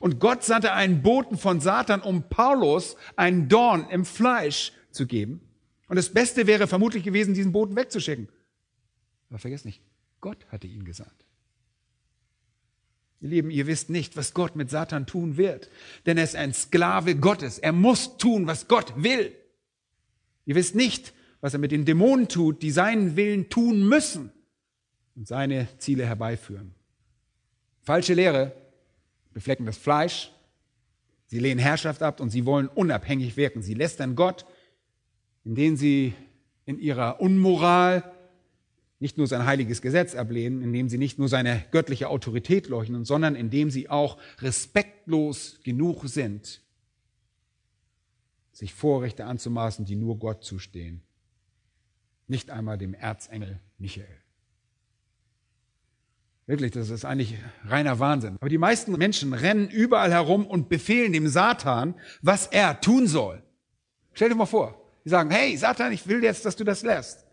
Und 0.00 0.20
Gott 0.20 0.44
sandte 0.44 0.72
einen 0.72 1.02
Boten 1.02 1.36
von 1.36 1.60
Satan, 1.60 2.00
um 2.00 2.28
Paulus 2.28 2.96
einen 3.16 3.48
Dorn 3.48 3.88
im 3.90 4.04
Fleisch 4.04 4.72
zu 4.90 5.06
geben. 5.06 5.40
Und 5.88 5.96
das 5.96 6.10
Beste 6.10 6.46
wäre 6.46 6.66
vermutlich 6.66 7.02
gewesen, 7.02 7.34
diesen 7.34 7.52
Boten 7.52 7.74
wegzuschicken. 7.74 8.28
Aber 9.28 9.38
vergesst 9.38 9.64
nicht, 9.64 9.82
Gott 10.20 10.46
hatte 10.50 10.66
ihn 10.66 10.84
gesandt. 10.84 11.24
Ihr 13.20 13.30
Lieben, 13.30 13.50
ihr 13.50 13.66
wisst 13.66 13.90
nicht, 13.90 14.16
was 14.16 14.32
Gott 14.32 14.54
mit 14.54 14.70
Satan 14.70 15.06
tun 15.06 15.36
wird, 15.36 15.70
denn 16.06 16.18
er 16.18 16.24
ist 16.24 16.36
ein 16.36 16.54
Sklave 16.54 17.16
Gottes. 17.16 17.58
Er 17.58 17.72
muss 17.72 18.16
tun, 18.16 18.46
was 18.46 18.68
Gott 18.68 19.02
will. 19.02 19.34
Ihr 20.44 20.54
wisst 20.54 20.74
nicht, 20.74 21.12
was 21.40 21.52
er 21.52 21.58
mit 21.58 21.72
den 21.72 21.84
Dämonen 21.84 22.28
tut, 22.28 22.62
die 22.62 22.70
seinen 22.70 23.16
Willen 23.16 23.48
tun 23.48 23.88
müssen 23.88 24.30
und 25.16 25.26
seine 25.26 25.68
Ziele 25.78 26.06
herbeiführen. 26.06 26.74
Falsche 27.82 28.14
Lehre 28.14 28.52
beflecken 29.32 29.66
das 29.66 29.78
Fleisch, 29.78 30.32
sie 31.26 31.38
lehnen 31.38 31.58
Herrschaft 31.58 32.02
ab 32.02 32.20
und 32.20 32.30
sie 32.30 32.46
wollen 32.46 32.68
unabhängig 32.68 33.36
wirken. 33.36 33.62
Sie 33.62 33.74
lästern 33.74 34.14
Gott, 34.14 34.46
indem 35.44 35.76
sie 35.76 36.14
in 36.66 36.78
ihrer 36.78 37.20
Unmoral 37.20 38.14
nicht 39.00 39.16
nur 39.16 39.26
sein 39.26 39.46
heiliges 39.46 39.80
Gesetz 39.80 40.14
ablehnen, 40.14 40.62
indem 40.62 40.88
sie 40.88 40.98
nicht 40.98 41.18
nur 41.18 41.28
seine 41.28 41.64
göttliche 41.70 42.08
Autorität 42.08 42.68
leugnen, 42.68 43.04
sondern 43.04 43.36
indem 43.36 43.70
sie 43.70 43.88
auch 43.88 44.18
respektlos 44.40 45.60
genug 45.62 46.08
sind, 46.08 46.62
sich 48.52 48.74
Vorrechte 48.74 49.24
anzumaßen, 49.24 49.84
die 49.84 49.94
nur 49.94 50.18
Gott 50.18 50.42
zustehen. 50.42 51.02
Nicht 52.26 52.50
einmal 52.50 52.76
dem 52.76 52.92
Erzengel 52.92 53.60
Michael. 53.78 54.18
Wirklich, 56.46 56.72
das 56.72 56.88
ist 56.88 57.04
eigentlich 57.04 57.34
reiner 57.66 57.98
Wahnsinn. 58.00 58.36
Aber 58.40 58.48
die 58.48 58.58
meisten 58.58 58.92
Menschen 58.92 59.34
rennen 59.34 59.68
überall 59.68 60.10
herum 60.10 60.46
und 60.46 60.68
befehlen 60.68 61.12
dem 61.12 61.28
Satan, 61.28 61.94
was 62.22 62.46
er 62.46 62.80
tun 62.80 63.06
soll. 63.06 63.42
Stell 64.14 64.30
dir 64.30 64.34
mal 64.34 64.46
vor, 64.46 64.82
die 65.04 65.10
sagen, 65.10 65.30
hey 65.30 65.56
Satan, 65.56 65.92
ich 65.92 66.08
will 66.08 66.24
jetzt, 66.24 66.44
dass 66.44 66.56
du 66.56 66.64
das 66.64 66.82
lässt. 66.82 67.27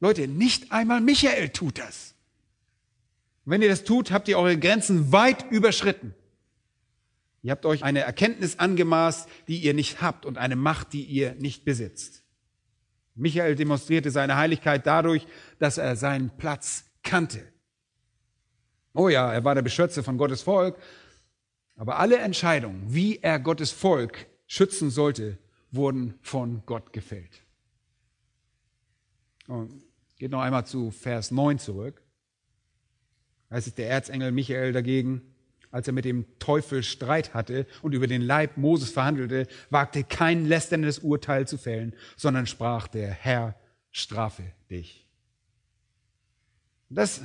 Leute, 0.00 0.28
nicht 0.28 0.72
einmal 0.72 1.00
Michael 1.00 1.48
tut 1.50 1.78
das. 1.78 2.14
Und 3.44 3.52
wenn 3.52 3.62
ihr 3.62 3.68
das 3.68 3.84
tut, 3.84 4.10
habt 4.10 4.28
ihr 4.28 4.38
eure 4.38 4.58
Grenzen 4.58 5.12
weit 5.12 5.50
überschritten. 5.50 6.14
Ihr 7.42 7.52
habt 7.52 7.64
euch 7.64 7.84
eine 7.84 8.00
Erkenntnis 8.00 8.58
angemaßt, 8.58 9.28
die 9.46 9.58
ihr 9.58 9.72
nicht 9.72 10.02
habt 10.02 10.26
und 10.26 10.36
eine 10.36 10.56
Macht, 10.56 10.92
die 10.92 11.04
ihr 11.04 11.34
nicht 11.36 11.64
besitzt. 11.64 12.24
Michael 13.14 13.54
demonstrierte 13.54 14.10
seine 14.10 14.36
Heiligkeit 14.36 14.86
dadurch, 14.86 15.26
dass 15.58 15.78
er 15.78 15.96
seinen 15.96 16.36
Platz 16.36 16.84
kannte. 17.02 17.46
Oh 18.94 19.08
ja, 19.08 19.32
er 19.32 19.44
war 19.44 19.54
der 19.54 19.62
Beschützer 19.62 20.02
von 20.02 20.18
Gottes 20.18 20.42
Volk. 20.42 20.76
Aber 21.76 21.98
alle 21.98 22.18
Entscheidungen, 22.18 22.82
wie 22.88 23.18
er 23.18 23.38
Gottes 23.38 23.70
Volk 23.70 24.26
schützen 24.46 24.90
sollte, 24.90 25.38
wurden 25.70 26.18
von 26.22 26.62
Gott 26.66 26.92
gefällt. 26.92 27.42
Und 29.46 29.85
geht 30.16 30.30
noch 30.30 30.40
einmal 30.40 30.66
zu 30.66 30.90
Vers 30.90 31.30
9 31.30 31.58
zurück. 31.58 32.02
Da 33.48 33.56
ist 33.56 33.78
der 33.78 33.90
Erzengel 33.90 34.32
Michael 34.32 34.72
dagegen, 34.72 35.22
als 35.70 35.86
er 35.86 35.92
mit 35.92 36.04
dem 36.04 36.24
Teufel 36.38 36.82
Streit 36.82 37.34
hatte 37.34 37.66
und 37.82 37.92
über 37.92 38.06
den 38.06 38.22
Leib 38.22 38.56
Moses 38.56 38.90
verhandelte, 38.90 39.46
wagte 39.70 40.04
kein 40.04 40.46
lästerndes 40.46 41.00
Urteil 41.00 41.46
zu 41.46 41.58
fällen, 41.58 41.94
sondern 42.16 42.46
sprach, 42.46 42.88
der 42.88 43.10
Herr 43.10 43.54
strafe 43.90 44.42
dich. 44.70 45.06
Das 46.88 47.20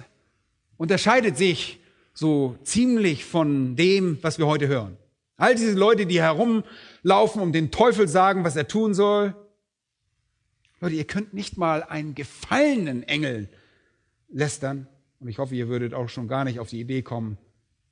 unterscheidet 0.77 1.37
sich 1.37 1.79
so 2.13 2.57
ziemlich 2.63 3.25
von 3.25 3.75
dem, 3.75 4.17
was 4.21 4.37
wir 4.37 4.47
heute 4.47 4.67
hören. 4.67 4.97
All 5.37 5.55
diese 5.55 5.73
Leute, 5.73 6.05
die 6.05 6.21
herumlaufen 6.21 7.41
und 7.41 7.53
den 7.53 7.71
Teufel 7.71 8.07
sagen, 8.07 8.43
was 8.43 8.55
er 8.55 8.67
tun 8.67 8.93
soll. 8.93 9.35
Leute, 10.81 10.95
ihr 10.95 11.05
könnt 11.05 11.33
nicht 11.35 11.57
mal 11.57 11.83
einen 11.83 12.15
gefallenen 12.15 13.03
Engel 13.03 13.49
lästern. 14.29 14.87
Und 15.19 15.27
ich 15.27 15.37
hoffe, 15.37 15.55
ihr 15.55 15.67
würdet 15.67 15.93
auch 15.93 16.09
schon 16.09 16.27
gar 16.27 16.43
nicht 16.43 16.59
auf 16.59 16.69
die 16.69 16.79
Idee 16.79 17.03
kommen, 17.03 17.37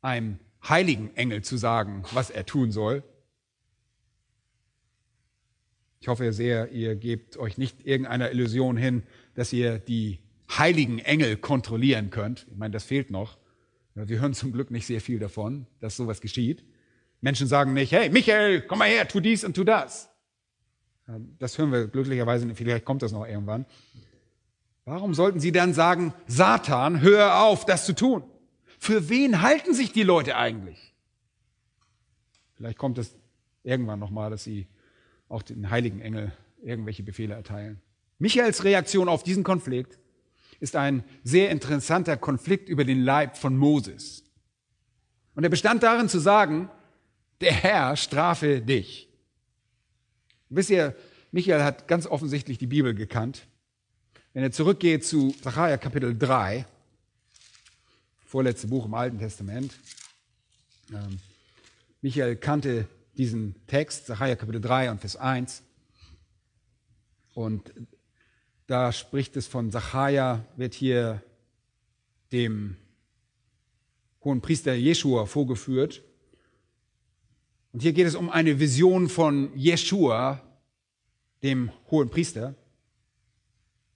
einem 0.01 0.39
heiligen 0.67 1.15
Engel 1.15 1.43
zu 1.43 1.55
sagen, 1.55 2.03
was 2.13 2.31
er 2.31 2.47
tun 2.47 2.71
soll. 2.71 3.03
Ich 6.01 6.07
hoffe 6.07 6.33
sehr, 6.33 6.71
ihr 6.71 6.95
gebt 6.95 7.37
euch 7.37 7.59
nicht 7.59 7.85
irgendeiner 7.85 8.31
Illusion 8.31 8.75
hin, 8.75 9.03
dass 9.35 9.53
ihr 9.53 9.77
die 9.77 10.19
heiligen 10.49 10.97
Engel 10.97 11.37
kontrollieren 11.37 12.09
könnt. 12.09 12.47
Ich 12.49 12.57
meine, 12.57 12.71
das 12.71 12.85
fehlt 12.85 13.11
noch. 13.11 13.37
Wir 13.93 14.19
hören 14.19 14.33
zum 14.33 14.51
Glück 14.51 14.71
nicht 14.71 14.87
sehr 14.87 15.01
viel 15.01 15.19
davon, 15.19 15.67
dass 15.79 15.95
sowas 15.95 16.21
geschieht. 16.21 16.63
Menschen 17.21 17.47
sagen 17.47 17.73
nicht, 17.73 17.91
hey, 17.91 18.09
Michael, 18.09 18.61
komm 18.61 18.79
mal 18.79 18.87
her, 18.87 19.07
tu 19.07 19.19
dies 19.19 19.43
und 19.43 19.53
tu 19.53 19.63
das. 19.63 20.09
Das 21.39 21.57
hören 21.57 21.72
wir 21.72 21.88
glücklicherweise 21.88 22.53
vielleicht 22.53 22.86
kommt 22.86 23.01
das 23.01 23.12
noch 23.12 23.26
irgendwann. 23.26 23.66
Warum 24.86 25.14
sollten 25.14 25.39
sie 25.39 25.51
dann 25.51 25.74
sagen, 25.74 26.14
Satan, 26.28 27.01
hör 27.01 27.43
auf, 27.43 27.66
das 27.66 27.86
zu 27.86 27.93
tun? 27.93 28.24
Für 28.80 29.10
wen 29.10 29.41
halten 29.41 29.74
sich 29.74 29.91
die 29.91 30.03
Leute 30.03 30.36
eigentlich? 30.36 30.93
Vielleicht 32.55 32.78
kommt 32.78 32.97
es 32.97 33.16
irgendwann 33.64 33.99
nochmal, 33.99 34.30
dass 34.30 34.43
sie 34.43 34.68
auch 35.28 35.41
den 35.41 35.70
heiligen 35.70 36.01
Engel 36.01 36.32
irgendwelche 36.62 37.03
Befehle 37.03 37.34
erteilen. 37.34 37.82
Michaels 38.18 38.64
Reaktion 38.64 39.07
auf 39.10 39.24
diesen 39.24 39.43
Konflikt 39.43 39.99
ist 40.60 40.76
ein 40.76 41.03
sehr 41.24 41.49
interessanter 41.51 42.18
Konflikt 42.18 42.68
über 42.68 42.84
den 42.84 43.01
Leib 43.01 43.38
von 43.38 43.55
Moses. 43.55 44.24
Und 45.36 45.43
er 45.43 45.49
bestand 45.49 45.84
darin 45.84 46.10
zu 46.10 46.20
sagen, 46.20 46.70
der 47.41 47.53
Herr 47.53 47.95
strafe 47.95 48.62
dich. 48.62 49.09
Wisst 50.49 50.71
ihr, 50.71 50.95
Michael 51.31 51.63
hat 51.63 51.87
ganz 51.87 52.07
offensichtlich 52.07 52.57
die 52.57 52.67
Bibel 52.67 52.95
gekannt. 52.95 53.45
Wenn 54.33 54.41
er 54.41 54.51
zurückgeht 54.51 55.05
zu 55.05 55.31
Zachariah 55.31 55.77
Kapitel 55.77 56.17
3, 56.17 56.65
vorletzte 58.25 58.67
Buch 58.67 58.85
im 58.85 58.95
Alten 58.95 59.19
Testament, 59.19 59.73
ähm, 60.91 61.19
Michael 62.01 62.35
kannte 62.35 62.87
diesen 63.15 63.55
Text, 63.67 64.07
Zachariah 64.07 64.35
Kapitel 64.35 64.61
3 64.61 64.89
und 64.89 65.01
Vers 65.01 65.17
1. 65.17 65.61
Und 67.35 67.71
da 68.65 68.91
spricht 68.91 69.37
es 69.37 69.45
von 69.45 69.71
Zachariah, 69.71 70.45
wird 70.55 70.73
hier 70.73 71.21
dem 72.31 72.75
hohen 74.23 74.41
Priester 74.41 74.73
Jeschua 74.73 75.25
vorgeführt. 75.25 76.01
Und 77.72 77.82
hier 77.82 77.93
geht 77.93 78.07
es 78.07 78.15
um 78.15 78.30
eine 78.30 78.59
Vision 78.59 79.09
von 79.09 79.55
Jeschua, 79.55 80.41
dem 81.43 81.72
hohen 81.91 82.09
Priester, 82.09 82.55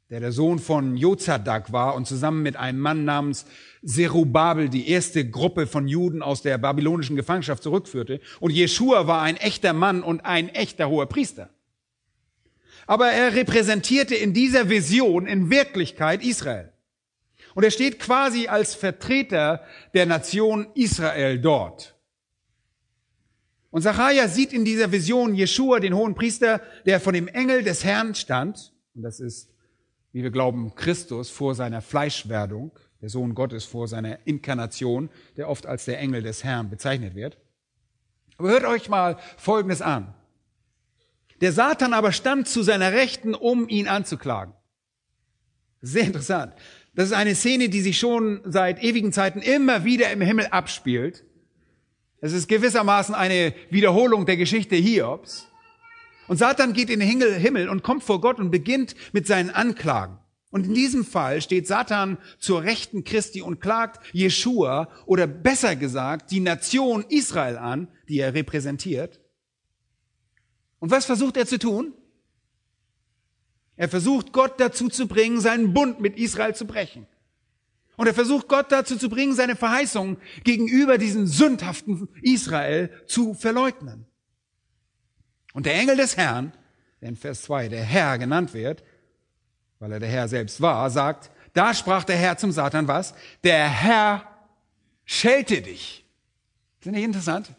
der 0.10 0.20
der 0.20 0.32
Sohn 0.32 0.60
von 0.60 0.96
Jozadak 0.96 1.74
war 1.74 1.96
und 1.96 2.06
zusammen 2.06 2.44
mit 2.44 2.56
einem 2.56 2.80
Mann 2.80 3.04
namens 3.04 3.46
Zerubabel 3.84 4.70
die 4.70 4.88
erste 4.90 5.28
Gruppe 5.28 5.66
von 5.66 5.88
Juden 5.88 6.22
aus 6.22 6.44
der 6.44 6.60
babylonischen 6.60 7.16
Gefangenschaft 7.16 7.64
zurückführte. 7.64 8.22
Und 8.40 8.52
Jeschua 8.52 9.08
war 9.08 9.24
ein 9.24 9.38
echter 9.38 9.74
Mann 9.74 10.04
und 10.04 10.24
ein 10.24 10.50
echter 10.50 10.88
hoher 10.90 11.08
Priester. 11.08 11.50
Aber 12.86 13.08
er 13.08 13.34
repräsentierte 13.34 14.14
in 14.14 14.34
dieser 14.34 14.70
Vision 14.70 15.26
in 15.26 15.50
Wirklichkeit 15.50 16.24
Israel. 16.24 16.72
Und 17.56 17.64
er 17.64 17.72
steht 17.72 18.00
quasi 18.00 18.48
als 18.48 18.76
Vertreter 18.76 19.64
der 19.94 20.06
Nation 20.06 20.68
Israel 20.76 21.40
dort. 21.40 21.93
Und 23.74 23.82
Zachariah 23.82 24.28
sieht 24.28 24.54
in 24.54 24.66
dieser 24.66 24.92
Vision 24.92 25.34
Jeschua, 25.34 25.80
den 25.80 25.96
hohen 25.96 26.14
Priester, 26.14 26.62
der 26.86 27.00
von 27.00 27.16
dem 27.16 27.28
Engel 27.28 27.64
des 27.64 27.84
Herrn 27.84 28.14
stand. 28.14 28.72
Und 28.94 29.02
das 29.02 29.20
ist, 29.20 29.50
wie 30.12 30.22
wir 30.22 30.30
glauben, 30.30 30.76
Christus 30.76 31.32
vor 31.32 31.56
seiner 31.56 31.82
Fleischwerdung, 31.82 32.72
der 33.02 33.10
Sohn 33.10 33.34
Gottes 33.34 33.66
vor 33.66 33.88
seiner 33.88 34.20
Inkarnation, 34.28 35.10
der 35.38 35.50
oft 35.50 35.66
als 35.66 35.86
der 35.86 35.98
Engel 35.98 36.22
des 36.22 36.44
Herrn 36.44 36.70
bezeichnet 36.70 37.16
wird. 37.16 37.40
Aber 38.38 38.50
hört 38.50 38.66
euch 38.66 38.90
mal 38.90 39.18
Folgendes 39.38 39.82
an. 39.82 40.14
Der 41.42 41.52
Satan 41.52 41.94
aber 41.94 42.12
stand 42.12 42.48
zu 42.48 42.62
seiner 42.62 42.92
Rechten, 42.92 43.34
um 43.34 43.68
ihn 43.68 43.88
anzuklagen. 43.88 44.54
Sehr 45.82 46.04
interessant. 46.04 46.54
Das 46.94 47.06
ist 47.06 47.14
eine 47.14 47.34
Szene, 47.34 47.70
die 47.70 47.82
sich 47.82 47.98
schon 47.98 48.42
seit 48.46 48.84
ewigen 48.84 49.12
Zeiten 49.12 49.40
immer 49.40 49.84
wieder 49.84 50.12
im 50.12 50.22
Himmel 50.22 50.46
abspielt. 50.52 51.26
Es 52.24 52.32
ist 52.32 52.48
gewissermaßen 52.48 53.14
eine 53.14 53.54
Wiederholung 53.70 54.26
der 54.26 54.38
Geschichte 54.38 54.78
Hiobs. 54.78 55.50
Und 56.30 56.38
Satan 56.38 56.72
geht 56.72 56.90
in 56.90 57.02
den 57.02 57.10
Himmel 57.10 57.68
und 57.68 57.84
kommt 57.84 58.02
vor 58.02 58.22
Gott 58.22 58.40
und 58.40 58.50
beginnt 58.50 58.96
mit 59.12 59.28
seinen 59.28 59.50
Anklagen. 59.50 60.20
Und 60.50 60.68
in 60.68 60.74
diesem 60.74 61.04
Fall 61.04 61.42
steht 61.42 61.68
Satan 61.68 62.18
zur 62.40 62.64
Rechten 62.64 63.04
Christi 63.04 63.42
und 63.42 63.60
klagt 63.60 64.00
Jeschua 64.14 64.88
oder 65.06 65.28
besser 65.28 65.76
gesagt 65.76 66.32
die 66.32 66.40
Nation 66.40 67.04
Israel 67.10 67.58
an, 67.58 67.90
die 68.08 68.20
er 68.20 68.34
repräsentiert. 68.34 69.20
Und 70.80 70.92
was 70.92 71.04
versucht 71.04 71.36
er 71.36 71.46
zu 71.46 71.60
tun? 71.60 71.94
Er 73.76 73.90
versucht 73.90 74.32
Gott 74.32 74.62
dazu 74.62 74.88
zu 74.88 75.10
bringen, 75.10 75.42
seinen 75.42 75.74
Bund 75.74 76.00
mit 76.00 76.18
Israel 76.18 76.56
zu 76.56 76.66
brechen. 76.66 77.06
Und 77.96 78.08
er 78.08 78.14
versucht 78.14 78.48
Gott 78.48 78.72
dazu 78.72 78.98
zu 78.98 79.10
bringen, 79.10 79.36
seine 79.36 79.56
Verheißung 79.56 80.18
gegenüber 80.44 80.98
diesem 80.98 81.28
sündhaften 81.28 82.10
Israel 82.22 82.90
zu 83.06 83.34
verleugnen. 83.34 84.06
Und 85.54 85.66
der 85.66 85.76
Engel 85.76 85.98
des 85.98 86.18
Herrn, 86.18 86.54
der 87.02 87.10
in 87.10 87.16
Vers 87.16 87.44
2 87.44 87.70
der 87.70 87.84
Herr 87.84 88.18
genannt 88.18 88.54
wird, 88.54 88.84
weil 89.80 89.92
er 89.92 90.00
der 90.00 90.10
Herr 90.10 90.28
selbst 90.28 90.62
war, 90.62 90.90
sagt, 90.90 91.30
da 91.54 91.74
sprach 91.74 92.04
der 92.04 92.18
Herr 92.18 92.38
zum 92.38 92.52
Satan 92.52 92.88
was? 92.88 93.14
Der 93.44 93.70
Herr 93.70 94.28
schelte 95.06 95.62
dich. 95.62 96.06
Ist 96.80 96.88
das 96.88 96.94
nicht 96.94 97.04
interessant? 97.04 97.54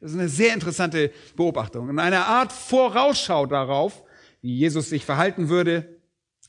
Das 0.00 0.10
ist 0.10 0.18
eine 0.18 0.28
sehr 0.28 0.54
interessante 0.54 1.12
Beobachtung. 1.36 1.88
Und 1.88 1.98
eine 1.98 2.26
Art 2.26 2.52
Vorausschau 2.52 3.46
darauf, 3.46 4.02
wie 4.42 4.54
Jesus 4.56 4.88
sich 4.88 5.04
verhalten 5.04 5.48
würde, 5.48 5.97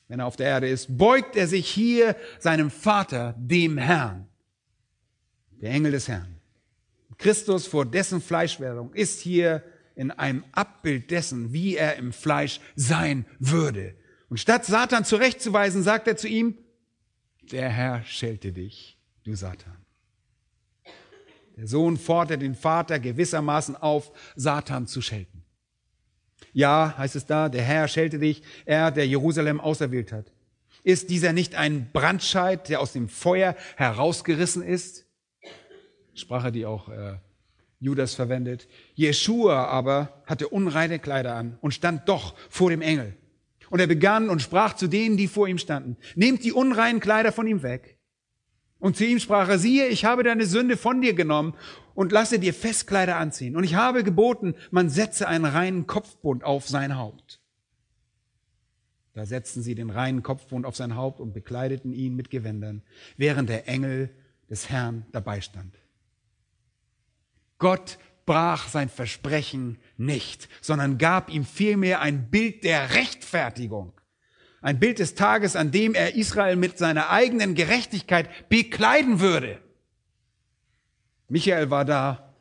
wenn 0.09 0.19
er 0.19 0.25
auf 0.25 0.35
der 0.35 0.47
Erde 0.47 0.67
ist, 0.67 0.97
beugt 0.97 1.37
er 1.37 1.47
sich 1.47 1.69
hier 1.69 2.15
seinem 2.39 2.69
Vater, 2.69 3.35
dem 3.37 3.77
Herrn, 3.77 4.27
der 5.61 5.71
Engel 5.71 5.93
des 5.93 6.07
Herrn. 6.09 6.35
Christus 7.17 7.67
vor 7.67 7.85
dessen 7.85 8.19
Fleischwerdung 8.19 8.93
ist 8.93 9.21
hier 9.21 9.63
in 9.95 10.11
einem 10.11 10.43
Abbild 10.51 11.11
dessen, 11.11 11.53
wie 11.53 11.75
er 11.75 11.95
im 11.97 12.11
Fleisch 12.11 12.59
sein 12.75 13.25
würde. 13.37 13.95
Und 14.29 14.39
statt 14.39 14.65
Satan 14.65 15.05
zurechtzuweisen, 15.05 15.83
sagt 15.83 16.07
er 16.07 16.17
zu 16.17 16.27
ihm, 16.27 16.57
der 17.51 17.69
Herr 17.69 18.03
schelte 18.03 18.51
dich, 18.51 18.97
du 19.23 19.35
Satan. 19.35 19.77
Der 21.55 21.67
Sohn 21.67 21.97
fordert 21.97 22.41
den 22.41 22.55
Vater 22.55 22.99
gewissermaßen 22.99 23.75
auf, 23.75 24.11
Satan 24.35 24.87
zu 24.87 25.01
schelten. 25.01 25.38
Ja, 26.53 26.95
heißt 26.97 27.15
es 27.15 27.25
da, 27.25 27.49
der 27.49 27.63
Herr 27.63 27.87
schelte 27.87 28.19
dich, 28.19 28.41
er, 28.65 28.91
der 28.91 29.07
Jerusalem 29.07 29.59
auserwählt 29.59 30.11
hat. 30.11 30.31
Ist 30.83 31.09
dieser 31.09 31.33
nicht 31.33 31.55
ein 31.55 31.89
Brandscheid, 31.91 32.69
der 32.69 32.81
aus 32.81 32.93
dem 32.93 33.09
Feuer 33.09 33.55
herausgerissen 33.75 34.63
ist? 34.63 35.05
Sprache, 36.13 36.51
die 36.51 36.65
auch 36.65 36.89
äh, 36.89 37.17
Judas 37.79 38.15
verwendet. 38.15 38.67
Jeschua 38.95 39.65
aber 39.65 40.21
hatte 40.25 40.47
unreine 40.47 40.99
Kleider 40.99 41.35
an 41.35 41.57
und 41.61 41.73
stand 41.73 42.07
doch 42.09 42.35
vor 42.49 42.69
dem 42.69 42.81
Engel. 42.81 43.15
Und 43.69 43.79
er 43.79 43.87
begann 43.87 44.29
und 44.29 44.41
sprach 44.41 44.75
zu 44.75 44.87
denen, 44.87 45.15
die 45.15 45.27
vor 45.27 45.47
ihm 45.47 45.59
standen, 45.59 45.97
nehmt 46.15 46.43
die 46.43 46.51
unreinen 46.51 46.99
Kleider 46.99 47.31
von 47.31 47.45
ihm 47.45 47.61
weg. 47.61 47.98
Und 48.79 48.95
zu 48.95 49.05
ihm 49.05 49.19
sprach 49.19 49.49
er, 49.49 49.59
siehe, 49.59 49.87
ich 49.87 50.05
habe 50.05 50.23
deine 50.23 50.45
Sünde 50.45 50.77
von 50.77 51.01
dir 51.01 51.13
genommen 51.13 51.53
und 51.95 52.11
lasse 52.11 52.39
dir 52.39 52.53
Festkleider 52.53 53.17
anziehen. 53.17 53.57
Und 53.57 53.65
ich 53.65 53.75
habe 53.75 54.03
geboten, 54.03 54.55
man 54.71 54.89
setze 54.89 55.27
einen 55.27 55.45
reinen 55.45 55.85
Kopfbund 55.85 56.43
auf 56.43 56.67
sein 56.67 56.97
Haupt. 56.97 57.41
Da 59.13 59.25
setzten 59.25 59.61
sie 59.61 59.75
den 59.75 59.89
reinen 59.89 60.23
Kopfbund 60.23 60.65
auf 60.65 60.77
sein 60.77 60.95
Haupt 60.95 61.19
und 61.19 61.33
bekleideten 61.33 61.93
ihn 61.93 62.15
mit 62.15 62.29
Gewändern, 62.29 62.83
während 63.17 63.49
der 63.49 63.67
Engel 63.67 64.15
des 64.49 64.69
Herrn 64.69 65.05
dabei 65.11 65.41
stand. 65.41 65.75
Gott 67.57 67.97
brach 68.25 68.69
sein 68.69 68.87
Versprechen 68.87 69.77
nicht, 69.97 70.47
sondern 70.61 70.97
gab 70.97 71.29
ihm 71.29 71.43
vielmehr 71.43 71.99
ein 71.99 72.29
Bild 72.29 72.63
der 72.63 72.93
Rechtfertigung. 72.93 73.91
Ein 74.61 74.79
Bild 74.79 74.99
des 74.99 75.15
Tages, 75.15 75.55
an 75.55 75.71
dem 75.71 75.93
er 75.93 76.15
Israel 76.15 76.55
mit 76.55 76.77
seiner 76.77 77.09
eigenen 77.09 77.55
Gerechtigkeit 77.55 78.49
bekleiden 78.49 79.19
würde. 79.19 79.59
Michael 81.29 81.69
war 81.69 81.85
da 81.85 82.33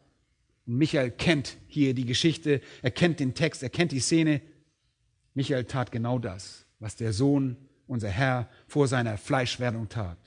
und 0.66 0.76
Michael 0.76 1.10
kennt 1.10 1.56
hier 1.66 1.94
die 1.94 2.04
Geschichte, 2.04 2.60
er 2.82 2.90
kennt 2.90 3.20
den 3.20 3.34
Text, 3.34 3.62
er 3.62 3.70
kennt 3.70 3.92
die 3.92 4.00
Szene. 4.00 4.40
Michael 5.34 5.64
tat 5.64 5.92
genau 5.92 6.18
das, 6.18 6.66
was 6.78 6.96
der 6.96 7.12
Sohn, 7.12 7.56
unser 7.86 8.08
Herr, 8.08 8.48
vor 8.66 8.88
seiner 8.88 9.16
Fleischwerdung 9.16 9.88
tat. 9.88 10.18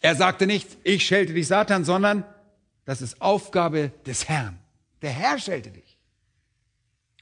Er 0.00 0.14
sagte 0.14 0.46
nicht, 0.46 0.78
ich 0.84 1.04
schelte 1.04 1.34
dich 1.34 1.48
Satan, 1.48 1.84
sondern 1.84 2.24
das 2.84 3.02
ist 3.02 3.20
Aufgabe 3.20 3.92
des 4.06 4.28
Herrn. 4.28 4.58
Der 5.02 5.10
Herr 5.10 5.38
schelte 5.38 5.70
dich. 5.70 5.89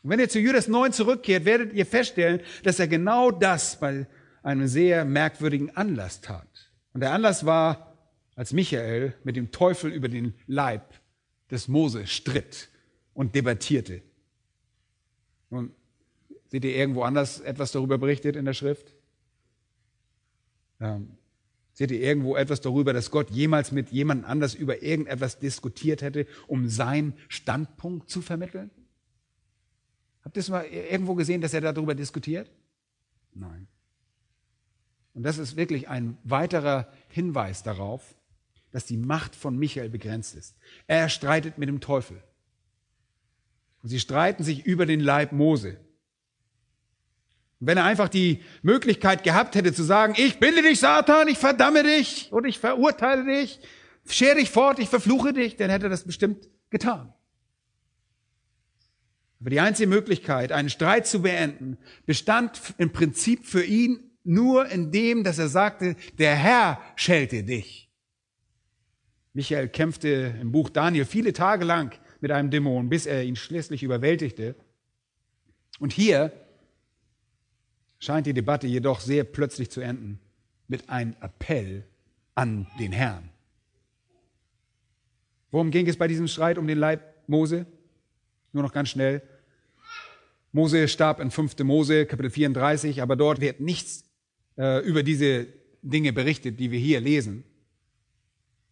Und 0.02 0.10
wenn 0.10 0.20
ihr 0.20 0.28
zu 0.28 0.38
Judas 0.38 0.68
9 0.68 0.92
zurückkehrt, 0.92 1.44
werdet 1.44 1.72
ihr 1.72 1.86
feststellen, 1.86 2.40
dass 2.62 2.78
er 2.78 2.88
genau 2.88 3.30
das 3.30 3.80
bei 3.80 4.06
einem 4.42 4.68
sehr 4.68 5.04
merkwürdigen 5.04 5.76
Anlass 5.76 6.20
tat. 6.20 6.70
Und 6.92 7.00
der 7.00 7.12
Anlass 7.12 7.44
war, 7.44 7.88
als 8.34 8.52
Michael 8.52 9.14
mit 9.24 9.34
dem 9.34 9.50
Teufel 9.50 9.92
über 9.92 10.08
den 10.08 10.34
Leib 10.46 10.94
des 11.50 11.66
Mose 11.66 12.06
stritt 12.06 12.68
und 13.12 13.34
debattierte. 13.34 14.02
Nun, 15.50 15.72
seht 16.46 16.64
ihr 16.64 16.76
irgendwo 16.76 17.02
anders 17.02 17.40
etwas 17.40 17.72
darüber 17.72 17.98
berichtet 17.98 18.36
in 18.36 18.44
der 18.44 18.54
Schrift? 18.54 18.94
Ähm, 20.80 21.16
seht 21.72 21.90
ihr 21.90 22.00
irgendwo 22.00 22.36
etwas 22.36 22.60
darüber, 22.60 22.92
dass 22.92 23.10
Gott 23.10 23.30
jemals 23.30 23.72
mit 23.72 23.90
jemand 23.90 24.24
anders 24.24 24.54
über 24.54 24.82
irgendetwas 24.82 25.40
diskutiert 25.40 26.02
hätte, 26.02 26.26
um 26.46 26.68
seinen 26.68 27.14
Standpunkt 27.28 28.08
zu 28.08 28.22
vermitteln? 28.22 28.70
Habt 30.24 30.36
ihr 30.36 30.40
es 30.40 30.48
mal 30.48 30.64
irgendwo 30.64 31.14
gesehen, 31.14 31.40
dass 31.40 31.54
er 31.54 31.60
darüber 31.60 31.94
diskutiert? 31.94 32.50
Nein. 33.34 33.68
Und 35.14 35.22
das 35.22 35.38
ist 35.38 35.56
wirklich 35.56 35.88
ein 35.88 36.16
weiterer 36.24 36.92
Hinweis 37.08 37.62
darauf, 37.62 38.14
dass 38.70 38.84
die 38.84 38.96
Macht 38.96 39.34
von 39.34 39.58
Michael 39.58 39.88
begrenzt 39.88 40.34
ist. 40.34 40.56
Er 40.86 41.08
streitet 41.08 41.58
mit 41.58 41.68
dem 41.68 41.80
Teufel. 41.80 42.22
Und 43.82 43.88
sie 43.88 44.00
streiten 44.00 44.44
sich 44.44 44.66
über 44.66 44.86
den 44.86 45.00
Leib 45.00 45.32
Mose. 45.32 45.78
Und 47.60 47.66
wenn 47.66 47.78
er 47.78 47.84
einfach 47.84 48.08
die 48.08 48.42
Möglichkeit 48.62 49.24
gehabt 49.24 49.54
hätte 49.54 49.72
zu 49.72 49.82
sagen, 49.82 50.14
ich 50.16 50.38
binde 50.38 50.62
dich, 50.62 50.78
Satan, 50.78 51.28
ich 51.28 51.38
verdamme 51.38 51.82
dich 51.82 52.32
und 52.32 52.44
ich 52.44 52.58
verurteile 52.58 53.24
dich, 53.24 53.60
schere 54.06 54.36
dich 54.36 54.50
fort, 54.50 54.78
ich 54.78 54.88
verfluche 54.88 55.32
dich, 55.32 55.56
dann 55.56 55.70
hätte 55.70 55.86
er 55.86 55.90
das 55.90 56.04
bestimmt 56.04 56.48
getan. 56.70 57.12
Aber 59.40 59.50
die 59.50 59.60
einzige 59.60 59.88
Möglichkeit, 59.88 60.50
einen 60.52 60.70
Streit 60.70 61.06
zu 61.06 61.22
beenden, 61.22 61.78
bestand 62.06 62.60
im 62.78 62.90
Prinzip 62.90 63.46
für 63.46 63.64
ihn 63.64 64.00
nur 64.24 64.68
in 64.68 64.90
dem, 64.90 65.24
dass 65.24 65.38
er 65.38 65.48
sagte, 65.48 65.96
der 66.18 66.34
Herr 66.34 66.80
schelte 66.96 67.44
dich. 67.44 67.88
Michael 69.32 69.68
kämpfte 69.68 70.34
im 70.40 70.50
Buch 70.50 70.68
Daniel 70.70 71.04
viele 71.04 71.32
Tage 71.32 71.64
lang 71.64 71.96
mit 72.20 72.32
einem 72.32 72.50
Dämon, 72.50 72.88
bis 72.88 73.06
er 73.06 73.22
ihn 73.22 73.36
schließlich 73.36 73.84
überwältigte. 73.84 74.56
Und 75.78 75.92
hier 75.92 76.32
scheint 78.00 78.26
die 78.26 78.34
Debatte 78.34 78.66
jedoch 78.66 79.00
sehr 79.00 79.24
plötzlich 79.24 79.70
zu 79.70 79.80
enden 79.80 80.18
mit 80.66 80.88
einem 80.88 81.14
Appell 81.20 81.84
an 82.34 82.66
den 82.78 82.92
Herrn. 82.92 83.30
Worum 85.50 85.70
ging 85.70 85.88
es 85.88 85.96
bei 85.96 86.08
diesem 86.08 86.28
Streit 86.28 86.58
um 86.58 86.66
den 86.66 86.78
Leib 86.78 87.02
Mose? 87.28 87.66
Nur 88.52 88.62
noch 88.62 88.72
ganz 88.72 88.90
schnell. 88.90 89.22
Mose 90.52 90.88
starb 90.88 91.20
in 91.20 91.30
5. 91.30 91.58
Mose, 91.60 92.06
Kapitel 92.06 92.30
34, 92.30 93.02
aber 93.02 93.16
dort 93.16 93.40
wird 93.40 93.60
nichts 93.60 94.04
äh, 94.56 94.84
über 94.84 95.02
diese 95.02 95.46
Dinge 95.82 96.12
berichtet, 96.12 96.58
die 96.58 96.70
wir 96.70 96.78
hier 96.78 97.00
lesen. 97.00 97.44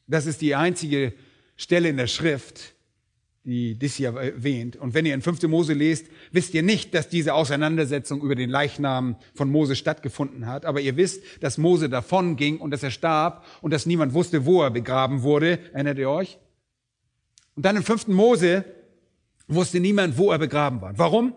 Das 0.06 0.26
ist 0.26 0.40
die 0.40 0.54
einzige 0.54 1.12
Stelle 1.56 1.88
in 1.88 1.96
der 1.96 2.06
Schrift, 2.06 2.74
die 3.44 3.76
dies 3.78 3.94
hier 3.94 4.14
erwähnt. 4.14 4.76
Und 4.76 4.94
wenn 4.94 5.06
ihr 5.06 5.14
in 5.14 5.22
5. 5.22 5.42
Mose 5.44 5.72
lest, 5.72 6.06
wisst 6.32 6.54
ihr 6.54 6.62
nicht, 6.62 6.94
dass 6.94 7.08
diese 7.08 7.34
Auseinandersetzung 7.34 8.20
über 8.20 8.34
den 8.34 8.50
Leichnam 8.50 9.16
von 9.34 9.50
Mose 9.50 9.76
stattgefunden 9.76 10.46
hat. 10.46 10.64
Aber 10.64 10.80
ihr 10.80 10.96
wisst, 10.96 11.22
dass 11.40 11.58
Mose 11.58 11.88
davon 11.88 12.36
ging 12.36 12.58
und 12.58 12.72
dass 12.72 12.82
er 12.82 12.90
starb 12.90 13.44
und 13.62 13.72
dass 13.72 13.86
niemand 13.86 14.14
wusste, 14.14 14.46
wo 14.46 14.62
er 14.62 14.70
begraben 14.70 15.22
wurde. 15.22 15.60
Erinnert 15.72 15.98
ihr 15.98 16.10
euch? 16.10 16.38
Und 17.54 17.64
dann 17.64 17.76
im 17.76 17.84
5. 17.84 18.08
Mose 18.08 18.64
wusste 19.48 19.80
niemand, 19.80 20.18
wo 20.18 20.30
er 20.30 20.38
begraben 20.38 20.80
war. 20.80 20.98
Warum? 20.98 21.34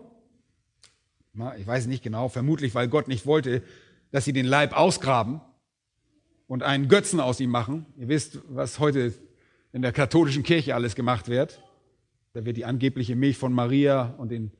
Ich 1.58 1.66
weiß 1.66 1.86
nicht 1.86 2.02
genau, 2.02 2.28
vermutlich, 2.28 2.74
weil 2.74 2.88
Gott 2.88 3.08
nicht 3.08 3.24
wollte, 3.24 3.62
dass 4.10 4.24
sie 4.24 4.32
den 4.32 4.46
Leib 4.46 4.76
ausgraben 4.76 5.40
und 6.46 6.62
einen 6.62 6.88
Götzen 6.88 7.20
aus 7.20 7.38
ihm 7.40 7.50
machen. 7.50 7.86
Ihr 7.96 8.08
wisst, 8.08 8.40
was 8.48 8.80
heute 8.80 9.14
in 9.72 9.82
der 9.82 9.92
katholischen 9.92 10.42
Kirche 10.42 10.74
alles 10.74 10.96
gemacht 10.96 11.28
wird. 11.28 11.62
Da 12.32 12.44
wird 12.44 12.56
die 12.56 12.64
angebliche 12.64 13.14
Milch 13.14 13.36
von 13.36 13.52
Maria 13.52 14.14
und 14.18 14.30
den, 14.30 14.50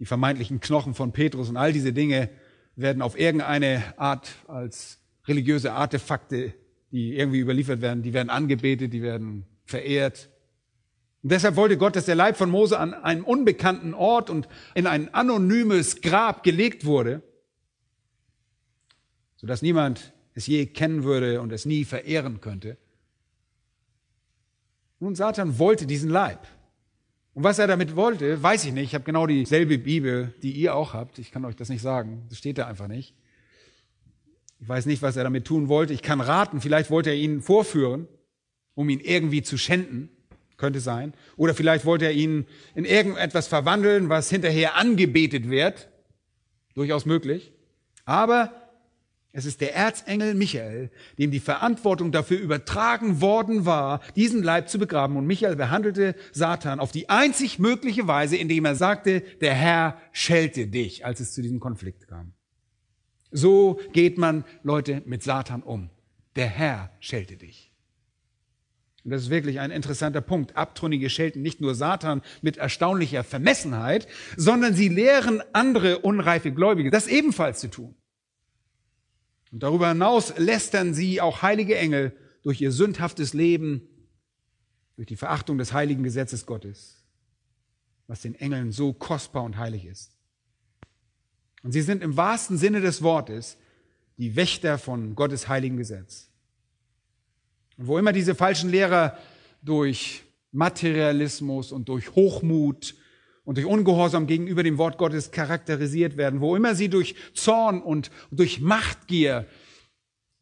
die 0.00 0.04
vermeintlichen 0.04 0.60
Knochen 0.60 0.94
von 0.94 1.12
Petrus 1.12 1.48
und 1.48 1.56
all 1.56 1.72
diese 1.72 1.92
Dinge 1.92 2.28
werden 2.74 3.02
auf 3.02 3.18
irgendeine 3.18 3.82
Art 3.96 4.30
als 4.46 4.98
religiöse 5.26 5.72
Artefakte, 5.72 6.54
die 6.90 7.16
irgendwie 7.16 7.40
überliefert 7.40 7.80
werden, 7.80 8.02
die 8.02 8.12
werden 8.12 8.30
angebetet, 8.30 8.92
die 8.92 9.02
werden 9.02 9.46
verehrt. 9.64 10.30
Und 11.22 11.32
deshalb 11.32 11.56
wollte 11.56 11.76
Gott, 11.76 11.96
dass 11.96 12.04
der 12.04 12.14
Leib 12.14 12.36
von 12.36 12.50
Mose 12.50 12.78
an 12.78 12.94
einem 12.94 13.24
unbekannten 13.24 13.92
Ort 13.94 14.30
und 14.30 14.48
in 14.74 14.86
ein 14.86 15.12
anonymes 15.14 16.00
Grab 16.00 16.44
gelegt 16.44 16.84
wurde, 16.84 17.22
sodass 19.36 19.62
niemand 19.62 20.12
es 20.34 20.46
je 20.46 20.66
kennen 20.66 21.02
würde 21.02 21.40
und 21.40 21.52
es 21.52 21.66
nie 21.66 21.84
verehren 21.84 22.40
könnte. 22.40 22.76
Nun, 25.00 25.14
Satan 25.14 25.58
wollte 25.58 25.86
diesen 25.86 26.10
Leib. 26.10 26.46
Und 27.34 27.44
was 27.44 27.58
er 27.58 27.68
damit 27.68 27.94
wollte, 27.94 28.42
weiß 28.42 28.64
ich 28.64 28.72
nicht. 28.72 28.86
Ich 28.86 28.94
habe 28.94 29.04
genau 29.04 29.26
dieselbe 29.26 29.78
Bibel, 29.78 30.34
die 30.42 30.52
ihr 30.52 30.74
auch 30.74 30.92
habt. 30.92 31.18
Ich 31.18 31.30
kann 31.30 31.44
euch 31.44 31.54
das 31.54 31.68
nicht 31.68 31.82
sagen. 31.82 32.26
Das 32.28 32.38
steht 32.38 32.58
da 32.58 32.66
einfach 32.66 32.88
nicht. 32.88 33.14
Ich 34.60 34.68
weiß 34.68 34.86
nicht, 34.86 35.02
was 35.02 35.16
er 35.16 35.22
damit 35.22 35.44
tun 35.44 35.68
wollte. 35.68 35.92
Ich 35.92 36.02
kann 36.02 36.20
raten, 36.20 36.60
vielleicht 36.60 36.90
wollte 36.90 37.10
er 37.10 37.16
ihn 37.16 37.42
vorführen, 37.42 38.08
um 38.74 38.88
ihn 38.88 38.98
irgendwie 38.98 39.42
zu 39.42 39.56
schänden. 39.56 40.10
Könnte 40.58 40.80
sein. 40.80 41.14
Oder 41.36 41.54
vielleicht 41.54 41.86
wollte 41.86 42.04
er 42.04 42.12
ihn 42.12 42.46
in 42.74 42.84
irgendetwas 42.84 43.46
verwandeln, 43.46 44.10
was 44.10 44.28
hinterher 44.28 44.76
angebetet 44.76 45.48
wird. 45.48 45.88
Durchaus 46.74 47.06
möglich. 47.06 47.52
Aber 48.04 48.52
es 49.32 49.44
ist 49.44 49.60
der 49.60 49.74
Erzengel 49.74 50.34
Michael, 50.34 50.90
dem 51.18 51.30
die 51.30 51.38
Verantwortung 51.38 52.10
dafür 52.10 52.40
übertragen 52.40 53.20
worden 53.20 53.66
war, 53.66 54.00
diesen 54.16 54.42
Leib 54.42 54.68
zu 54.68 54.78
begraben. 54.78 55.16
Und 55.16 55.26
Michael 55.26 55.54
behandelte 55.54 56.16
Satan 56.32 56.80
auf 56.80 56.90
die 56.90 57.08
einzig 57.08 57.58
mögliche 57.58 58.08
Weise, 58.08 58.36
indem 58.36 58.64
er 58.64 58.74
sagte, 58.74 59.20
der 59.40 59.54
Herr 59.54 60.00
schelte 60.12 60.66
dich, 60.66 61.06
als 61.06 61.20
es 61.20 61.32
zu 61.34 61.40
diesem 61.40 61.60
Konflikt 61.60 62.08
kam. 62.08 62.32
So 63.30 63.78
geht 63.92 64.18
man, 64.18 64.44
Leute, 64.64 65.02
mit 65.06 65.22
Satan 65.22 65.62
um. 65.62 65.90
Der 66.34 66.46
Herr 66.46 66.90
schelte 66.98 67.36
dich. 67.36 67.67
Und 69.08 69.12
das 69.12 69.22
ist 69.22 69.30
wirklich 69.30 69.58
ein 69.58 69.70
interessanter 69.70 70.20
Punkt. 70.20 70.54
Abtrünnige 70.54 71.08
schelten 71.08 71.40
nicht 71.40 71.62
nur 71.62 71.74
Satan 71.74 72.20
mit 72.42 72.58
erstaunlicher 72.58 73.24
Vermessenheit, 73.24 74.06
sondern 74.36 74.74
sie 74.74 74.88
lehren 74.88 75.40
andere 75.54 76.00
unreife 76.00 76.52
Gläubige, 76.52 76.90
das 76.90 77.06
ebenfalls 77.06 77.60
zu 77.60 77.70
tun. 77.70 77.94
Und 79.50 79.62
darüber 79.62 79.88
hinaus 79.88 80.36
lästern 80.36 80.92
sie 80.92 81.22
auch 81.22 81.40
heilige 81.40 81.78
Engel 81.78 82.14
durch 82.42 82.60
ihr 82.60 82.70
sündhaftes 82.70 83.32
Leben, 83.32 83.80
durch 84.96 85.08
die 85.08 85.16
Verachtung 85.16 85.56
des 85.56 85.72
heiligen 85.72 86.02
Gesetzes 86.02 86.44
Gottes, 86.44 87.02
was 88.08 88.20
den 88.20 88.34
Engeln 88.34 88.72
so 88.72 88.92
kostbar 88.92 89.42
und 89.42 89.56
heilig 89.56 89.86
ist. 89.86 90.18
Und 91.62 91.72
sie 91.72 91.80
sind 91.80 92.02
im 92.02 92.18
wahrsten 92.18 92.58
Sinne 92.58 92.82
des 92.82 93.00
Wortes 93.00 93.56
die 94.18 94.36
Wächter 94.36 94.76
von 94.76 95.14
Gottes 95.14 95.48
heiligen 95.48 95.78
Gesetz. 95.78 96.27
Und 97.78 97.86
wo 97.86 97.96
immer 97.96 98.12
diese 98.12 98.34
falschen 98.34 98.70
Lehrer 98.70 99.16
durch 99.62 100.24
Materialismus 100.52 101.72
und 101.72 101.88
durch 101.88 102.14
Hochmut 102.14 102.94
und 103.44 103.56
durch 103.56 103.66
Ungehorsam 103.66 104.26
gegenüber 104.26 104.62
dem 104.62 104.78
Wort 104.78 104.98
Gottes 104.98 105.30
charakterisiert 105.30 106.16
werden, 106.16 106.40
wo 106.40 106.56
immer 106.56 106.74
sie 106.74 106.88
durch 106.88 107.14
Zorn 107.34 107.80
und 107.80 108.10
durch 108.30 108.60
Machtgier 108.60 109.46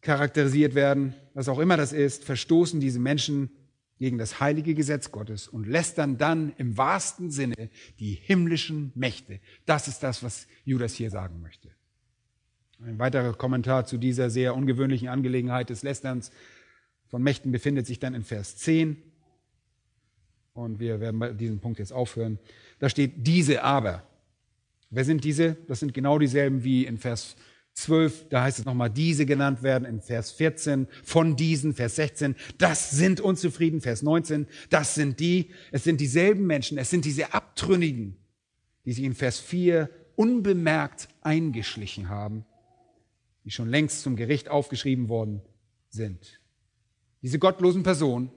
charakterisiert 0.00 0.74
werden, 0.74 1.14
was 1.34 1.48
auch 1.48 1.58
immer 1.58 1.76
das 1.76 1.92
ist, 1.92 2.24
verstoßen 2.24 2.80
diese 2.80 2.98
Menschen 2.98 3.50
gegen 3.98 4.18
das 4.18 4.40
heilige 4.40 4.74
Gesetz 4.74 5.10
Gottes 5.10 5.48
und 5.48 5.66
lästern 5.66 6.18
dann 6.18 6.52
im 6.58 6.76
wahrsten 6.76 7.30
Sinne 7.30 7.70
die 7.98 8.12
himmlischen 8.12 8.92
Mächte. 8.94 9.40
Das 9.64 9.88
ist 9.88 10.02
das, 10.02 10.22
was 10.22 10.46
Judas 10.64 10.94
hier 10.94 11.10
sagen 11.10 11.40
möchte. 11.40 11.70
Ein 12.84 12.98
weiterer 12.98 13.32
Kommentar 13.32 13.86
zu 13.86 13.96
dieser 13.96 14.30
sehr 14.30 14.54
ungewöhnlichen 14.54 15.08
Angelegenheit 15.08 15.70
des 15.70 15.82
Lästerns 15.82 16.30
von 17.08 17.22
Mächten 17.22 17.52
befindet 17.52 17.86
sich 17.86 17.98
dann 17.98 18.14
in 18.14 18.24
Vers 18.24 18.56
10. 18.56 18.96
Und 20.54 20.80
wir 20.80 21.00
werden 21.00 21.18
bei 21.18 21.32
diesem 21.32 21.60
Punkt 21.60 21.78
jetzt 21.78 21.92
aufhören. 21.92 22.38
Da 22.78 22.88
steht 22.88 23.26
diese 23.26 23.62
aber. 23.62 24.02
Wer 24.90 25.04
sind 25.04 25.24
diese? 25.24 25.56
Das 25.68 25.80
sind 25.80 25.92
genau 25.92 26.18
dieselben 26.18 26.64
wie 26.64 26.86
in 26.86 26.98
Vers 26.98 27.36
12, 27.76 28.30
da 28.30 28.42
heißt 28.42 28.58
es 28.58 28.64
nochmal, 28.64 28.88
diese 28.88 29.26
genannt 29.26 29.62
werden 29.62 29.84
in 29.84 30.00
Vers 30.00 30.32
14, 30.32 30.88
von 31.04 31.36
diesen, 31.36 31.74
Vers 31.74 31.96
16, 31.96 32.34
das 32.56 32.90
sind 32.90 33.20
unzufrieden, 33.20 33.82
Vers 33.82 34.02
19, 34.02 34.46
das 34.70 34.94
sind 34.94 35.20
die, 35.20 35.50
es 35.72 35.84
sind 35.84 36.00
dieselben 36.00 36.46
Menschen, 36.46 36.78
es 36.78 36.88
sind 36.88 37.04
diese 37.04 37.34
Abtrünnigen, 37.34 38.16
die 38.86 38.92
sich 38.92 39.04
in 39.04 39.14
Vers 39.14 39.38
4 39.40 39.90
unbemerkt 40.16 41.08
eingeschlichen 41.20 42.08
haben, 42.08 42.46
die 43.44 43.50
schon 43.50 43.68
längst 43.68 44.00
zum 44.00 44.16
Gericht 44.16 44.48
aufgeschrieben 44.48 45.10
worden 45.10 45.42
sind. 45.90 46.40
Diese 47.26 47.40
gottlosen 47.40 47.82
Personen, 47.82 48.30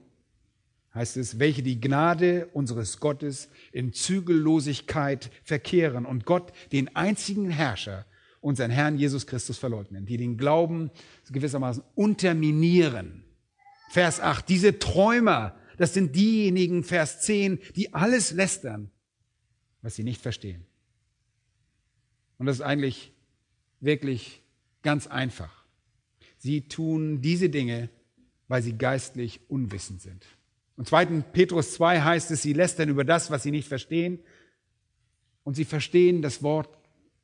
heißt 0.96 1.16
es, 1.16 1.38
welche 1.38 1.62
die 1.62 1.80
Gnade 1.80 2.48
unseres 2.54 2.98
Gottes 2.98 3.48
in 3.70 3.92
Zügellosigkeit 3.92 5.30
verkehren 5.44 6.04
und 6.04 6.26
Gott, 6.26 6.52
den 6.72 6.96
einzigen 6.96 7.50
Herrscher, 7.50 8.04
unseren 8.40 8.72
Herrn 8.72 8.98
Jesus 8.98 9.28
Christus 9.28 9.58
verleugnen, 9.58 10.06
die 10.06 10.16
den 10.16 10.36
Glauben 10.36 10.90
gewissermaßen 11.30 11.84
unterminieren. 11.94 13.22
Vers 13.90 14.18
8, 14.18 14.48
diese 14.48 14.80
Träumer, 14.80 15.54
das 15.76 15.94
sind 15.94 16.16
diejenigen, 16.16 16.82
Vers 16.82 17.20
10, 17.20 17.60
die 17.76 17.94
alles 17.94 18.32
lästern, 18.32 18.90
was 19.82 19.94
sie 19.94 20.02
nicht 20.02 20.20
verstehen. 20.20 20.66
Und 22.38 22.46
das 22.46 22.56
ist 22.56 22.62
eigentlich 22.62 23.12
wirklich 23.78 24.42
ganz 24.82 25.06
einfach. 25.06 25.64
Sie 26.38 26.62
tun 26.62 27.20
diese 27.20 27.50
Dinge, 27.50 27.88
weil 28.50 28.64
sie 28.64 28.76
geistlich 28.76 29.40
unwissend 29.48 30.02
sind. 30.02 30.26
Und 30.76 30.88
2. 30.88 31.06
Petrus 31.32 31.74
2 31.74 32.00
heißt 32.00 32.32
es, 32.32 32.42
sie 32.42 32.52
lästern 32.52 32.88
über 32.88 33.04
das, 33.04 33.30
was 33.30 33.44
sie 33.44 33.52
nicht 33.52 33.68
verstehen. 33.68 34.18
Und 35.44 35.54
sie 35.54 35.64
verstehen 35.64 36.20
das 36.20 36.42
Wort 36.42 36.68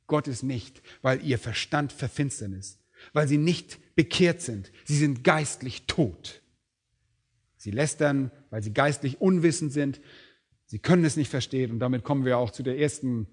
Gottes 0.07 0.41
nicht, 0.41 0.81
weil 1.01 1.21
ihr 1.25 1.37
Verstand 1.37 1.91
verfinstert 1.91 2.53
ist, 2.53 2.79
weil 3.11 3.27
sie 3.27 3.37
nicht 3.37 3.77
bekehrt 3.93 4.39
sind. 4.39 4.71
Sie 4.85 4.95
sind 4.95 5.25
geistlich 5.25 5.85
tot. 5.85 6.41
Sie 7.57 7.71
lästern, 7.71 8.31
weil 8.49 8.63
sie 8.63 8.71
geistlich 8.71 9.19
unwissend 9.19 9.73
sind. 9.73 9.99
Sie 10.65 10.79
können 10.79 11.03
es 11.03 11.17
nicht 11.17 11.29
verstehen. 11.29 11.71
Und 11.71 11.79
damit 11.79 12.05
kommen 12.05 12.23
wir 12.23 12.37
auch 12.37 12.51
zu 12.51 12.63
der 12.63 12.79
ersten 12.79 13.27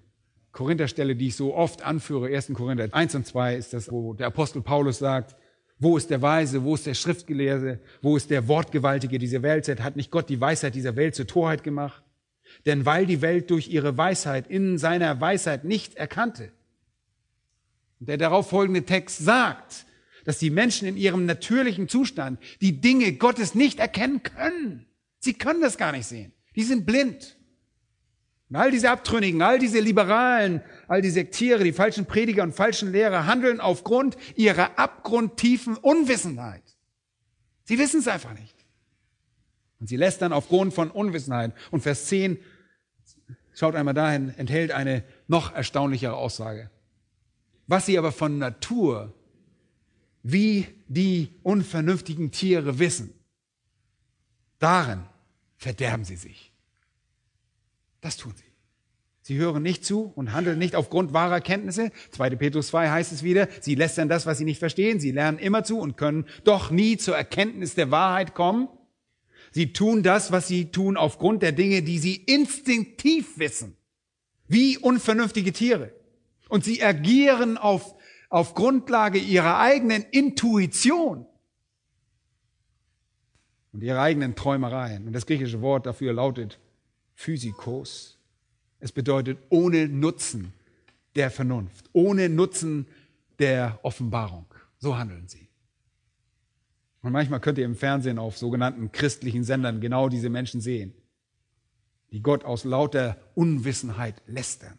Korintherstelle, 0.51 1.15
die 1.15 1.27
ich 1.27 1.37
so 1.37 1.55
oft 1.55 1.81
anführe. 1.81 2.27
1. 2.27 2.51
Korinther 2.55 2.89
1 2.93 3.15
und 3.15 3.25
2 3.25 3.55
ist 3.55 3.71
das, 3.71 3.89
wo 3.89 4.13
der 4.13 4.27
Apostel 4.27 4.61
Paulus 4.61 4.97
sagt, 4.97 5.37
wo 5.77 5.97
ist 5.97 6.09
der 6.09 6.21
Weise, 6.21 6.63
wo 6.63 6.75
ist 6.75 6.85
der 6.85 6.93
Schriftgelehrte, 6.93 7.79
wo 8.01 8.15
ist 8.15 8.29
der 8.29 8.47
Wortgewaltige 8.47 9.19
dieser 9.19 9.41
Welt? 9.41 9.67
Hat 9.81 9.95
nicht 9.95 10.11
Gott 10.11 10.29
die 10.29 10.39
Weisheit 10.39 10.75
dieser 10.75 10.95
Welt 10.95 11.15
zur 11.15 11.27
Torheit 11.27 11.63
gemacht? 11.63 12.03
Denn 12.65 12.85
weil 12.85 13.05
die 13.05 13.21
Welt 13.21 13.49
durch 13.49 13.67
ihre 13.67 13.97
Weisheit 13.97 14.47
in 14.47 14.77
seiner 14.77 15.19
Weisheit 15.19 15.65
nicht 15.65 15.95
erkannte, 15.95 16.51
der 17.99 18.17
darauf 18.17 18.49
folgende 18.49 18.83
Text 18.83 19.17
sagt, 19.17 19.85
dass 20.23 20.39
die 20.39 20.49
Menschen 20.49 20.87
in 20.87 20.97
ihrem 20.97 21.25
natürlichen 21.25 21.87
Zustand 21.87 22.39
die 22.61 22.79
Dinge 22.81 23.13
Gottes 23.13 23.55
nicht 23.55 23.79
erkennen 23.79 24.23
können. 24.23 24.85
Sie 25.19 25.33
können 25.33 25.61
das 25.61 25.77
gar 25.77 25.91
nicht 25.91 26.07
sehen. 26.07 26.31
Die 26.55 26.63
sind 26.63 26.85
blind. 26.85 27.34
Und 28.49 28.57
all 28.57 28.69
diese 28.71 28.91
Abtrünnigen, 28.91 29.41
all 29.41 29.57
diese 29.57 29.79
Liberalen, 29.79 30.61
all 30.87 31.01
die 31.01 31.09
Sektiere, 31.09 31.63
die 31.63 31.73
falschen 31.73 32.05
Prediger 32.05 32.43
und 32.43 32.53
falschen 32.53 32.91
Lehrer 32.91 33.25
handeln 33.25 33.59
aufgrund 33.59 34.17
ihrer 34.35 34.77
abgrundtiefen 34.77 35.77
Unwissenheit. 35.77 36.63
Sie 37.63 37.79
wissen 37.79 38.01
es 38.01 38.07
einfach 38.07 38.33
nicht. 38.33 38.55
Und 39.79 39.87
sie 39.87 39.97
lässt 39.97 40.21
dann 40.21 40.31
aufgrund 40.31 40.73
von 40.73 40.91
Unwissenheit. 40.91 41.53
Und 41.71 41.81
Vers 41.81 42.05
10, 42.05 42.37
schaut 43.53 43.75
einmal 43.75 43.95
dahin, 43.95 44.29
enthält 44.37 44.71
eine 44.71 45.03
noch 45.27 45.53
erstaunlichere 45.53 46.15
Aussage. 46.15 46.69
Was 47.67 47.87
sie 47.87 47.97
aber 47.97 48.11
von 48.11 48.37
Natur 48.37 49.13
wie 50.21 50.67
die 50.87 51.29
unvernünftigen 51.43 52.31
Tiere 52.31 52.77
wissen, 52.79 53.13
darin 54.59 55.03
verderben 55.57 56.05
sie 56.05 56.15
sich. 56.15 56.54
Das 58.05 58.17
tun 58.17 58.33
sie. 58.37 58.43
Sie 59.23 59.37
hören 59.37 59.63
nicht 59.63 59.83
zu 59.83 60.13
und 60.15 60.31
handeln 60.31 60.59
nicht 60.59 60.75
aufgrund 60.75 61.11
wahrer 61.13 61.41
Kenntnisse. 61.41 61.91
2. 62.11 62.35
Petrus 62.35 62.67
2 62.67 62.91
heißt 62.91 63.11
es 63.11 63.23
wieder, 63.23 63.47
sie 63.61 63.73
lästern 63.73 64.09
das, 64.09 64.27
was 64.27 64.37
sie 64.37 64.45
nicht 64.45 64.59
verstehen. 64.59 64.99
Sie 64.99 65.09
lernen 65.09 65.39
immer 65.39 65.63
zu 65.63 65.79
und 65.79 65.97
können 65.97 66.27
doch 66.43 66.69
nie 66.69 66.97
zur 66.97 67.17
Erkenntnis 67.17 67.73
der 67.73 67.89
Wahrheit 67.89 68.35
kommen. 68.35 68.67
Sie 69.49 69.73
tun 69.73 70.03
das, 70.03 70.31
was 70.31 70.47
sie 70.47 70.65
tun, 70.65 70.97
aufgrund 70.97 71.41
der 71.41 71.51
Dinge, 71.51 71.81
die 71.81 71.97
sie 71.97 72.13
instinktiv 72.13 73.39
wissen. 73.39 73.75
Wie 74.47 74.77
unvernünftige 74.77 75.51
Tiere. 75.51 75.91
Und 76.47 76.63
sie 76.63 76.83
agieren 76.83 77.57
auf, 77.57 77.95
auf 78.29 78.53
Grundlage 78.53 79.17
ihrer 79.17 79.57
eigenen 79.57 80.03
Intuition 80.11 81.25
und 83.73 83.81
ihrer 83.81 84.01
eigenen 84.01 84.35
Träumereien. 84.35 85.07
Und 85.07 85.13
das 85.13 85.25
griechische 85.25 85.63
Wort 85.63 85.87
dafür 85.87 86.13
lautet 86.13 86.59
Physikos. 87.15 88.19
Es 88.79 88.91
bedeutet 88.91 89.39
ohne 89.49 89.87
Nutzen 89.87 90.53
der 91.15 91.31
Vernunft, 91.31 91.89
ohne 91.93 92.29
Nutzen 92.29 92.87
der 93.39 93.79
Offenbarung. 93.81 94.45
So 94.77 94.97
handeln 94.97 95.27
sie. 95.27 95.47
Und 97.01 97.11
manchmal 97.11 97.39
könnt 97.39 97.57
ihr 97.57 97.65
im 97.65 97.75
Fernsehen 97.75 98.19
auf 98.19 98.37
sogenannten 98.37 98.91
christlichen 98.91 99.43
Sendern 99.43 99.79
genau 99.79 100.09
diese 100.09 100.29
Menschen 100.29 100.59
sehen, 100.61 100.93
die 102.11 102.21
Gott 102.21 102.43
aus 102.43 102.63
lauter 102.63 103.17
Unwissenheit 103.33 104.21
lästern. 104.27 104.77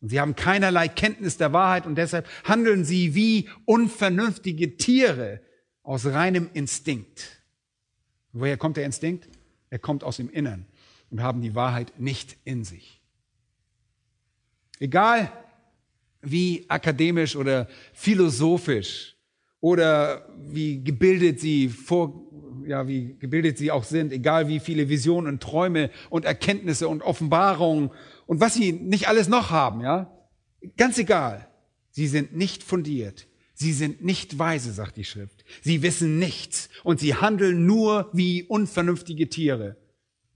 Und 0.00 0.08
sie 0.08 0.20
haben 0.20 0.34
keinerlei 0.34 0.88
Kenntnis 0.88 1.36
der 1.36 1.52
Wahrheit 1.52 1.86
und 1.86 1.96
deshalb 1.96 2.28
handeln 2.44 2.84
sie 2.84 3.14
wie 3.14 3.48
unvernünftige 3.66 4.76
Tiere 4.76 5.40
aus 5.82 6.06
reinem 6.06 6.48
Instinkt. 6.54 7.42
Woher 8.32 8.56
kommt 8.56 8.76
der 8.76 8.84
Instinkt? 8.84 9.28
Er 9.70 9.78
kommt 9.78 10.02
aus 10.04 10.16
dem 10.16 10.30
Innern 10.30 10.66
und 11.12 11.22
haben 11.22 11.42
die 11.42 11.54
Wahrheit 11.54 11.92
nicht 12.00 12.38
in 12.44 12.64
sich. 12.64 13.00
Egal 14.80 15.30
wie 16.22 16.64
akademisch 16.68 17.36
oder 17.36 17.68
philosophisch 17.92 19.16
oder 19.60 20.26
wie 20.38 20.82
gebildet 20.82 21.38
sie 21.38 21.68
vor, 21.68 22.24
ja, 22.66 22.88
wie 22.88 23.16
gebildet 23.18 23.58
sie 23.58 23.70
auch 23.70 23.84
sind, 23.84 24.12
egal 24.12 24.48
wie 24.48 24.58
viele 24.58 24.88
Visionen 24.88 25.34
und 25.34 25.42
Träume 25.42 25.90
und 26.08 26.24
Erkenntnisse 26.24 26.88
und 26.88 27.02
Offenbarungen 27.02 27.90
und 28.26 28.40
was 28.40 28.54
sie 28.54 28.72
nicht 28.72 29.06
alles 29.08 29.28
noch 29.28 29.50
haben, 29.50 29.82
ja? 29.82 30.10
Ganz 30.76 30.96
egal. 30.96 31.48
Sie 31.90 32.06
sind 32.06 32.34
nicht 32.34 32.62
fundiert. 32.62 33.26
Sie 33.52 33.72
sind 33.72 34.02
nicht 34.02 34.38
weise, 34.38 34.72
sagt 34.72 34.96
die 34.96 35.04
Schrift. 35.04 35.44
Sie 35.60 35.82
wissen 35.82 36.18
nichts 36.18 36.70
und 36.84 37.00
sie 37.00 37.16
handeln 37.16 37.66
nur 37.66 38.08
wie 38.12 38.44
unvernünftige 38.44 39.28
Tiere. 39.28 39.76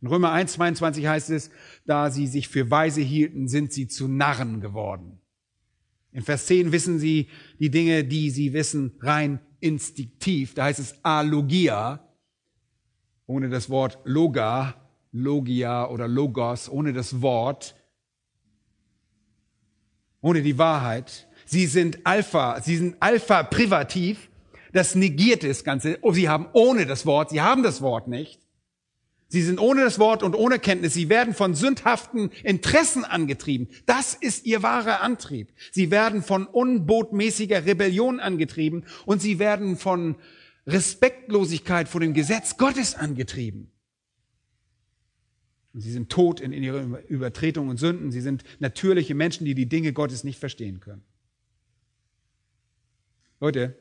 In 0.02 0.08
Römer 0.08 0.32
1, 0.32 0.52
22 0.52 1.06
heißt 1.06 1.30
es, 1.30 1.50
da 1.86 2.10
sie 2.10 2.26
sich 2.26 2.48
für 2.48 2.70
weise 2.70 3.00
hielten, 3.00 3.48
sind 3.48 3.72
sie 3.72 3.88
zu 3.88 4.08
Narren 4.08 4.60
geworden. 4.60 5.20
In 6.12 6.22
Vers 6.22 6.46
10 6.46 6.72
wissen 6.72 6.98
sie 6.98 7.28
die 7.58 7.70
Dinge, 7.70 8.04
die 8.04 8.30
sie 8.30 8.52
wissen, 8.52 8.96
rein 9.00 9.40
instinktiv. 9.60 10.54
Da 10.54 10.64
heißt 10.64 10.80
es 10.80 11.04
Alogia, 11.04 12.06
ohne 13.26 13.48
das 13.48 13.68
Wort 13.70 13.98
Loga, 14.04 14.74
Logia 15.12 15.88
oder 15.88 16.08
Logos, 16.08 16.68
ohne 16.68 16.92
das 16.92 17.20
Wort, 17.22 17.74
ohne 20.20 20.42
die 20.42 20.58
Wahrheit. 20.58 21.28
Sie 21.44 21.66
sind 21.66 22.06
Alpha, 22.06 22.60
sie 22.60 22.76
sind 22.76 22.96
Alpha 23.00 23.42
privativ. 23.42 24.30
Das 24.72 24.94
negiert 24.94 25.42
das 25.42 25.64
Ganze. 25.64 25.98
Oh, 26.02 26.12
sie 26.12 26.28
haben 26.28 26.48
ohne 26.52 26.86
das 26.86 27.06
Wort, 27.06 27.30
sie 27.30 27.40
haben 27.40 27.62
das 27.62 27.80
Wort 27.80 28.08
nicht. 28.08 28.45
Sie 29.28 29.42
sind 29.42 29.58
ohne 29.58 29.82
das 29.82 29.98
Wort 29.98 30.22
und 30.22 30.34
ohne 30.34 30.58
Kenntnis. 30.58 30.94
Sie 30.94 31.08
werden 31.08 31.34
von 31.34 31.54
sündhaften 31.54 32.30
Interessen 32.44 33.04
angetrieben. 33.04 33.68
Das 33.84 34.14
ist 34.14 34.46
ihr 34.46 34.62
wahrer 34.62 35.00
Antrieb. 35.00 35.52
Sie 35.72 35.90
werden 35.90 36.22
von 36.22 36.46
unbotmäßiger 36.46 37.66
Rebellion 37.66 38.20
angetrieben 38.20 38.84
und 39.04 39.20
sie 39.20 39.38
werden 39.40 39.76
von 39.76 40.14
Respektlosigkeit 40.66 41.88
vor 41.88 42.00
dem 42.00 42.14
Gesetz 42.14 42.56
Gottes 42.56 42.94
angetrieben. 42.94 43.72
Und 45.74 45.80
sie 45.80 45.92
sind 45.92 46.08
tot 46.08 46.40
in 46.40 46.52
ihrer 46.52 47.02
Übertretung 47.08 47.68
und 47.68 47.78
Sünden. 47.78 48.12
Sie 48.12 48.20
sind 48.20 48.44
natürliche 48.60 49.14
Menschen, 49.14 49.44
die 49.44 49.54
die 49.54 49.68
Dinge 49.68 49.92
Gottes 49.92 50.22
nicht 50.22 50.38
verstehen 50.38 50.80
können. 50.80 51.02
Leute, 53.40 53.76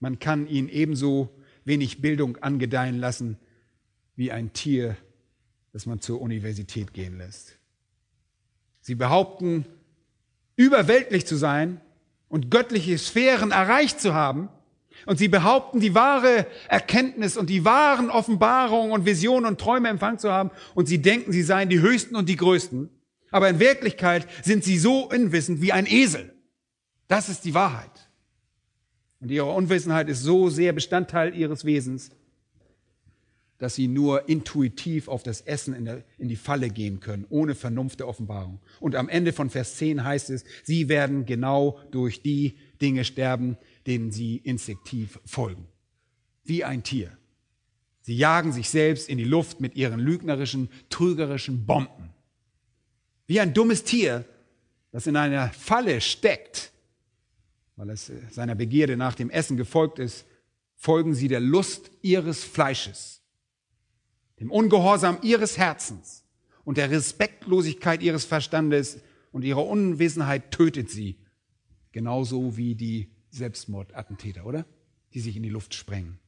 man 0.00 0.18
kann 0.18 0.48
ihnen 0.48 0.68
ebenso 0.68 1.30
wenig 1.64 2.00
Bildung 2.00 2.38
angedeihen 2.38 2.98
lassen 2.98 3.36
wie 4.22 4.30
ein 4.30 4.52
Tier, 4.52 4.96
das 5.72 5.84
man 5.84 6.00
zur 6.00 6.20
Universität 6.20 6.94
gehen 6.94 7.18
lässt. 7.18 7.58
Sie 8.80 8.94
behaupten, 8.94 9.66
überweltlich 10.54 11.26
zu 11.26 11.34
sein 11.34 11.80
und 12.28 12.48
göttliche 12.48 12.96
Sphären 12.98 13.50
erreicht 13.50 14.00
zu 14.00 14.14
haben 14.14 14.48
Und 15.06 15.18
sie 15.18 15.28
behaupten, 15.28 15.80
die 15.80 15.94
wahre 15.94 16.46
Erkenntnis 16.68 17.36
und 17.36 17.50
die 17.50 17.64
wahren 17.64 18.10
Offenbarungen 18.10 18.92
und 18.92 19.04
Visionen 19.04 19.46
und 19.46 19.60
Träume 19.60 19.88
empfangen 19.88 20.18
zu 20.18 20.30
haben. 20.30 20.50
Und 20.74 20.86
sie 20.86 21.02
denken, 21.02 21.32
sie 21.32 21.42
seien 21.42 21.68
die 21.68 21.80
Höchsten 21.80 22.14
und 22.14 22.28
die 22.28 22.36
Größten. 22.36 22.88
Aber 23.30 23.48
in 23.48 23.58
Wirklichkeit 23.58 24.26
sind 24.42 24.62
sie 24.62 24.78
so 24.78 25.08
unwissend 25.08 25.60
wie 25.60 25.72
ein 25.72 25.86
Esel. 25.86 26.32
Das 27.08 27.28
ist 27.28 27.44
die 27.44 27.54
Wahrheit. 27.54 27.90
Und 29.20 29.30
ihre 29.30 29.50
Unwissenheit 29.50 30.08
ist 30.08 30.22
so 30.22 30.50
sehr 30.50 30.72
Bestandteil 30.72 31.34
ihres 31.34 31.64
Wesens, 31.64 32.10
dass 33.62 33.76
sie 33.76 33.86
nur 33.86 34.28
intuitiv 34.28 35.06
auf 35.06 35.22
das 35.22 35.40
Essen 35.42 35.72
in, 35.72 35.84
der, 35.84 36.02
in, 36.18 36.26
die 36.26 36.34
Falle 36.34 36.68
gehen 36.68 36.98
können, 36.98 37.26
ohne 37.30 37.54
Vernunft 37.54 38.00
der 38.00 38.08
Offenbarung. 38.08 38.58
Und 38.80 38.96
am 38.96 39.08
Ende 39.08 39.32
von 39.32 39.50
Vers 39.50 39.76
10 39.76 40.02
heißt 40.02 40.30
es, 40.30 40.44
sie 40.64 40.88
werden 40.88 41.26
genau 41.26 41.78
durch 41.92 42.22
die 42.22 42.58
Dinge 42.80 43.04
sterben, 43.04 43.56
denen 43.86 44.10
sie 44.10 44.38
instinktiv 44.38 45.20
folgen. 45.24 45.68
Wie 46.42 46.64
ein 46.64 46.82
Tier. 46.82 47.16
Sie 48.00 48.16
jagen 48.16 48.52
sich 48.52 48.68
selbst 48.68 49.08
in 49.08 49.16
die 49.16 49.22
Luft 49.22 49.60
mit 49.60 49.76
ihren 49.76 50.00
lügnerischen, 50.00 50.68
trügerischen 50.90 51.64
Bomben. 51.64 52.10
Wie 53.28 53.38
ein 53.38 53.54
dummes 53.54 53.84
Tier, 53.84 54.24
das 54.90 55.06
in 55.06 55.14
einer 55.14 55.50
Falle 55.50 56.00
steckt, 56.00 56.72
weil 57.76 57.90
es 57.90 58.10
seiner 58.30 58.56
Begierde 58.56 58.96
nach 58.96 59.14
dem 59.14 59.30
Essen 59.30 59.56
gefolgt 59.56 60.00
ist, 60.00 60.26
folgen 60.74 61.14
sie 61.14 61.28
der 61.28 61.38
Lust 61.38 61.92
ihres 62.02 62.42
Fleisches, 62.42 63.21
dem 64.42 64.50
Ungehorsam 64.50 65.18
ihres 65.22 65.56
Herzens 65.56 66.24
und 66.64 66.76
der 66.76 66.90
Respektlosigkeit 66.90 68.02
ihres 68.02 68.24
Verstandes 68.24 69.00
und 69.30 69.44
ihre 69.44 69.60
Unwissenheit 69.60 70.50
tötet 70.50 70.90
sie, 70.90 71.16
genauso 71.92 72.56
wie 72.56 72.74
die 72.74 73.12
Selbstmordattentäter, 73.30 74.44
oder? 74.44 74.66
Die 75.14 75.20
sich 75.20 75.36
in 75.36 75.44
die 75.44 75.48
Luft 75.48 75.74
sprengen. 75.74 76.18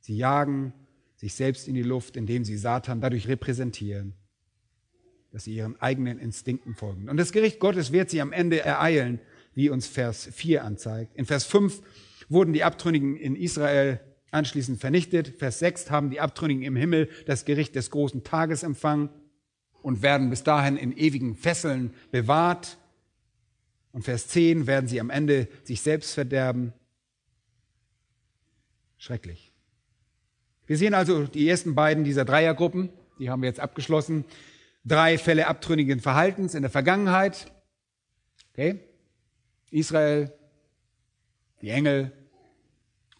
Sie 0.00 0.18
jagen 0.18 0.74
sich 1.16 1.32
selbst 1.32 1.66
in 1.66 1.74
die 1.74 1.82
Luft, 1.82 2.18
indem 2.18 2.44
sie 2.44 2.58
Satan 2.58 3.00
dadurch 3.00 3.26
repräsentieren, 3.26 4.12
dass 5.32 5.44
sie 5.44 5.54
ihren 5.54 5.80
eigenen 5.80 6.18
Instinkten 6.18 6.74
folgen. 6.74 7.08
Und 7.08 7.16
das 7.16 7.32
Gericht 7.32 7.58
Gottes 7.58 7.90
wird 7.90 8.10
sie 8.10 8.20
am 8.20 8.32
Ende 8.32 8.60
ereilen, 8.60 9.18
wie 9.54 9.70
uns 9.70 9.86
Vers 9.86 10.28
4 10.30 10.62
anzeigt. 10.62 11.16
In 11.16 11.24
Vers 11.24 11.44
5 11.44 11.80
wurden 12.28 12.52
die 12.52 12.64
Abtrünnigen 12.64 13.16
in 13.16 13.34
Israel 13.34 14.00
anschließend 14.34 14.80
vernichtet. 14.80 15.28
Vers 15.38 15.60
6 15.60 15.90
haben 15.90 16.10
die 16.10 16.20
Abtrünnigen 16.20 16.62
im 16.64 16.76
Himmel 16.76 17.08
das 17.26 17.44
Gericht 17.44 17.74
des 17.74 17.90
großen 17.90 18.24
Tages 18.24 18.62
empfangen 18.62 19.08
und 19.82 20.02
werden 20.02 20.30
bis 20.30 20.42
dahin 20.42 20.76
in 20.76 20.96
ewigen 20.96 21.36
Fesseln 21.36 21.94
bewahrt. 22.10 22.78
Und 23.92 24.02
Vers 24.02 24.28
10 24.28 24.66
werden 24.66 24.88
sie 24.88 25.00
am 25.00 25.10
Ende 25.10 25.48
sich 25.62 25.80
selbst 25.80 26.14
verderben. 26.14 26.72
Schrecklich. 28.98 29.52
Wir 30.66 30.78
sehen 30.78 30.94
also 30.94 31.24
die 31.24 31.48
ersten 31.48 31.74
beiden 31.74 32.04
dieser 32.04 32.24
Dreiergruppen, 32.24 32.88
die 33.18 33.30
haben 33.30 33.42
wir 33.42 33.48
jetzt 33.48 33.60
abgeschlossen. 33.60 34.24
Drei 34.84 35.18
Fälle 35.18 35.46
abtrünnigen 35.46 36.00
Verhaltens 36.00 36.54
in 36.54 36.62
der 36.62 36.70
Vergangenheit. 36.70 37.52
Okay? 38.52 38.80
Israel, 39.70 40.32
die 41.60 41.70
Engel 41.70 42.12